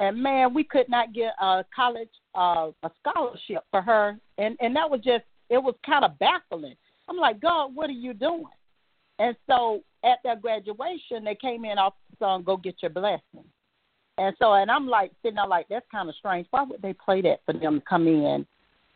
and 0.00 0.22
man, 0.22 0.52
we 0.54 0.64
could 0.64 0.88
not 0.88 1.12
get 1.12 1.32
a 1.40 1.64
college 1.74 2.10
uh, 2.34 2.70
a 2.82 2.90
scholarship 3.00 3.64
for 3.70 3.82
her, 3.82 4.18
and 4.38 4.56
and 4.60 4.74
that 4.76 4.90
was 4.90 5.00
just 5.00 5.24
it 5.50 5.58
was 5.58 5.74
kind 5.84 6.04
of 6.04 6.18
baffling. 6.18 6.76
I'm 7.08 7.16
like, 7.16 7.40
God, 7.40 7.74
what 7.74 7.88
are 7.88 7.94
you 7.94 8.12
doing? 8.14 8.44
And 9.18 9.36
so 9.48 9.80
at 10.04 10.18
their 10.24 10.36
graduation, 10.36 11.24
they 11.24 11.36
came 11.36 11.64
in 11.64 11.78
off 11.78 11.94
the 12.10 12.16
song 12.24 12.42
"Go 12.42 12.56
Get 12.56 12.76
Your 12.82 12.90
Blessing," 12.90 13.44
and 14.18 14.34
so 14.38 14.54
and 14.54 14.70
I'm 14.70 14.86
like 14.86 15.12
sitting 15.22 15.36
there 15.36 15.46
like 15.46 15.66
that's 15.68 15.86
kind 15.90 16.08
of 16.08 16.14
strange. 16.16 16.46
Why 16.50 16.62
would 16.62 16.82
they 16.82 16.92
play 16.92 17.22
that 17.22 17.40
for 17.46 17.54
them 17.54 17.80
to 17.80 17.86
come 17.86 18.06
in 18.06 18.46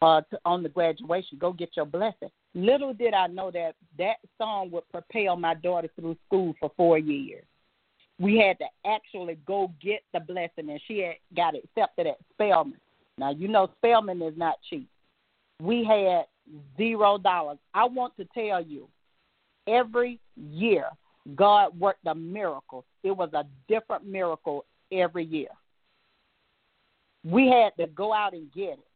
uh, 0.02 0.22
to, 0.30 0.38
on 0.44 0.62
the 0.62 0.68
graduation. 0.68 1.38
Go 1.38 1.52
get 1.52 1.70
your 1.76 1.86
blessing. 1.86 2.30
Little 2.54 2.94
did 2.94 3.14
I 3.14 3.26
know 3.26 3.50
that 3.50 3.74
that 3.98 4.16
song 4.38 4.70
would 4.70 4.88
propel 4.90 5.36
my 5.36 5.54
daughter 5.54 5.88
through 5.98 6.16
school 6.26 6.54
for 6.58 6.70
four 6.76 6.98
years. 6.98 7.44
We 8.20 8.36
had 8.36 8.58
to 8.58 8.66
actually 8.86 9.38
go 9.46 9.72
get 9.82 10.02
the 10.12 10.20
blessing, 10.20 10.70
and 10.70 10.80
she 10.86 10.98
had 10.98 11.16
got 11.34 11.54
accepted 11.56 12.06
at 12.06 12.18
Spelman. 12.34 12.78
Now 13.16 13.30
you 13.30 13.48
know 13.48 13.70
Spelman 13.78 14.22
is 14.22 14.34
not 14.36 14.56
cheap. 14.68 14.88
We 15.60 15.84
had 15.84 16.26
zero 16.76 17.18
dollars. 17.18 17.58
I 17.74 17.86
want 17.86 18.14
to 18.18 18.26
tell 18.34 18.62
you, 18.62 18.88
every 19.66 20.20
year 20.36 20.84
God 21.34 21.78
worked 21.78 22.06
a 22.06 22.14
miracle. 22.14 22.84
It 23.02 23.12
was 23.12 23.30
a 23.32 23.44
different 23.68 24.06
miracle 24.06 24.64
every 24.92 25.24
year. 25.24 25.48
We 27.24 27.48
had 27.48 27.70
to 27.82 27.90
go 27.90 28.12
out 28.12 28.34
and 28.34 28.52
get 28.52 28.72
it. 28.72 28.86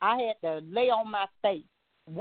I 0.00 0.18
had 0.18 0.48
to 0.48 0.64
lay 0.66 0.90
on 0.90 1.10
my 1.10 1.26
face. 1.42 1.64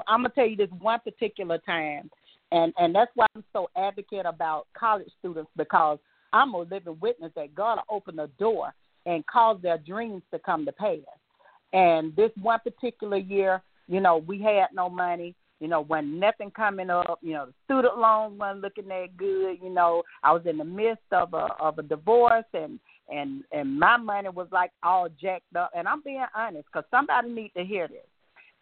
I'm 0.08 0.24
gonna 0.24 0.30
tell 0.30 0.48
you 0.48 0.56
this 0.56 0.70
one 0.80 1.00
particular 1.00 1.60
time, 1.60 2.10
and 2.52 2.74
and 2.78 2.94
that's 2.94 3.12
why 3.16 3.26
I'm 3.36 3.44
so 3.54 3.70
advocate 3.78 4.26
about 4.26 4.68
college 4.78 5.10
students 5.20 5.52
because 5.56 6.00
I'm 6.36 6.54
a 6.54 6.60
living 6.60 6.98
witness 7.00 7.32
that 7.36 7.56
God 7.56 7.76
will 7.78 7.96
open 7.96 8.18
the 8.18 8.30
door 8.38 8.74
and 9.06 9.26
cause 9.28 9.58
their 9.62 9.78
dreams 9.78 10.22
to 10.32 10.40
come 10.40 10.66
to 10.66 10.72
pass. 10.72 10.98
And 11.74 12.16
this 12.16 12.32
one 12.42 12.60
particular 12.60 13.18
year, 13.18 13.62
you 13.88 14.02
know, 14.02 14.18
we 14.18 14.42
had 14.42 14.68
no 14.74 14.90
money. 14.90 15.36
You 15.62 15.70
know, 15.70 15.82
when 15.82 16.20
nothing 16.20 16.52
coming 16.52 16.90
up, 16.90 17.20
you 17.22 17.32
know, 17.32 17.46
the 17.46 17.54
student 17.64 17.98
loans 17.98 18.38
wasn't 18.38 18.62
looking 18.62 18.90
that 18.90 19.16
good. 19.16 19.58
You 19.64 19.70
know, 19.70 20.04
I 20.22 20.34
was 20.34 20.42
in 20.46 20.58
the 20.58 20.66
midst 20.66 21.04
of 21.12 21.34
a 21.34 21.48
of 21.62 21.80
a 21.80 21.84
divorce, 21.84 22.44
and 22.54 22.78
and 23.10 23.44
and 23.54 23.80
my 23.80 23.96
money 23.96 24.28
was 24.28 24.48
like 24.52 24.72
all 24.84 25.08
jacked 25.22 25.56
up. 25.56 25.72
And 25.74 25.88
I'm 25.88 26.02
being 26.02 26.26
honest, 26.36 26.66
because 26.66 26.84
somebody 26.92 27.30
need 27.30 27.52
to 27.56 27.64
hear 27.64 27.88
this. 27.88 28.06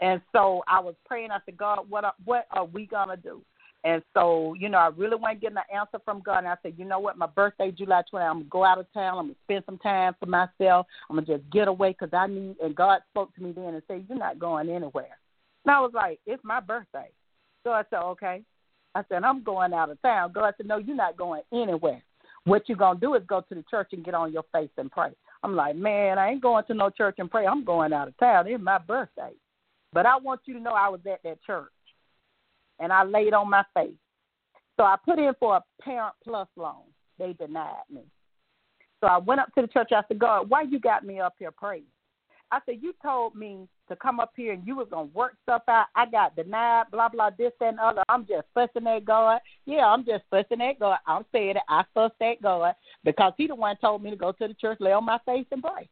And 0.02 0.22
so 0.32 0.62
I 0.68 0.80
was 0.80 0.94
praying. 1.06 1.32
I 1.32 1.40
said, 1.46 1.58
God, 1.58 1.90
what 1.90 2.04
what 2.26 2.46
are 2.52 2.66
we 2.66 2.86
gonna 2.86 3.18
do? 3.18 3.42
And 3.86 4.02
so, 4.14 4.56
you 4.58 4.70
know, 4.70 4.78
I 4.78 4.88
really 4.96 5.18
wasn't 5.18 5.42
getting 5.42 5.58
an 5.58 5.78
answer 5.78 6.00
from 6.06 6.22
God. 6.22 6.40
And 6.40 6.48
I 6.48 6.56
said, 6.64 6.76
you 6.78 6.86
know 6.86 7.00
what? 7.00 7.18
My 7.18 7.28
birthday, 7.28 7.70
July 7.70 8.02
20th, 8.14 8.30
I'm 8.30 8.34
going 8.36 8.44
to 8.46 8.50
go 8.50 8.64
out 8.64 8.80
of 8.80 8.92
town. 8.94 9.18
I'm 9.18 9.26
going 9.26 9.36
to 9.36 9.42
spend 9.44 9.64
some 9.66 9.78
time 9.80 10.16
for 10.20 10.26
myself. 10.26 10.88
I'm 11.10 11.18
going 11.18 11.26
to 11.26 11.38
just 11.38 11.52
get 11.52 11.68
away 11.68 11.90
because 11.90 12.14
I 12.14 12.28
need, 12.28 12.56
and 12.64 12.76
God 12.76 13.02
spoke 13.12 13.36
to 13.36 13.44
me 13.44 13.52
then 13.52 13.74
and 13.74 13.84
said, 13.88 14.06
you're 14.08 14.18
not 14.18 14.40
going 14.40 14.70
anywhere. 14.70 15.18
And 15.66 15.76
I 15.76 15.82
was 15.82 15.92
like, 15.94 16.20
it's 16.26 16.44
my 16.46 16.62
birthday. 16.62 17.10
So 17.66 17.72
I 17.72 17.84
said, 17.90 18.00
okay. 18.00 18.42
I 18.96 19.04
said, 19.10 19.24
I'm 19.24 19.44
going 19.44 19.74
out 19.74 19.90
of 19.90 20.02
town. 20.02 20.32
God 20.34 20.54
said, 20.56 20.68
no, 20.68 20.78
you're 20.78 20.96
not 20.96 21.18
going 21.18 21.42
anywhere. 21.52 22.02
What 22.46 22.70
you're 22.70 22.78
going 22.78 23.00
to 23.00 23.02
do 23.02 23.16
is 23.16 23.24
go 23.28 23.42
to 23.42 23.56
the 23.56 23.64
church 23.70 23.90
and 23.92 24.06
get 24.06 24.14
on 24.14 24.32
your 24.32 24.44
face 24.54 24.70
and 24.78 24.92
pray. 24.92 25.12
I'm 25.44 25.56
like, 25.56 25.76
man, 25.76 26.18
I 26.18 26.30
ain't 26.30 26.42
going 26.42 26.64
to 26.66 26.74
no 26.74 26.90
church 26.90 27.16
and 27.18 27.30
pray. 27.30 27.46
I'm 27.46 27.66
going 27.66 27.92
out 27.92 28.08
of 28.08 28.18
town. 28.18 28.48
It's 28.48 28.64
my 28.64 28.78
birthday. 28.78 29.32
But 29.92 30.06
I 30.06 30.18
want 30.18 30.42
you 30.46 30.54
to 30.54 30.60
know 30.60 30.72
I 30.72 30.90
was 30.90 31.02
at 31.10 31.22
that 31.24 31.44
church 31.46 31.73
and 32.80 32.92
I 32.92 33.04
laid 33.04 33.34
on 33.34 33.50
my 33.50 33.64
face. 33.74 33.92
So 34.78 34.84
I 34.84 34.96
put 35.06 35.20
in 35.20 35.34
for 35.40 35.58
a 35.58 35.64
Parent 35.82 36.16
Plus 36.24 36.48
loan. 36.56 36.84
They 37.20 37.34
denied 37.34 37.84
me. 37.92 38.04
So 39.02 39.08
I 39.08 39.18
went 39.18 39.42
up 39.42 39.54
to 39.56 39.62
the 39.62 39.68
church. 39.68 39.90
I 39.92 40.02
said, 40.08 40.20
God, 40.20 40.50
why 40.50 40.64
you 40.64 40.80
got 40.80 41.06
me 41.06 41.20
up 41.20 41.36
here 41.38 41.52
praying? 41.52 41.84
I 42.52 42.60
said, 42.66 42.80
you 42.82 42.94
told 43.02 43.36
me 43.36 43.68
to 43.90 43.96
come 43.96 44.20
up 44.20 44.32
here 44.36 44.54
and 44.54 44.66
you 44.66 44.76
was 44.76 44.88
gonna 44.92 45.06
work 45.06 45.36
stuff 45.42 45.64
out. 45.68 45.88
I 45.96 46.06
got 46.06 46.36
denied, 46.36 46.86
blah 46.92 47.10
blah, 47.10 47.32
this 47.32 47.52
and 47.60 47.80
other. 47.80 48.04
I'm 48.10 48.28
just 48.28 48.48
fussing 48.54 48.88
at 48.88 49.06
God. 49.06 49.40
Yeah, 49.66 49.88
I'm 49.88 50.06
just 50.06 50.24
fussing 50.30 50.62
at 50.62 50.80
God. 50.80 51.00
I'm 51.08 51.26
saying 51.32 51.58
it. 51.58 51.64
I 51.68 51.84
fussed 51.94 52.22
at 52.22 52.42
God 52.42 52.76
because 53.04 53.34
He 53.38 53.48
the 53.48 53.56
one 53.56 53.76
told 53.78 54.04
me 54.04 54.12
to 54.12 54.16
go 54.16 54.32
to 54.34 54.48
the 54.48 54.54
church, 54.54 54.78
lay 54.80 54.92
on 54.92 55.04
my 55.04 55.18
face, 55.26 55.48
and 55.52 55.64
pray. 55.64 55.90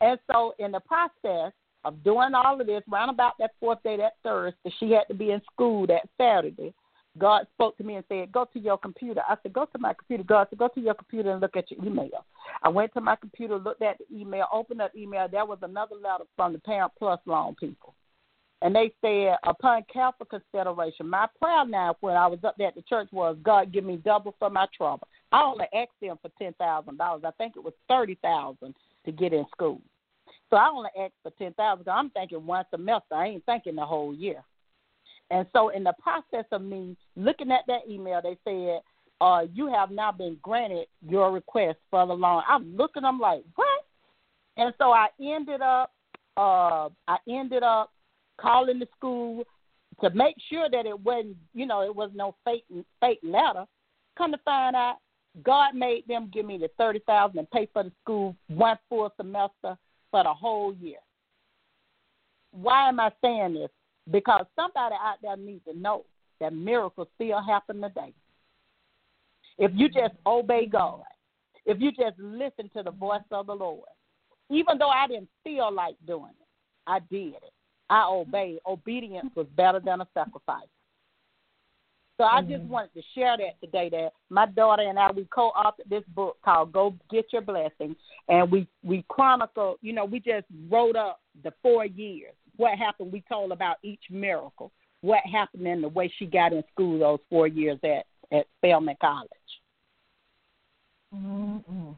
And 0.00 0.18
so 0.30 0.54
in 0.58 0.72
the 0.72 0.80
process 0.80 1.52
of 1.86 2.02
doing 2.02 2.34
all 2.34 2.60
of 2.60 2.66
this, 2.66 2.82
round 2.88 3.10
about 3.10 3.34
that 3.38 3.52
fourth 3.60 3.82
day, 3.82 3.96
that 3.96 4.14
Thursday, 4.22 4.72
she 4.78 4.90
had 4.90 5.04
to 5.08 5.14
be 5.14 5.30
in 5.30 5.40
school 5.52 5.86
that 5.86 6.08
Saturday. 6.18 6.74
God 7.18 7.46
spoke 7.54 7.76
to 7.78 7.84
me 7.84 7.94
and 7.94 8.04
said, 8.08 8.32
Go 8.32 8.46
to 8.52 8.58
your 8.58 8.76
computer. 8.76 9.22
I 9.26 9.36
said, 9.42 9.52
Go 9.52 9.66
to 9.66 9.78
my 9.78 9.94
computer. 9.94 10.24
God 10.24 10.48
said, 10.50 10.58
Go 10.58 10.68
to 10.68 10.80
your 10.80 10.94
computer 10.94 11.30
and 11.30 11.40
look 11.40 11.56
at 11.56 11.70
your 11.70 11.84
email. 11.84 12.26
I 12.62 12.68
went 12.68 12.92
to 12.94 13.00
my 13.00 13.16
computer, 13.16 13.56
looked 13.58 13.82
at 13.82 13.98
the 13.98 14.20
email, 14.20 14.46
opened 14.52 14.82
up 14.82 14.94
email. 14.96 15.28
There 15.30 15.46
was 15.46 15.58
another 15.62 15.94
letter 15.94 16.24
from 16.36 16.52
the 16.52 16.58
Parent 16.58 16.92
Plus 16.98 17.20
loan 17.24 17.54
people. 17.58 17.94
And 18.62 18.74
they 18.74 18.92
said, 19.00 19.36
Upon 19.44 19.84
careful 19.92 20.26
consideration, 20.26 21.08
my 21.08 21.26
prayer 21.40 21.64
now 21.66 21.96
when 22.00 22.16
I 22.16 22.26
was 22.26 22.40
up 22.44 22.56
there 22.58 22.68
at 22.68 22.74
the 22.74 22.82
church 22.82 23.08
was, 23.12 23.36
God, 23.42 23.72
give 23.72 23.84
me 23.84 23.96
double 23.96 24.34
for 24.38 24.50
my 24.50 24.66
trouble. 24.76 25.08
I 25.32 25.42
only 25.42 25.66
asked 25.74 26.00
them 26.02 26.18
for 26.20 26.30
ten 26.38 26.52
thousand 26.54 26.98
dollars. 26.98 27.22
I 27.24 27.30
think 27.32 27.54
it 27.56 27.64
was 27.64 27.74
thirty 27.88 28.16
thousand 28.22 28.74
to 29.04 29.12
get 29.12 29.32
in 29.32 29.46
school. 29.52 29.80
So 30.50 30.56
I 30.56 30.68
only 30.68 30.90
asked 30.98 31.14
for 31.22 31.32
ten 31.38 31.52
thousand. 31.54 31.88
I'm 31.88 32.10
thinking 32.10 32.46
one 32.46 32.64
semester. 32.70 33.14
I 33.14 33.28
ain't 33.28 33.46
thinking 33.46 33.76
the 33.76 33.86
whole 33.86 34.14
year. 34.14 34.42
And 35.30 35.46
so, 35.52 35.70
in 35.70 35.82
the 35.82 35.94
process 36.00 36.44
of 36.52 36.62
me 36.62 36.96
looking 37.16 37.50
at 37.50 37.66
that 37.66 37.88
email, 37.90 38.20
they 38.22 38.38
said, 38.44 38.80
uh, 39.20 39.46
"You 39.52 39.66
have 39.66 39.90
now 39.90 40.12
been 40.12 40.38
granted 40.42 40.86
your 41.08 41.32
request 41.32 41.78
for 41.90 42.06
the 42.06 42.14
loan." 42.14 42.42
I'm 42.48 42.76
looking. 42.76 43.04
I'm 43.04 43.18
like, 43.18 43.42
"What?" 43.56 43.84
And 44.56 44.72
so 44.78 44.92
I 44.92 45.08
ended 45.20 45.60
up, 45.60 45.92
uh, 46.36 46.88
I 47.08 47.18
ended 47.28 47.62
up 47.62 47.92
calling 48.40 48.78
the 48.78 48.88
school 48.96 49.44
to 50.00 50.10
make 50.10 50.36
sure 50.48 50.68
that 50.70 50.86
it 50.86 50.98
wasn't, 51.00 51.36
you 51.54 51.66
know, 51.66 51.82
it 51.82 51.94
was 51.94 52.10
no 52.14 52.36
fake 52.44 52.64
fake 53.00 53.20
letter. 53.22 53.66
Come 54.16 54.30
to 54.30 54.38
find 54.44 54.76
out, 54.76 54.98
God 55.42 55.74
made 55.74 56.06
them 56.06 56.30
give 56.32 56.46
me 56.46 56.56
the 56.56 56.68
thirty 56.78 57.00
thousand 57.00 57.40
and 57.40 57.50
pay 57.50 57.68
for 57.72 57.82
the 57.82 57.92
school 58.02 58.36
one 58.46 58.78
full 58.88 59.12
semester 59.16 59.76
for 60.16 60.22
the 60.22 60.32
whole 60.32 60.72
year. 60.80 60.96
Why 62.50 62.88
am 62.88 63.00
I 63.00 63.10
saying 63.22 63.52
this? 63.52 63.68
Because 64.10 64.46
somebody 64.56 64.94
out 64.94 65.16
there 65.20 65.36
needs 65.36 65.62
to 65.70 65.78
know 65.78 66.06
that 66.40 66.54
miracles 66.54 67.08
still 67.16 67.42
happen 67.42 67.82
today. 67.82 68.14
If 69.58 69.72
you 69.74 69.90
just 69.90 70.14
obey 70.26 70.64
God, 70.64 71.02
if 71.66 71.82
you 71.82 71.90
just 71.90 72.18
listen 72.18 72.70
to 72.74 72.82
the 72.82 72.92
voice 72.92 73.20
of 73.30 73.48
the 73.48 73.52
Lord, 73.52 73.88
even 74.48 74.78
though 74.78 74.88
I 74.88 75.06
didn't 75.06 75.28
feel 75.44 75.70
like 75.70 75.96
doing 76.06 76.32
it, 76.40 76.48
I 76.86 77.00
did 77.10 77.34
it. 77.34 77.52
I 77.90 78.06
obeyed. 78.08 78.60
Obedience 78.66 79.32
was 79.34 79.46
better 79.54 79.80
than 79.80 80.00
a 80.00 80.08
sacrifice. 80.14 80.68
So 82.18 82.24
I 82.24 82.40
just 82.40 82.62
mm-hmm. 82.62 82.68
wanted 82.68 82.94
to 82.94 83.02
share 83.14 83.36
that 83.36 83.60
today. 83.60 83.90
That 83.90 84.12
my 84.30 84.46
daughter 84.46 84.82
and 84.82 84.98
I 84.98 85.10
we 85.10 85.26
co-authored 85.34 85.88
this 85.88 86.04
book 86.14 86.38
called 86.44 86.72
"Go 86.72 86.94
Get 87.10 87.26
Your 87.32 87.42
Blessing," 87.42 87.94
and 88.28 88.50
we 88.50 88.66
we 88.82 89.04
chronicle. 89.08 89.76
You 89.82 89.92
know, 89.92 90.04
we 90.06 90.20
just 90.20 90.46
wrote 90.70 90.96
up 90.96 91.20
the 91.44 91.52
four 91.62 91.84
years. 91.84 92.32
What 92.56 92.78
happened? 92.78 93.12
We 93.12 93.22
told 93.28 93.52
about 93.52 93.76
each 93.82 94.00
miracle. 94.10 94.72
What 95.02 95.20
happened 95.30 95.66
in 95.66 95.82
the 95.82 95.88
way 95.88 96.10
she 96.18 96.24
got 96.24 96.54
in 96.54 96.64
school 96.72 96.98
those 96.98 97.18
four 97.28 97.46
years 97.46 97.78
at 97.84 98.06
at 98.32 98.46
Spelman 98.58 98.96
College. 99.00 99.30
Mm-hmm. 101.14 101.92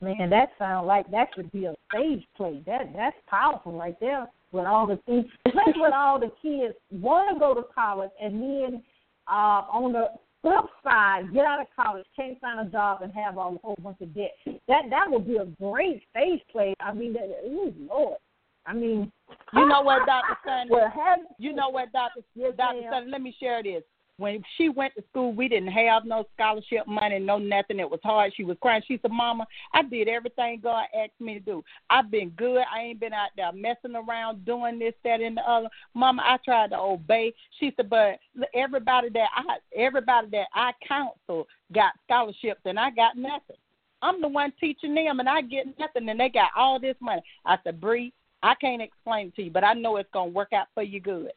Man, 0.00 0.30
that 0.30 0.50
sounds 0.58 0.86
like 0.86 1.10
that 1.10 1.32
could 1.32 1.50
be 1.50 1.64
a 1.64 1.74
stage 1.92 2.24
play. 2.36 2.62
That 2.66 2.92
that's 2.94 3.16
powerful 3.26 3.72
right 3.72 3.98
there. 3.98 4.28
With 4.52 4.66
all 4.66 4.86
the 4.86 4.96
things, 5.04 5.26
with 5.44 5.92
all 5.92 6.20
the 6.20 6.30
kids 6.40 6.74
want 6.90 7.34
to 7.34 7.40
go 7.40 7.54
to 7.54 7.62
college 7.74 8.10
and 8.22 8.40
then 8.40 8.82
uh, 9.28 9.64
on 9.70 9.92
the 9.92 10.06
flip 10.42 10.64
side, 10.82 11.32
get 11.32 11.44
out 11.44 11.60
of 11.60 11.66
college, 11.74 12.06
can't 12.16 12.40
find 12.40 12.66
a 12.66 12.70
job, 12.70 13.02
and 13.02 13.12
have 13.12 13.36
a 13.36 13.40
whole 13.40 13.76
bunch 13.82 14.00
of 14.00 14.14
debt. 14.14 14.32
That 14.68 14.84
that 14.90 15.06
would 15.08 15.26
be 15.26 15.36
a 15.36 15.46
great 15.60 16.02
stage 16.10 16.40
play. 16.50 16.74
I 16.80 16.92
mean, 16.92 17.12
that, 17.14 17.28
ooh, 17.46 17.74
Lord. 17.88 18.18
I 18.66 18.74
mean, 18.74 19.10
you 19.54 19.66
know 19.66 19.80
what, 19.80 20.04
Doctor 20.06 20.36
Sunday? 20.44 20.68
Well, 20.74 20.92
have, 20.94 21.20
you 21.38 21.54
know 21.54 21.70
what, 21.70 21.90
Doctor 21.92 22.20
yes, 22.34 22.52
Doctor 22.56 22.82
Sunday? 22.90 23.10
Let 23.10 23.22
me 23.22 23.34
share 23.40 23.62
this 23.62 23.82
when 24.18 24.42
she 24.56 24.68
went 24.68 24.94
to 24.96 25.04
school, 25.10 25.32
we 25.32 25.48
didn't 25.48 25.70
have 25.70 26.04
no 26.04 26.24
scholarship 26.34 26.88
money, 26.88 27.20
no 27.20 27.38
nothing. 27.38 27.78
It 27.78 27.88
was 27.88 28.00
hard. 28.02 28.32
She 28.36 28.42
was 28.42 28.56
crying. 28.60 28.82
She 28.86 28.98
said, 29.00 29.12
Mama, 29.12 29.46
I 29.72 29.84
did 29.84 30.08
everything 30.08 30.60
God 30.60 30.86
asked 30.94 31.20
me 31.20 31.34
to 31.34 31.40
do. 31.40 31.64
I've 31.88 32.10
been 32.10 32.30
good. 32.30 32.64
I 32.72 32.80
ain't 32.80 33.00
been 33.00 33.12
out 33.12 33.30
there 33.36 33.52
messing 33.52 33.94
around 33.94 34.44
doing 34.44 34.80
this, 34.80 34.94
that, 35.04 35.20
and 35.20 35.36
the 35.36 35.48
other. 35.48 35.68
Mama, 35.94 36.22
I 36.26 36.36
tried 36.44 36.70
to 36.70 36.78
obey. 36.78 37.32
She 37.60 37.72
said, 37.76 37.88
but 37.88 38.18
everybody 38.54 39.08
that 39.10 39.28
I 39.36 39.58
everybody 39.74 40.26
that 40.32 40.48
I 40.52 40.72
counsel 40.86 41.46
got 41.72 41.92
scholarships 42.04 42.62
and 42.64 42.78
I 42.78 42.90
got 42.90 43.16
nothing. 43.16 43.56
I'm 44.02 44.20
the 44.20 44.28
one 44.28 44.52
teaching 44.60 44.96
them 44.96 45.20
and 45.20 45.28
I 45.28 45.42
get 45.42 45.66
nothing 45.78 46.08
and 46.08 46.18
they 46.18 46.28
got 46.28 46.50
all 46.56 46.80
this 46.80 46.96
money. 47.00 47.22
I 47.46 47.56
said, 47.62 47.80
Bree, 47.80 48.12
I 48.42 48.56
can't 48.56 48.82
explain 48.82 49.32
to 49.36 49.42
you, 49.42 49.50
but 49.52 49.64
I 49.64 49.74
know 49.74 49.96
it's 49.96 50.10
gonna 50.12 50.30
work 50.30 50.52
out 50.52 50.66
for 50.74 50.82
you 50.82 51.00
good. 51.00 51.32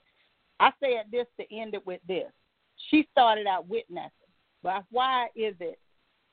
I 0.60 0.72
said 0.80 1.06
this 1.12 1.28
to 1.40 1.56
end 1.56 1.76
it 1.76 1.86
with 1.86 2.02
this 2.08 2.32
she 2.90 3.08
started 3.12 3.48
out 3.48 3.68
with 3.68 3.86
nothing. 3.90 4.12
But 4.64 4.84
why 4.92 5.28
is 5.36 5.56
it? 5.60 5.80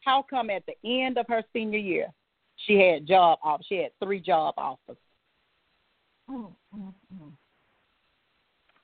How 0.05 0.24
come 0.28 0.51
at 0.51 0.64
the 0.66 0.74
end 0.84 1.18
of 1.18 1.26
her 1.28 1.42
senior 1.53 1.78
year 1.78 2.09
she 2.66 2.74
had 2.74 3.07
job 3.07 3.38
offers? 3.42 3.66
She 3.68 3.76
had 3.76 3.90
three 4.03 4.20
job 4.20 4.55
offers. 4.57 4.96
Mm-hmm. 6.30 7.28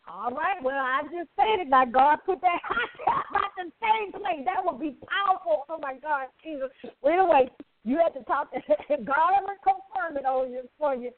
All 0.07 0.31
right. 0.31 0.63
Well, 0.63 0.77
I 0.77 1.03
just 1.05 1.31
said 1.37 1.61
it. 1.61 1.69
Now 1.69 1.85
God 1.85 2.19
put 2.27 2.41
that 2.41 2.61
about 3.31 3.51
the 3.57 3.71
same 3.81 4.13
place. 4.13 4.45
That 4.45 4.65
would 4.65 4.81
be 4.81 4.97
powerful. 5.09 5.65
Oh 5.69 5.79
my 5.81 5.95
God, 6.01 6.27
Jesus. 6.43 6.69
Well, 7.03 7.13
anyway, 7.13 7.51
you 7.85 7.99
had 7.99 8.19
to 8.19 8.25
talk 8.25 8.53
to 8.53 8.61
God. 9.05 9.33
Gonna 9.41 9.57
confirm 9.65 10.17
it 10.17 10.27
on 10.27 10.53
you 10.53 10.63
for 10.79 10.95
you. 10.95 11.11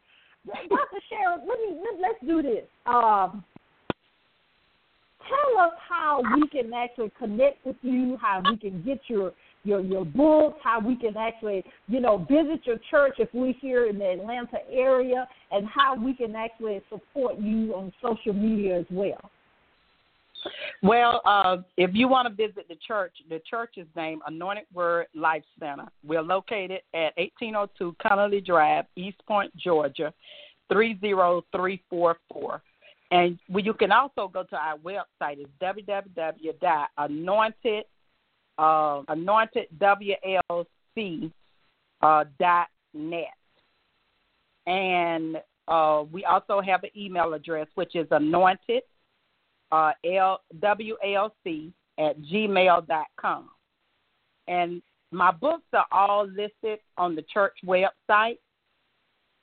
Dr. 0.46 1.02
Cheryl, 1.10 1.38
let 1.40 1.58
me 1.58 1.80
let, 1.82 2.00
let's 2.00 2.24
do 2.24 2.42
this. 2.42 2.64
Um, 2.86 3.44
tell 5.28 5.64
us 5.64 5.72
how 5.88 6.22
we 6.36 6.48
can 6.48 6.72
actually 6.72 7.12
connect 7.18 7.64
with 7.64 7.76
you, 7.82 8.16
how 8.20 8.42
we 8.48 8.56
can 8.56 8.82
get 8.82 9.00
your 9.08 9.32
your 9.64 9.80
your 9.80 10.04
books, 10.04 10.58
how 10.62 10.80
we 10.80 10.96
can 10.96 11.16
actually, 11.16 11.64
you 11.88 12.00
know, 12.00 12.18
visit 12.30 12.60
your 12.64 12.78
church 12.90 13.14
if 13.18 13.28
we're 13.32 13.54
here 13.60 13.86
in 13.86 13.98
the 13.98 14.12
Atlanta 14.12 14.58
area, 14.70 15.26
and 15.50 15.66
how 15.66 15.96
we 15.96 16.14
can 16.14 16.36
actually 16.36 16.80
support 16.88 17.38
you 17.38 17.74
on 17.74 17.92
social 18.00 18.32
media 18.32 18.78
as 18.78 18.86
well. 18.90 19.30
Well, 20.82 21.22
uh, 21.24 21.58
if 21.76 21.90
you 21.94 22.08
want 22.08 22.28
to 22.28 22.34
visit 22.34 22.68
the 22.68 22.76
church, 22.86 23.12
the 23.28 23.40
church 23.48 23.74
is 23.76 23.86
named 23.96 24.22
Anointed 24.26 24.66
Word 24.72 25.06
Life 25.14 25.42
Center. 25.58 25.86
We're 26.06 26.22
located 26.22 26.82
at 26.94 27.16
1802 27.16 27.96
Connally 28.04 28.44
Drive, 28.44 28.84
East 28.94 29.18
Point, 29.26 29.54
Georgia, 29.56 30.12
30344. 30.70 32.62
And 33.10 33.38
you 33.54 33.74
can 33.74 33.92
also 33.92 34.28
go 34.28 34.42
to 34.44 34.56
our 34.56 34.78
website. 34.78 35.38
It's 35.38 35.50
www.anointed, 35.62 37.84
uh, 38.58 39.02
uh. 42.02 42.24
And 44.66 45.36
uh, 45.68 46.04
we 46.10 46.24
also 46.24 46.60
have 46.60 46.82
an 46.84 46.90
email 46.96 47.34
address, 47.34 47.66
which 47.74 47.94
is 47.94 48.06
anointed 48.10 48.82
uh, 49.70 49.92
at 51.98 52.20
gmail.com. 52.20 53.50
And 54.48 54.82
my 55.12 55.32
books 55.32 55.66
are 55.72 55.86
all 55.92 56.26
listed 56.26 56.80
on 56.96 57.14
the 57.14 57.22
church 57.32 57.54
website. 57.64 58.38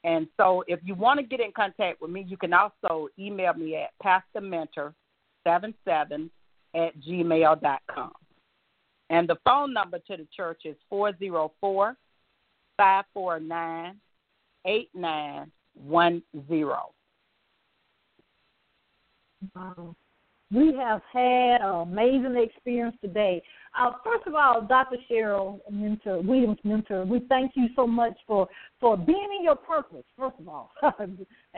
And 0.04 0.28
so 0.38 0.64
if 0.68 0.80
you 0.84 0.93
want 0.95 1.20
to 1.20 1.26
get 1.26 1.39
in 1.39 1.51
contact 1.56 2.01
with 2.01 2.10
me, 2.12 2.26
you 2.28 2.38
can 2.38 2.54
also 2.54 3.08
email 3.18 3.54
me 3.54 3.78
at 3.78 3.91
pastorminter77 4.04 6.30
at 6.76 6.99
gmail.com. 6.99 8.12
And 9.10 9.30
the 9.30 9.38
phone 9.43 9.74
number 9.74 9.99
to 9.99 10.18
the 10.18 10.28
church 10.36 10.62
is 10.66 10.76
404 10.89 11.95
549 12.78 13.99
8910. 14.66 16.72
Wow. 19.56 19.95
We 20.54 20.72
have 20.78 21.01
had 21.12 21.62
an 21.62 21.82
amazing 21.82 22.36
experience 22.38 22.95
today. 23.01 23.41
Uh, 23.78 23.91
first 24.04 24.28
of 24.28 24.36
all, 24.36 24.62
Dr. 24.62 24.97
Cheryl 25.10 25.60
Minter, 25.72 26.22
Williams 26.22 26.60
Minter, 26.64 27.06
we 27.06 27.22
thank 27.28 27.54
you 27.56 27.70
so 27.76 27.88
much 27.88 28.14
for, 28.28 28.47
for 28.80 28.95
being 28.95 29.30
in 29.39 29.43
your 29.43 29.56
purpose, 29.56 30.04
first 30.18 30.36
of 30.39 30.47
all. 30.47 30.70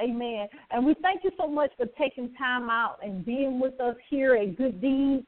Amen. 0.02 0.48
And 0.72 0.86
we 0.86 0.96
thank 1.02 1.26
you 1.26 1.32
so 1.38 1.46
much 1.46 1.72
for 1.76 1.88
taking 2.00 2.34
time 2.36 2.70
out 2.70 2.98
and 3.04 3.26
being 3.26 3.60
with 3.60 3.80
us 3.82 3.96
here 4.10 4.36
at 4.36 4.56
Good 4.56 4.80
Deeds. 4.80 5.26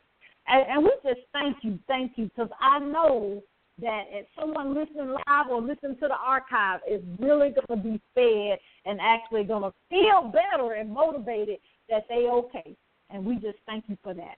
And, 0.47 0.65
and 0.69 0.83
we 0.83 0.91
just 1.03 1.27
thank 1.33 1.57
you, 1.61 1.77
thank 1.87 2.13
you, 2.15 2.25
because 2.25 2.49
I 2.61 2.79
know 2.79 3.43
that 3.81 4.03
if 4.09 4.27
someone 4.39 4.73
listening 4.73 5.09
live 5.09 5.47
or 5.51 5.61
listening 5.61 5.97
to 5.99 6.07
the 6.07 6.17
archive 6.25 6.79
is 6.89 7.01
really 7.19 7.49
going 7.49 7.81
to 7.81 7.89
be 7.89 8.01
fed 8.15 8.59
and 8.85 8.99
actually 9.01 9.43
going 9.43 9.63
to 9.63 9.73
feel 9.89 10.31
better 10.31 10.73
and 10.73 10.89
motivated 10.89 11.57
that 11.89 12.05
they 12.07 12.27
okay. 12.31 12.77
And 13.09 13.25
we 13.25 13.35
just 13.35 13.57
thank 13.65 13.85
you 13.87 13.97
for 14.03 14.13
that. 14.13 14.37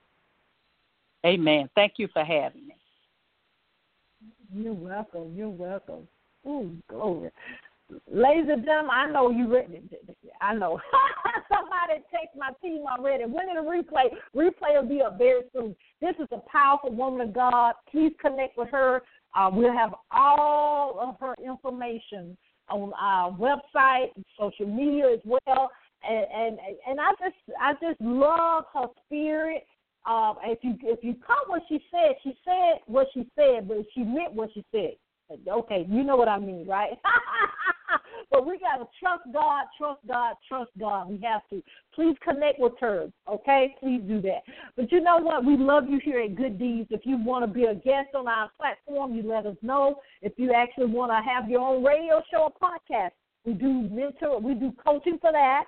Amen. 1.26 1.68
Thank 1.74 1.94
you 1.96 2.08
for 2.12 2.24
having 2.24 2.68
me. 2.68 2.74
You're 4.54 4.72
welcome. 4.72 5.34
You're 5.36 5.48
welcome. 5.48 6.08
Ooh, 6.46 6.76
glory. 6.88 7.30
Ladies 8.10 8.46
and 8.48 8.64
gentlemen, 8.64 8.90
I 8.92 9.10
know 9.10 9.30
you 9.30 9.52
ready. 9.52 9.82
I 10.40 10.54
know. 10.54 10.80
Somebody 11.48 12.04
text 12.10 12.36
my 12.36 12.50
team 12.62 12.84
already. 12.86 13.24
When 13.24 13.48
is 13.48 13.56
the 13.56 13.62
replay? 13.62 14.10
Replay 14.34 14.80
will 14.80 14.88
be 14.88 15.02
up 15.02 15.18
very 15.18 15.42
soon. 15.52 15.74
This 16.00 16.14
is 16.20 16.28
a 16.30 16.40
powerful 16.50 16.92
woman 16.92 17.28
of 17.28 17.34
God. 17.34 17.74
Please 17.90 18.12
connect 18.20 18.56
with 18.56 18.68
her. 18.70 19.02
Uh, 19.34 19.50
we'll 19.52 19.72
have 19.72 19.94
all 20.12 20.98
of 21.00 21.16
her 21.20 21.34
information 21.44 22.36
on 22.68 22.92
our 23.00 23.32
website, 23.32 24.10
social 24.38 24.66
media 24.66 25.12
as 25.12 25.20
well 25.24 25.70
and 26.08 26.26
and 26.32 26.58
and 26.86 27.00
I 27.00 27.10
just 27.12 27.36
I 27.60 27.72
just 27.74 28.00
love 28.00 28.64
her 28.74 28.86
spirit. 29.06 29.66
Um, 30.06 30.36
if 30.44 30.58
you 30.62 30.74
if 30.82 31.00
you 31.02 31.14
caught 31.14 31.48
what 31.48 31.62
she 31.68 31.82
said, 31.90 32.16
she 32.22 32.34
said 32.44 32.80
what 32.86 33.08
she 33.12 33.26
said, 33.36 33.68
but 33.68 33.78
she 33.94 34.02
meant 34.02 34.32
what 34.32 34.50
she 34.54 34.64
said. 34.72 34.94
Okay, 35.48 35.86
you 35.88 36.02
know 36.02 36.16
what 36.16 36.28
I 36.28 36.38
mean, 36.38 36.66
right? 36.66 36.98
but 38.30 38.44
we 38.44 38.58
gotta 38.58 38.88
trust 38.98 39.22
God, 39.32 39.64
trust 39.78 40.00
God, 40.08 40.34
trust 40.48 40.70
God. 40.78 41.08
We 41.08 41.20
have 41.22 41.42
to. 41.50 41.62
Please 41.94 42.16
connect 42.22 42.58
with 42.58 42.72
her, 42.80 43.12
okay? 43.28 43.76
Please 43.78 44.02
do 44.08 44.20
that. 44.22 44.40
But 44.76 44.90
you 44.90 45.00
know 45.00 45.18
what? 45.18 45.44
We 45.44 45.56
love 45.56 45.84
you 45.88 46.00
here 46.02 46.20
at 46.20 46.34
Good 46.34 46.58
Deeds. 46.58 46.88
If 46.90 47.02
you 47.04 47.16
want 47.22 47.44
to 47.44 47.52
be 47.52 47.64
a 47.64 47.74
guest 47.74 48.14
on 48.16 48.26
our 48.26 48.50
platform, 48.58 49.14
you 49.14 49.22
let 49.22 49.46
us 49.46 49.56
know. 49.62 50.00
If 50.20 50.32
you 50.36 50.52
actually 50.52 50.86
want 50.86 51.12
to 51.12 51.20
have 51.30 51.48
your 51.48 51.60
own 51.60 51.84
radio 51.84 52.22
show 52.30 52.48
or 52.48 52.52
podcast, 52.52 53.10
we 53.44 53.54
do 53.54 53.88
mentor, 53.90 54.40
we 54.40 54.54
do 54.54 54.72
coaching 54.84 55.18
for 55.20 55.32
that. 55.32 55.64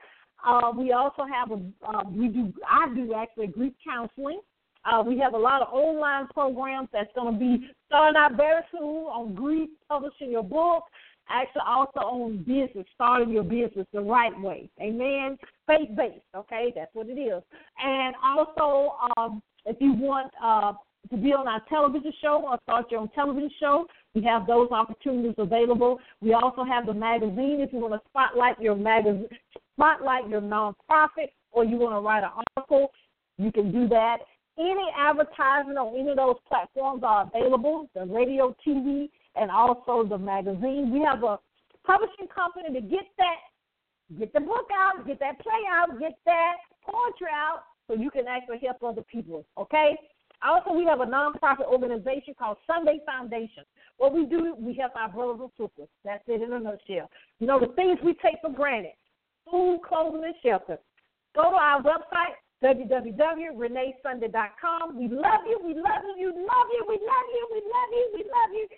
Uh, 0.47 0.73
we 0.77 0.93
also 0.93 1.25
have 1.25 1.51
a 1.51 1.61
uh, 1.89 2.03
we 2.11 2.29
do 2.29 2.53
I 2.69 2.93
do 2.95 3.15
actually 3.15 3.49
grief 3.49 3.73
counseling. 3.85 4.41
Uh, 4.85 5.03
we 5.07 5.17
have 5.19 5.35
a 5.35 5.39
lot 5.39 5.63
of 5.63 5.69
online 5.73 6.27
programs 6.29 6.89
that's 6.93 7.11
going 7.15 7.33
to 7.33 7.39
be 7.39 7.69
starting 7.87 8.17
out 8.17 8.37
very 8.37 8.63
soon 8.73 9.05
on 9.07 9.33
grief, 9.33 9.71
publishing 9.89 10.31
your 10.31 10.43
book, 10.43 10.83
actually 11.29 11.63
also 11.67 12.01
on 12.01 12.39
business, 12.39 12.87
starting 12.95 13.31
your 13.31 13.45
business 13.45 13.87
the 13.93 14.01
right 14.01 14.39
way. 14.41 14.69
Amen. 14.81 15.39
Faith 15.67 15.89
based, 15.97 16.25
okay, 16.37 16.73
that's 16.75 16.93
what 16.95 17.09
it 17.09 17.19
is. 17.19 17.43
And 17.83 18.15
also, 18.25 18.97
um, 19.17 19.43
if 19.67 19.77
you 19.81 19.93
want 19.93 20.33
uh, 20.43 20.73
to 21.11 21.17
be 21.17 21.33
on 21.33 21.47
our 21.47 21.63
television 21.69 22.13
show 22.21 22.45
or 22.45 22.59
start 22.65 22.91
your 22.91 23.01
own 23.01 23.11
television 23.15 23.51
show, 23.61 23.87
we 24.15 24.23
have 24.25 24.47
those 24.47 24.71
opportunities 24.71 25.35
available. 25.39 26.01
We 26.21 26.35
also 26.35 26.65
have 26.65 26.87
the 26.87 26.95
magazine 26.95 27.59
if 27.61 27.73
you 27.73 27.79
want 27.79 27.95
to 27.95 28.01
spotlight 28.09 28.61
your 28.61 28.77
magazine, 28.77 29.29
spotlight 29.75 30.29
your 30.29 30.41
nonprofit, 30.41 31.31
or 31.51 31.65
you 31.65 31.77
want 31.77 31.95
to 31.95 32.01
write 32.01 32.25
an 32.25 32.31
article. 32.57 32.91
You 33.39 33.53
can 33.53 33.73
do 33.73 33.89
that. 33.89 34.19
Any 34.59 34.87
advertising 34.99 35.77
on 35.79 35.99
any 35.99 36.11
of 36.11 36.17
those 36.17 36.37
platforms 36.47 37.03
are 37.05 37.31
available. 37.35 37.89
The 37.95 38.05
radio, 38.05 38.55
TV, 38.67 39.09
and 39.37 39.51
also 39.51 40.07
the 40.07 40.19
magazine. 40.19 40.91
We 40.93 41.01
have 41.01 41.23
a 41.25 41.39
publishing 41.85 42.29
company 42.35 42.79
to 42.79 42.87
get 42.87 43.05
that, 43.19 44.19
get 44.19 44.33
the 44.33 44.41
book 44.41 44.69
out, 44.77 45.07
get 45.07 45.19
that 45.21 45.41
play 45.41 45.63
out, 45.71 45.99
get 45.99 46.13
that 46.27 46.57
poetry 46.85 47.33
out, 47.33 47.63
so 47.89 47.95
you 47.95 48.11
can 48.11 48.27
actually 48.29 48.59
help 48.63 48.83
other 48.83 49.03
people. 49.11 49.45
Okay. 49.59 49.97
Also, 50.45 50.73
we 50.73 50.85
have 50.85 51.01
a 51.01 51.07
nonprofit 51.07 51.67
organization 51.67 52.35
called 52.37 52.57
Sunday 52.67 52.99
Foundation. 53.07 53.63
What 53.99 54.13
we 54.13 54.27
do, 54.27 54.57
we 54.59 54.75
help 54.75 54.93
our 54.97 55.09
brothers 55.09 55.39
and 55.41 55.51
sisters. 55.51 55.89
That's 56.05 56.25
it 56.27 56.43
in 56.43 56.53
a 56.53 56.59
nutshell. 56.59 57.09
You 57.39 57.47
know, 57.47 57.61
the 57.61 57.73
things 57.75 57.99
we 58.05 58.15
take 58.15 58.41
for 58.43 58.51
granted 58.51 58.93
food, 59.51 59.81
clothing, 59.87 60.25
and 60.25 60.35
shelter. 60.43 60.79
Go 61.35 61.51
to 61.51 61.57
our 61.57 61.83
website, 61.83 62.37
www.reneesunday.com. 62.63 64.99
We 64.99 65.09
love 65.09 65.41
you, 65.49 65.59
we 65.65 65.75
love 65.75 66.05
you, 66.17 66.23
we 66.23 66.43
love 66.43 66.67
you, 66.73 66.85
we 66.89 66.95
love 66.95 67.27
you, 67.33 67.49
we 67.51 67.61
love 67.67 67.91
you, 67.93 68.11
we 68.15 68.25
love 68.31 68.53
you. 68.53 68.69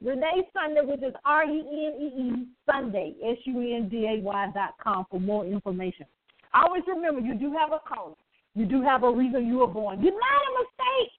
Renee 0.10 0.48
Sunday, 0.52 0.80
which 0.82 1.02
is 1.02 1.14
R 1.24 1.44
E 1.44 1.58
N 1.58 1.94
E 2.00 2.06
E 2.20 2.46
Sunday, 2.70 3.14
S 3.24 3.38
U 3.44 3.60
N 3.60 3.88
D 3.88 4.06
A 4.06 4.18
Y 4.20 4.50
dot 4.54 4.74
com 4.82 5.06
for 5.10 5.20
more 5.20 5.46
information. 5.46 6.06
Always 6.54 6.82
remember, 6.86 7.20
you 7.20 7.34
do 7.34 7.52
have 7.52 7.72
a 7.72 7.78
calling. 7.86 8.16
You 8.54 8.66
do 8.66 8.82
have 8.82 9.04
a 9.04 9.10
reason 9.10 9.46
you 9.46 9.58
were 9.58 9.66
born. 9.66 10.02
You're 10.02 10.12
not 10.12 10.20
a 10.20 10.52
mistake. 10.58 11.12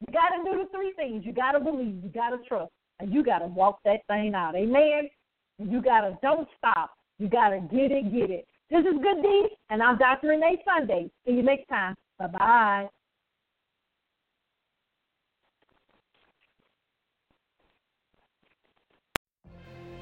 You 0.00 0.06
got 0.12 0.30
to 0.30 0.42
do 0.50 0.56
the 0.62 0.68
three 0.70 0.92
things. 0.96 1.24
You 1.24 1.32
got 1.32 1.52
to 1.52 1.60
believe. 1.60 2.02
You 2.02 2.10
got 2.10 2.30
to 2.30 2.38
trust. 2.48 2.72
And 3.00 3.12
you 3.12 3.22
got 3.24 3.40
to 3.40 3.46
walk 3.46 3.80
that 3.84 4.06
thing 4.06 4.34
out. 4.34 4.56
Amen. 4.56 5.10
You 5.58 5.82
got 5.82 6.00
to 6.02 6.18
don't 6.22 6.48
stop. 6.58 6.92
You 7.22 7.28
got 7.28 7.50
to 7.50 7.60
get 7.60 7.92
it, 7.92 8.12
get 8.12 8.30
it. 8.30 8.48
This 8.68 8.80
is 8.80 9.00
Good 9.00 9.22
Deeds, 9.22 9.54
and 9.70 9.80
I'm 9.80 9.96
Dr. 9.96 10.26
Renee 10.30 10.60
Sunday. 10.66 11.08
See 11.24 11.34
you 11.34 11.42
next 11.44 11.68
time. 11.68 11.94
Bye 12.18 12.26
bye. 12.26 12.88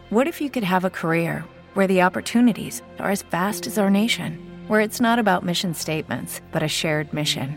What 0.09 0.29
if 0.29 0.41
you 0.41 0.49
could 0.49 0.65
have 0.65 0.87
a 0.87 0.89
career 0.89 1.45
where 1.75 1.87
the 1.87 2.01
opportunities 2.01 2.81
are 2.99 3.11
as 3.11 3.21
vast 3.21 3.67
as 3.67 3.77
our 3.77 3.91
nation, 3.91 4.39
where 4.67 4.81
it's 4.81 4.99
not 4.99 5.19
about 5.19 5.45
mission 5.45 5.75
statements, 5.75 6.41
but 6.51 6.63
a 6.63 6.69
shared 6.69 7.13
mission? 7.13 7.55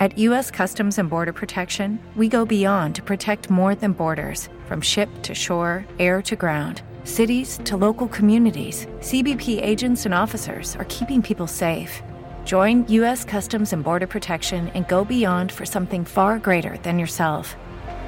At 0.00 0.18
U.S. 0.18 0.50
Customs 0.50 0.98
and 0.98 1.08
Border 1.08 1.32
Protection, 1.32 1.98
we 2.14 2.28
go 2.28 2.44
beyond 2.44 2.94
to 2.96 3.02
protect 3.02 3.48
more 3.48 3.74
than 3.74 3.92
borders 3.92 4.50
from 4.66 4.82
ship 4.82 5.08
to 5.22 5.34
shore, 5.34 5.86
air 5.98 6.20
to 6.20 6.36
ground 6.36 6.82
cities 7.08 7.58
to 7.64 7.76
local 7.76 8.06
communities, 8.06 8.86
CBP 9.00 9.60
agents 9.60 10.04
and 10.04 10.14
officers 10.14 10.76
are 10.76 10.84
keeping 10.84 11.20
people 11.20 11.48
safe. 11.48 12.00
Join 12.44 12.86
U.S. 12.92 13.24
Customs 13.24 13.72
and 13.72 13.82
Border 13.82 14.06
Protection 14.06 14.68
and 14.74 14.86
go 14.86 15.04
beyond 15.04 15.50
for 15.50 15.66
something 15.66 16.04
far 16.04 16.38
greater 16.38 16.76
than 16.84 17.00
yourself. 17.00 17.56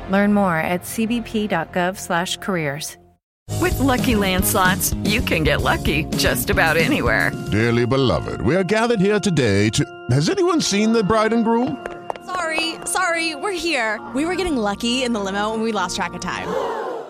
Learn 0.08 0.32
more 0.32 0.58
at 0.58 0.82
cbp.gov/careers. 0.82 2.96
With 3.60 3.78
Lucky 3.78 4.16
Land 4.16 4.46
slots, 4.46 4.94
you 5.04 5.20
can 5.20 5.44
get 5.44 5.60
lucky 5.60 6.04
just 6.16 6.48
about 6.48 6.78
anywhere. 6.78 7.30
Dearly 7.50 7.84
beloved, 7.84 8.40
we 8.40 8.56
are 8.56 8.64
gathered 8.64 9.00
here 9.00 9.20
today 9.20 9.68
to. 9.70 9.84
Has 10.10 10.30
anyone 10.30 10.62
seen 10.62 10.92
the 10.92 11.04
bride 11.04 11.34
and 11.34 11.44
groom? 11.44 11.84
Sorry, 12.24 12.76
sorry, 12.86 13.34
we're 13.34 13.52
here. 13.52 14.00
We 14.14 14.24
were 14.24 14.36
getting 14.36 14.56
lucky 14.56 15.02
in 15.02 15.12
the 15.12 15.20
limo 15.20 15.52
and 15.52 15.62
we 15.62 15.72
lost 15.72 15.96
track 15.96 16.14
of 16.14 16.20
time. 16.20 16.48